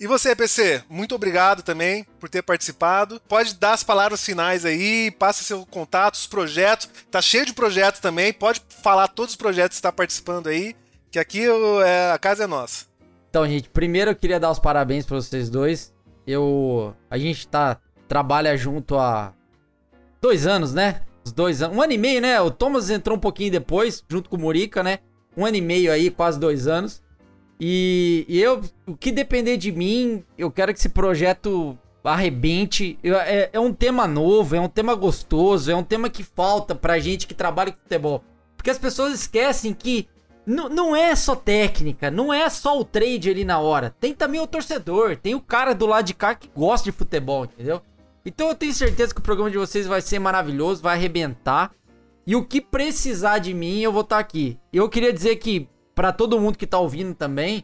E 0.00 0.06
você, 0.06 0.34
PC, 0.34 0.82
muito 0.88 1.14
obrigado 1.14 1.62
também 1.62 2.06
por 2.18 2.30
ter 2.30 2.40
participado. 2.40 3.20
Pode 3.28 3.52
dar 3.56 3.74
as 3.74 3.84
palavras 3.84 4.24
finais 4.24 4.64
aí, 4.64 5.10
passa 5.10 5.44
seu 5.44 5.66
contato, 5.66 6.14
os 6.14 6.26
projetos. 6.26 6.88
Tá 7.10 7.20
cheio 7.20 7.44
de 7.44 7.52
projetos 7.52 8.00
também, 8.00 8.32
pode 8.32 8.62
falar 8.82 9.08
todos 9.08 9.32
os 9.32 9.36
projetos 9.36 9.76
que 9.76 9.80
está 9.80 9.92
participando 9.92 10.46
aí, 10.46 10.74
que 11.10 11.18
aqui 11.18 11.42
é, 11.84 12.12
a 12.12 12.18
casa 12.18 12.44
é 12.44 12.46
nossa. 12.46 12.86
Então, 13.28 13.46
gente, 13.46 13.68
primeiro 13.68 14.12
eu 14.12 14.16
queria 14.16 14.40
dar 14.40 14.50
os 14.50 14.58
parabéns 14.58 15.04
pra 15.04 15.16
vocês 15.16 15.50
dois. 15.50 15.92
Eu. 16.26 16.96
A 17.10 17.18
gente 17.18 17.46
tá. 17.46 17.78
Trabalha 18.08 18.56
junto 18.56 18.96
há. 18.96 19.34
Dois 20.18 20.46
anos, 20.46 20.72
né? 20.72 21.02
Os 21.22 21.30
dois 21.30 21.60
anos. 21.60 21.76
Um 21.76 21.82
ano 21.82 21.92
e 21.92 21.98
meio, 21.98 22.22
né? 22.22 22.40
O 22.40 22.50
Thomas 22.50 22.88
entrou 22.88 23.18
um 23.18 23.20
pouquinho 23.20 23.52
depois, 23.52 24.02
junto 24.08 24.30
com 24.30 24.36
o 24.36 24.40
Murica, 24.40 24.82
né? 24.82 25.00
Um 25.36 25.44
ano 25.44 25.58
e 25.58 25.60
meio 25.60 25.92
aí, 25.92 26.10
quase 26.10 26.40
dois 26.40 26.66
anos. 26.66 27.02
E, 27.60 28.24
e 28.28 28.40
eu, 28.40 28.62
o 28.86 28.96
que 28.96 29.12
depender 29.12 29.56
de 29.58 29.70
mim, 29.70 30.24
eu 30.38 30.50
quero 30.50 30.72
que 30.72 30.78
esse 30.78 30.88
projeto 30.88 31.76
arrebente. 32.02 32.98
Eu- 33.02 33.16
é, 33.16 33.50
é 33.52 33.60
um 33.60 33.72
tema 33.72 34.06
novo, 34.06 34.56
é 34.56 34.60
um 34.60 34.68
tema 34.68 34.94
gostoso, 34.94 35.70
é 35.70 35.76
um 35.76 35.82
tema 35.84 36.08
que 36.08 36.22
falta 36.22 36.74
pra 36.74 36.98
gente 36.98 37.26
que 37.26 37.34
trabalha 37.34 37.72
com 37.72 37.78
futebol. 37.82 38.24
Porque 38.56 38.70
as 38.70 38.78
pessoas 38.78 39.12
esquecem 39.14 39.74
que 39.74 40.08
não 40.46 40.96
é 40.96 41.14
só 41.14 41.36
técnica, 41.36 42.10
não 42.10 42.32
é 42.32 42.48
só 42.48 42.78
o 42.78 42.84
trade 42.84 43.30
ali 43.30 43.44
na 43.44 43.58
hora. 43.60 43.94
Tem 44.00 44.14
também 44.14 44.40
o 44.40 44.46
torcedor, 44.46 45.16
tem 45.16 45.34
o 45.34 45.40
cara 45.40 45.74
do 45.74 45.86
lado 45.86 46.06
de 46.06 46.14
cá 46.14 46.34
que 46.34 46.48
gosta 46.54 46.90
de 46.90 46.96
futebol, 46.96 47.44
entendeu? 47.44 47.80
Então 48.24 48.48
eu 48.48 48.54
tenho 48.54 48.72
certeza 48.72 49.14
que 49.14 49.20
o 49.20 49.22
programa 49.22 49.50
de 49.50 49.58
vocês 49.58 49.86
vai 49.86 50.00
ser 50.00 50.18
maravilhoso, 50.18 50.82
vai 50.82 50.96
arrebentar. 50.96 51.72
E 52.26 52.34
o 52.36 52.44
que 52.44 52.60
precisar 52.60 53.38
de 53.38 53.52
mim, 53.54 53.80
eu 53.80 53.92
vou 53.92 54.02
estar 54.02 54.18
aqui. 54.18 54.58
Eu 54.72 54.88
queria 54.88 55.12
dizer 55.12 55.36
que, 55.36 55.68
pra 56.00 56.12
todo 56.14 56.40
mundo 56.40 56.56
que 56.56 56.66
tá 56.66 56.78
ouvindo 56.78 57.14
também, 57.14 57.62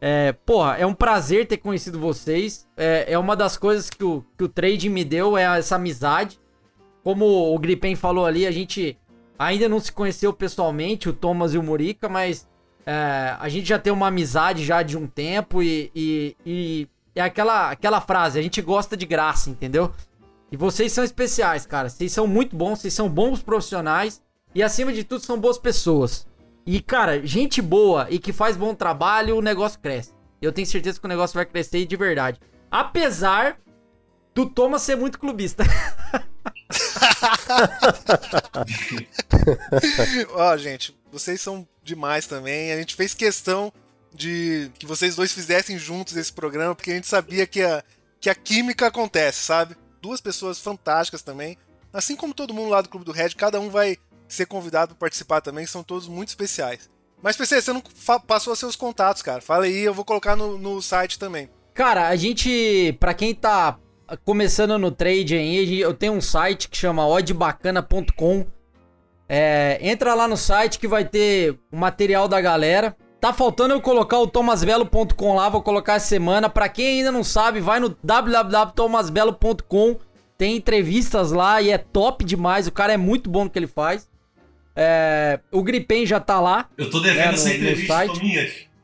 é, 0.00 0.32
porra, 0.32 0.74
é 0.76 0.84
um 0.84 0.92
prazer 0.92 1.46
ter 1.46 1.58
conhecido 1.58 2.00
vocês. 2.00 2.66
É, 2.76 3.12
é 3.12 3.16
uma 3.16 3.36
das 3.36 3.56
coisas 3.56 3.88
que 3.88 4.02
o, 4.02 4.24
que 4.36 4.42
o 4.42 4.48
trade 4.48 4.88
me 4.88 5.04
deu, 5.04 5.38
é 5.38 5.44
essa 5.56 5.76
amizade. 5.76 6.40
Como 7.04 7.24
o 7.24 7.56
Gripen 7.60 7.94
falou 7.94 8.26
ali, 8.26 8.44
a 8.44 8.50
gente 8.50 8.98
ainda 9.38 9.68
não 9.68 9.78
se 9.78 9.92
conheceu 9.92 10.32
pessoalmente, 10.32 11.08
o 11.08 11.12
Thomas 11.12 11.54
e 11.54 11.58
o 11.58 11.62
Murica, 11.62 12.08
mas 12.08 12.48
é, 12.84 13.36
a 13.38 13.48
gente 13.48 13.68
já 13.68 13.78
tem 13.78 13.92
uma 13.92 14.08
amizade 14.08 14.64
já 14.64 14.82
de 14.82 14.98
um 14.98 15.06
tempo 15.06 15.62
e, 15.62 15.88
e- 15.94 16.36
e 16.44 16.88
é 17.14 17.20
aquela, 17.20 17.70
aquela 17.70 18.00
frase, 18.00 18.36
a 18.36 18.42
gente 18.42 18.60
gosta 18.60 18.96
de 18.96 19.06
graça, 19.06 19.48
entendeu? 19.48 19.92
E 20.50 20.56
vocês 20.56 20.92
são 20.92 21.04
especiais, 21.04 21.64
cara. 21.64 21.88
Vocês 21.88 22.10
são 22.10 22.26
muito 22.26 22.56
bons, 22.56 22.80
vocês 22.80 22.94
são 22.94 23.08
bons 23.08 23.44
profissionais 23.44 24.20
e 24.52 24.60
acima 24.60 24.92
de 24.92 25.04
tudo 25.04 25.20
são 25.20 25.38
boas 25.38 25.56
pessoas. 25.56 26.26
E, 26.66 26.80
cara, 26.80 27.24
gente 27.24 27.62
boa 27.62 28.08
e 28.10 28.18
que 28.18 28.32
faz 28.32 28.56
bom 28.56 28.74
trabalho, 28.74 29.36
o 29.36 29.42
negócio 29.42 29.78
cresce. 29.78 30.12
Eu 30.42 30.52
tenho 30.52 30.66
certeza 30.66 30.98
que 30.98 31.06
o 31.06 31.08
negócio 31.08 31.34
vai 31.34 31.46
crescer 31.46 31.86
de 31.86 31.96
verdade. 31.96 32.40
Apesar 32.70 33.58
do 34.34 34.44
Thomas 34.44 34.82
ser 34.82 34.96
muito 34.96 35.18
clubista. 35.18 35.64
Ó, 40.34 40.56
gente, 40.56 40.96
vocês 41.10 41.40
são 41.40 41.66
demais 41.82 42.26
também. 42.26 42.72
A 42.72 42.76
gente 42.76 42.94
fez 42.94 43.14
questão 43.14 43.72
de 44.12 44.70
que 44.78 44.84
vocês 44.86 45.16
dois 45.16 45.32
fizessem 45.32 45.78
juntos 45.78 46.16
esse 46.16 46.32
programa, 46.32 46.74
porque 46.74 46.90
a 46.90 46.94
gente 46.94 47.06
sabia 47.06 47.46
que 47.46 47.62
a, 47.62 47.84
que 48.20 48.28
a 48.28 48.34
química 48.34 48.86
acontece, 48.86 49.42
sabe? 49.42 49.76
Duas 50.00 50.20
pessoas 50.20 50.58
fantásticas 50.58 51.22
também. 51.22 51.56
Assim 51.92 52.16
como 52.16 52.34
todo 52.34 52.54
mundo 52.54 52.70
lá 52.70 52.80
do 52.80 52.88
Clube 52.88 53.06
do 53.06 53.12
Red, 53.12 53.30
cada 53.30 53.60
um 53.60 53.70
vai 53.70 53.96
ser 54.28 54.46
convidado 54.46 54.94
para 54.94 55.06
participar 55.06 55.40
também, 55.40 55.66
são 55.66 55.82
todos 55.82 56.08
muito 56.08 56.28
especiais. 56.28 56.90
Mas, 57.22 57.36
PC, 57.36 57.60
você 57.60 57.72
não 57.72 57.82
passou 58.26 58.54
seus 58.54 58.76
contatos, 58.76 59.22
cara. 59.22 59.40
Fala 59.40 59.64
aí, 59.64 59.78
eu 59.80 59.94
vou 59.94 60.04
colocar 60.04 60.36
no, 60.36 60.58
no 60.58 60.82
site 60.82 61.18
também. 61.18 61.48
Cara, 61.74 62.08
a 62.08 62.16
gente, 62.16 62.96
pra 63.00 63.14
quem 63.14 63.34
tá 63.34 63.78
começando 64.24 64.78
no 64.78 64.90
trade 64.90 65.34
aí, 65.34 65.80
eu 65.80 65.92
tenho 65.92 66.12
um 66.12 66.20
site 66.20 66.68
que 66.68 66.76
chama 66.76 67.06
oddbacana.com. 67.06 68.46
É, 69.28 69.78
entra 69.82 70.14
lá 70.14 70.28
no 70.28 70.36
site 70.36 70.78
que 70.78 70.86
vai 70.86 71.04
ter 71.04 71.58
o 71.72 71.76
material 71.76 72.28
da 72.28 72.40
galera. 72.40 72.96
Tá 73.20 73.32
faltando 73.32 73.74
eu 73.74 73.80
colocar 73.80 74.18
o 74.18 74.26
tomasbelo.com 74.26 75.34
lá, 75.34 75.48
vou 75.48 75.62
colocar 75.62 75.94
essa 75.94 76.06
semana. 76.06 76.48
Pra 76.48 76.68
quem 76.68 76.98
ainda 76.98 77.10
não 77.10 77.24
sabe, 77.24 77.60
vai 77.60 77.80
no 77.80 77.96
www.tomasbelo.com. 78.02 79.96
Tem 80.38 80.54
entrevistas 80.56 81.32
lá 81.32 81.60
e 81.62 81.70
é 81.70 81.78
top 81.78 82.24
demais. 82.24 82.66
O 82.66 82.72
cara 82.72 82.92
é 82.92 82.96
muito 82.96 83.28
bom 83.28 83.44
no 83.44 83.50
que 83.50 83.58
ele 83.58 83.66
faz. 83.66 84.08
É, 84.76 85.40
o 85.50 85.62
Gripen 85.62 86.04
já 86.04 86.20
tá 86.20 86.38
lá. 86.38 86.68
Eu 86.76 86.90
tô 86.90 87.00
devendo 87.00 87.18
né, 87.24 87.26
no- 87.28 87.32
essa 87.34 87.48
entrevista. 87.54 87.94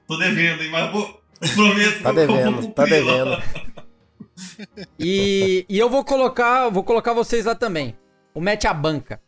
Tô 0.09 0.17
devendo, 0.17 0.63
hein? 0.63 0.71
Mas 0.71 0.91
vou. 0.91 1.21
Prometo 1.55 2.03
Tá 2.03 2.13
que 2.15 2.21
eu 2.21 2.27
vou 2.27 2.37
devendo, 2.37 2.69
tá 2.69 2.85
devendo. 2.87 3.43
E, 4.99 5.65
e 5.69 5.79
eu 5.79 5.91
vou 5.91 6.05
colocar, 6.05 6.69
vou 6.69 6.85
colocar 6.85 7.13
vocês 7.13 7.45
lá 7.45 7.55
também. 7.55 7.97
O 8.35 8.41
Mete 8.41 8.67
a 8.67 8.75
banca. 8.75 9.21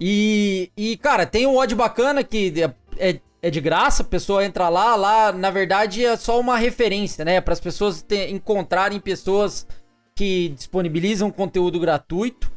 E, 0.00 0.70
e 0.76 0.96
cara, 0.96 1.26
tem 1.26 1.46
um 1.46 1.56
odd 1.56 1.74
bacana 1.74 2.24
que 2.24 2.52
é, 2.60 2.74
é, 3.10 3.20
é 3.42 3.50
de 3.50 3.60
graça, 3.60 4.02
a 4.02 4.06
pessoa 4.06 4.44
entra 4.44 4.68
lá, 4.68 4.96
lá 4.96 5.30
na 5.32 5.50
verdade 5.50 6.04
é 6.04 6.16
só 6.16 6.40
uma 6.40 6.56
referência, 6.56 7.22
né, 7.24 7.38
para 7.40 7.52
as 7.52 7.60
pessoas 7.60 8.00
te- 8.02 8.30
encontrarem 8.30 8.98
pessoas 8.98 9.66
que 10.14 10.48
disponibilizam 10.50 11.30
conteúdo 11.30 11.78
gratuito 11.78 12.50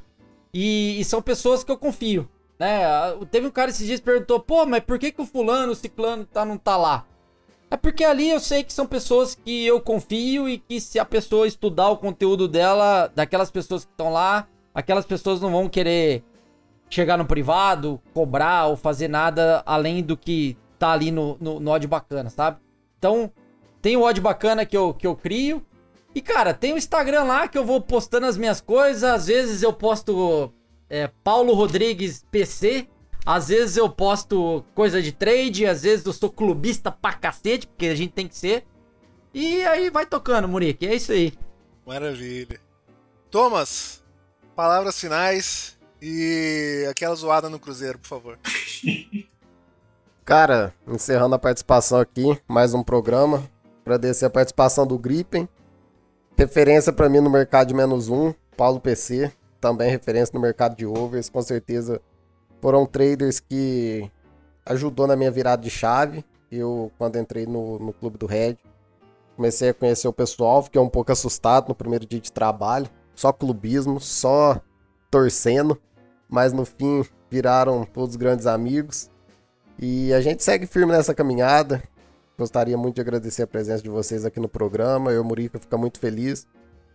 e, 0.53 0.99
e 0.99 1.03
são 1.03 1.21
pessoas 1.21 1.65
que 1.65 1.71
eu 1.71 1.77
confio, 1.77 2.29
né? 2.59 2.81
Teve 3.31 3.47
um 3.47 3.51
cara 3.51 3.69
esses 3.69 3.85
dias 3.85 3.99
que 3.99 4.05
perguntou, 4.05 4.39
pô, 4.39 4.65
mas 4.65 4.83
por 4.83 4.99
que 4.99 5.11
que 5.11 5.21
o 5.21 5.25
fulano, 5.25 5.71
o 5.71 5.75
ciclano 5.75 6.25
tá, 6.25 6.45
não 6.45 6.57
tá 6.57 6.77
lá? 6.77 7.05
É 7.69 7.77
porque 7.77 8.03
ali 8.03 8.29
eu 8.29 8.39
sei 8.39 8.63
que 8.63 8.71
são 8.71 8.85
pessoas 8.85 9.33
que 9.33 9.65
eu 9.65 9.81
confio 9.81 10.47
e 10.47 10.59
que 10.59 10.79
se 10.79 10.99
a 10.99 11.05
pessoa 11.05 11.47
estudar 11.47 11.89
o 11.89 11.97
conteúdo 11.97 12.47
dela, 12.47 13.11
daquelas 13.15 13.49
pessoas 13.49 13.83
que 13.83 13.91
estão 13.91 14.11
lá, 14.11 14.47
aquelas 14.73 15.05
pessoas 15.05 15.41
não 15.41 15.51
vão 15.51 15.67
querer 15.67 16.23
chegar 16.89 17.17
no 17.17 17.25
privado, 17.25 17.99
cobrar 18.13 18.67
ou 18.67 18.77
fazer 18.77 19.07
nada 19.07 19.63
além 19.65 20.03
do 20.03 20.15
que 20.15 20.55
tá 20.77 20.91
ali 20.91 21.09
no, 21.09 21.35
no, 21.39 21.59
no 21.59 21.71
Odd 21.71 21.87
Bacana, 21.87 22.29
sabe? 22.29 22.59
Então, 22.99 23.31
tem 23.81 23.97
o 23.97 24.03
Odd 24.03 24.21
Bacana 24.21 24.65
que 24.65 24.77
eu, 24.77 24.93
que 24.93 25.07
eu 25.07 25.15
crio. 25.15 25.65
E, 26.13 26.21
cara, 26.21 26.53
tem 26.53 26.73
o 26.73 26.77
Instagram 26.77 27.23
lá 27.23 27.47
que 27.47 27.57
eu 27.57 27.65
vou 27.65 27.81
postando 27.81 28.27
as 28.27 28.37
minhas 28.37 28.61
coisas. 28.61 29.03
Às 29.03 29.25
vezes 29.25 29.63
eu 29.63 29.73
posto 29.73 30.53
é, 30.93 31.09
Paulo 31.23 31.55
Rodrigues 31.55 32.23
PC. 32.29 32.87
Às 33.25 33.47
vezes 33.47 33.77
eu 33.77 33.89
posto 33.89 34.63
coisa 34.75 35.01
de 35.01 35.11
trade. 35.11 35.65
Às 35.65 35.81
vezes 35.81 36.05
eu 36.05 36.13
sou 36.13 36.31
clubista 36.31 36.91
pra 36.91 37.13
cacete, 37.13 37.65
porque 37.65 37.87
a 37.87 37.95
gente 37.95 38.13
tem 38.13 38.27
que 38.27 38.37
ser. 38.37 38.63
E 39.33 39.65
aí 39.65 39.89
vai 39.89 40.05
tocando, 40.05 40.47
Murique. 40.47 40.85
É 40.85 40.93
isso 40.93 41.11
aí. 41.11 41.33
Maravilha. 41.83 42.59
Thomas, 43.31 44.03
palavras 44.55 44.99
finais 44.99 45.79
e 45.99 46.85
aquela 46.87 47.15
zoada 47.15 47.49
no 47.49 47.57
Cruzeiro, 47.57 47.97
por 47.97 48.07
favor. 48.07 48.39
Cara, 50.23 50.75
encerrando 50.87 51.33
a 51.33 51.39
participação 51.39 51.99
aqui, 51.99 52.39
mais 52.47 52.75
um 52.75 52.83
programa. 52.83 53.49
Agradecer 53.83 54.25
a 54.25 54.29
participação 54.29 54.85
do 54.85 54.99
Gripen. 54.99 55.49
Referência 56.37 56.93
pra 56.93 57.09
mim 57.09 57.19
no 57.19 57.31
mercado 57.31 57.69
de 57.69 57.73
menos 57.73 58.09
um, 58.09 58.31
Paulo 58.55 58.79
PC. 58.79 59.33
Também 59.63 59.89
referência 59.89 60.33
no 60.33 60.41
mercado 60.41 60.75
de 60.75 60.85
overs. 60.85 61.29
Com 61.29 61.41
certeza 61.41 62.01
foram 62.61 62.85
traders 62.85 63.39
que 63.39 64.11
ajudou 64.65 65.07
na 65.07 65.15
minha 65.15 65.31
virada 65.31 65.63
de 65.63 65.69
chave. 65.69 66.25
Eu, 66.51 66.91
quando 66.97 67.17
entrei 67.17 67.45
no, 67.45 67.79
no 67.79 67.93
clube 67.93 68.17
do 68.17 68.25
Red, 68.25 68.57
comecei 69.37 69.69
a 69.69 69.73
conhecer 69.73 70.05
o 70.05 70.11
pessoal, 70.11 70.63
fiquei 70.63 70.81
um 70.81 70.89
pouco 70.89 71.13
assustado 71.13 71.69
no 71.69 71.75
primeiro 71.75 72.05
dia 72.05 72.19
de 72.19 72.29
trabalho. 72.29 72.89
Só 73.15 73.31
clubismo, 73.31 74.01
só 74.01 74.59
torcendo. 75.09 75.81
Mas 76.27 76.51
no 76.51 76.65
fim 76.65 77.05
viraram 77.31 77.85
todos 77.85 78.17
grandes 78.17 78.45
amigos. 78.45 79.09
E 79.79 80.11
a 80.11 80.19
gente 80.19 80.43
segue 80.43 80.67
firme 80.67 80.91
nessa 80.91 81.15
caminhada. 81.15 81.81
Gostaria 82.37 82.77
muito 82.77 82.95
de 82.95 83.01
agradecer 83.01 83.43
a 83.43 83.47
presença 83.47 83.81
de 83.81 83.89
vocês 83.89 84.25
aqui 84.25 84.41
no 84.41 84.49
programa. 84.49 85.13
Eu, 85.13 85.23
Murica, 85.23 85.57
fica 85.57 85.77
muito 85.77 86.01
feliz, 86.01 86.45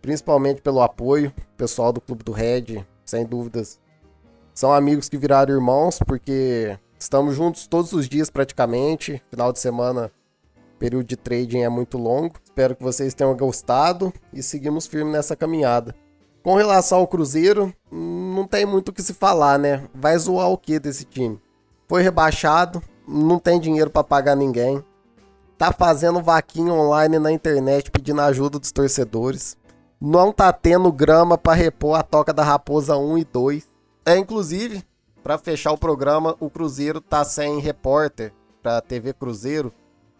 principalmente 0.01 0.61
pelo 0.61 0.81
apoio. 0.81 1.33
Pessoal 1.57 1.91
do 1.91 2.01
Clube 2.01 2.23
do 2.23 2.31
Red, 2.31 2.85
sem 3.05 3.25
dúvidas, 3.25 3.79
são 4.53 4.73
amigos 4.73 5.07
que 5.07 5.17
viraram 5.17 5.53
irmãos, 5.53 5.99
porque 6.05 6.77
estamos 6.99 7.35
juntos 7.35 7.67
todos 7.67 7.93
os 7.93 8.09
dias 8.09 8.29
praticamente. 8.29 9.21
Final 9.29 9.53
de 9.53 9.59
semana, 9.59 10.11
período 10.77 11.05
de 11.05 11.15
trading 11.15 11.59
é 11.59 11.69
muito 11.69 11.97
longo. 11.97 12.35
Espero 12.43 12.75
que 12.75 12.83
vocês 12.83 13.13
tenham 13.13 13.35
gostado 13.37 14.13
e 14.33 14.43
seguimos 14.43 14.85
firme 14.85 15.11
nessa 15.11 15.35
caminhada. 15.35 15.95
Com 16.41 16.55
relação 16.55 16.99
ao 16.99 17.07
Cruzeiro, 17.07 17.73
não 17.91 18.47
tem 18.47 18.65
muito 18.65 18.89
o 18.89 18.93
que 18.93 19.01
se 19.01 19.13
falar, 19.13 19.59
né? 19.59 19.87
Vai 19.93 20.17
zoar 20.17 20.49
o 20.49 20.57
que 20.57 20.79
desse 20.79 21.03
time? 21.03 21.39
Foi 21.87 22.01
rebaixado, 22.01 22.81
não 23.07 23.39
tem 23.39 23.59
dinheiro 23.59 23.89
para 23.89 24.03
pagar 24.03 24.35
ninguém. 24.35 24.83
Tá 25.57 25.73
fazendo 25.73 26.21
vaquinha 26.21 26.73
online 26.73 27.19
na 27.19 27.31
internet 27.31 27.91
pedindo 27.91 28.21
ajuda 28.21 28.59
dos 28.59 28.71
torcedores. 28.71 29.57
Não 30.01 30.31
tá 30.31 30.53
tendo 30.53 30.91
grama 30.93 31.37
para 31.37 31.53
repor 31.53 31.99
a 31.99 32.03
toca 32.03 32.31
da 32.31 32.41
Raposa 32.41 32.95
1 32.95 33.17
e 33.17 33.25
2. 33.25 33.69
É, 34.05 34.17
inclusive, 34.17 34.81
para 35.21 35.37
fechar 35.37 35.73
o 35.73 35.77
programa, 35.77 36.37
o 36.39 36.49
Cruzeiro 36.49 37.01
tá 37.01 37.25
sem 37.25 37.59
repórter 37.59 38.31
pra 38.63 38.79
TV 38.79 39.13
Cruzeiro. 39.13 39.73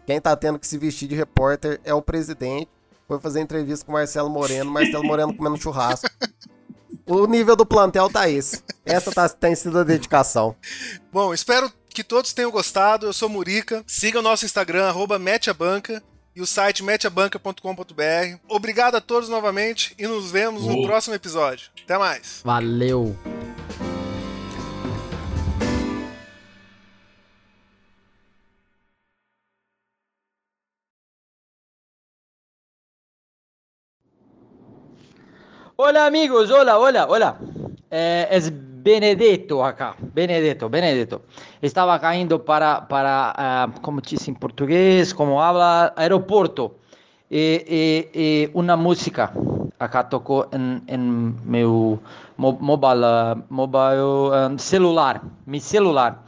Quem 0.05 0.19
tá 0.19 0.35
tendo 0.35 0.59
que 0.59 0.67
se 0.67 0.77
vestir 0.77 1.07
de 1.07 1.15
repórter 1.15 1.79
é 1.85 1.93
o 1.93 2.01
presidente. 2.01 2.69
Foi 3.07 3.19
fazer 3.19 3.39
entrevista 3.39 3.85
com 3.85 3.93
o 3.93 3.95
Marcelo 3.95 4.29
Moreno, 4.29 4.69
Marcelo 4.69 5.03
Moreno 5.03 5.33
comendo 5.33 5.57
churrasco. 5.57 6.09
O 7.05 7.25
nível 7.25 7.55
do 7.55 7.65
plantel 7.65 8.09
tá 8.09 8.29
esse. 8.29 8.61
Essa 8.85 9.11
tá, 9.11 9.27
tem 9.29 9.55
sido 9.55 9.79
a 9.79 9.83
dedicação. 9.83 10.55
Bom, 11.11 11.33
espero 11.33 11.71
que 11.89 12.03
todos 12.03 12.33
tenham 12.33 12.51
gostado. 12.51 13.07
Eu 13.07 13.13
sou 13.13 13.29
Murica. 13.29 13.83
Siga 13.87 14.19
o 14.19 14.21
nosso 14.21 14.45
Instagram, 14.45 14.87
arroba 14.87 15.17
meteabanca 15.17 16.03
e 16.35 16.41
o 16.41 16.45
site 16.45 16.83
meteabanca.com.br. 16.83 18.39
Obrigado 18.47 18.95
a 18.95 19.01
todos 19.01 19.29
novamente 19.29 19.93
e 19.97 20.07
nos 20.07 20.31
vemos 20.31 20.65
no 20.65 20.83
próximo 20.83 21.15
episódio. 21.15 21.69
Até 21.83 21.97
mais. 21.97 22.41
Valeu. 22.43 23.17
Hola 35.81 36.05
amigos, 36.05 36.51
hola, 36.51 36.77
hola, 36.77 37.07
hola. 37.07 37.39
Eh, 37.91 38.27
es 38.29 38.51
Benedetto 38.83 39.63
acá, 39.63 39.95
Benedetto, 40.13 40.69
Benedetto. 40.69 41.21
Estaba 41.61 41.99
cayendo 41.99 42.43
para, 42.45 42.87
para 42.87 43.33
ah, 43.35 43.67
como 43.81 43.99
dice 44.01 44.29
en 44.31 44.35
portugués, 44.35 45.13
como 45.13 45.41
habla, 45.41 45.93
aeropuerto. 45.97 46.75
E, 47.31 48.09
e, 48.13 48.19
e 48.47 48.51
uma 48.53 48.75
música 48.75 49.31
acá 49.77 50.03
tocou 50.03 50.47
em, 50.51 50.81
meu 51.45 51.99
mo- 52.37 52.57
mobile, 52.59 53.43
mobile 53.49 54.33
ah, 54.33 54.51
celular, 54.57 55.21
meu 55.45 55.59
celular. 55.59 56.23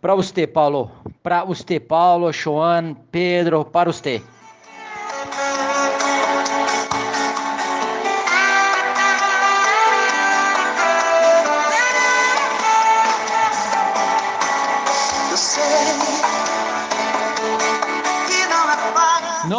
para 0.00 0.14
você, 0.14 0.46
Paulo, 0.46 0.90
para 1.22 1.44
você, 1.44 1.78
Paulo, 1.78 2.32
Joan, 2.32 2.94
Pedro, 3.10 3.64
para 3.64 3.92
você. 3.92 4.22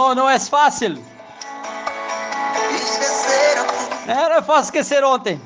Não, 0.09 0.15
não 0.15 0.29
é 0.29 0.39
fácil. 0.39 0.97
É, 4.07 4.37
é 4.37 4.41
fácil 4.41 4.63
esquecer 4.63 5.03
ontem. 5.03 5.39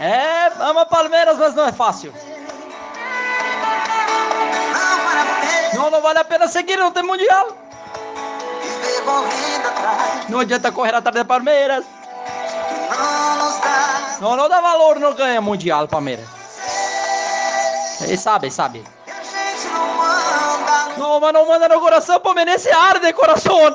É, 0.00 0.50
ama 0.58 0.84
Palmeiras, 0.84 1.38
mas 1.38 1.54
não 1.54 1.68
é 1.68 1.70
fácil. 1.70 2.12
Não, 5.74 5.88
não 5.88 6.02
vale 6.02 6.18
a 6.18 6.24
pena 6.24 6.48
seguir, 6.48 6.76
não 6.78 6.90
tem 6.90 7.04
mundial. 7.04 7.56
Não 10.28 10.40
adianta 10.40 10.72
correr 10.72 10.96
atrás 10.96 11.14
de 11.14 11.24
Palmeiras. 11.24 11.84
Não 12.90 13.36
nos 13.36 13.58
dá 13.58 14.16
Não, 14.20 14.36
não 14.36 14.48
dá 14.48 14.60
valor, 14.60 14.98
não 14.98 15.14
ganha 15.14 15.40
mundial, 15.40 15.86
Palmeiras. 15.86 16.26
Ele 18.00 18.16
sabe, 18.16 18.50
sabe. 18.50 18.84
Gente 21.02 21.32
não 21.32 21.46
manda 21.46 21.68
no 21.68 21.80
coração, 21.80 22.20
Palmeirense 22.20 22.70
arde 22.70 23.12
coração. 23.12 23.74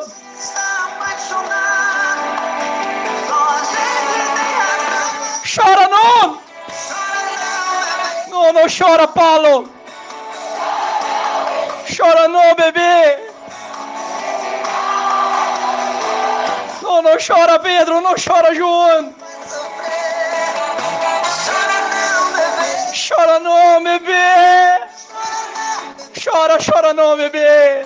Chora 5.56 5.88
não! 5.90 6.42
Não, 8.30 8.54
não 8.54 8.66
chora, 8.70 9.08
Paulo! 9.08 9.70
Chora 11.96 12.28
não, 12.28 12.56
bebê! 12.56 13.32
Não, 16.82 17.02
não 17.02 17.18
chora, 17.18 17.60
Pedro! 17.60 18.02
Não 18.02 18.16
chora, 18.16 18.54
João! 18.54 19.14
Chora 22.94 23.40
não, 23.40 23.84
bebê! 23.84 24.97
Chora, 26.30 26.58
chora 26.58 26.94
não, 26.94 27.16
bebê! 27.16 27.86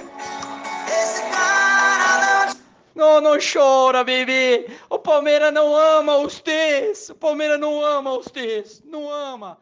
Não, 2.96 3.22
não 3.22 3.38
chora, 3.38 4.04
bebê! 4.04 4.68
O 4.90 4.98
Palmeiras 4.98 5.54
não 5.54 5.76
ama 5.76 6.18
os 6.18 6.42
três! 6.42 7.12
O 7.12 7.16
Palmeiras 7.16 7.60
não 7.60 7.86
ama 7.86 8.18
os 8.18 8.26
três! 8.26 8.82
Não 8.84 9.08
ama! 9.12 9.60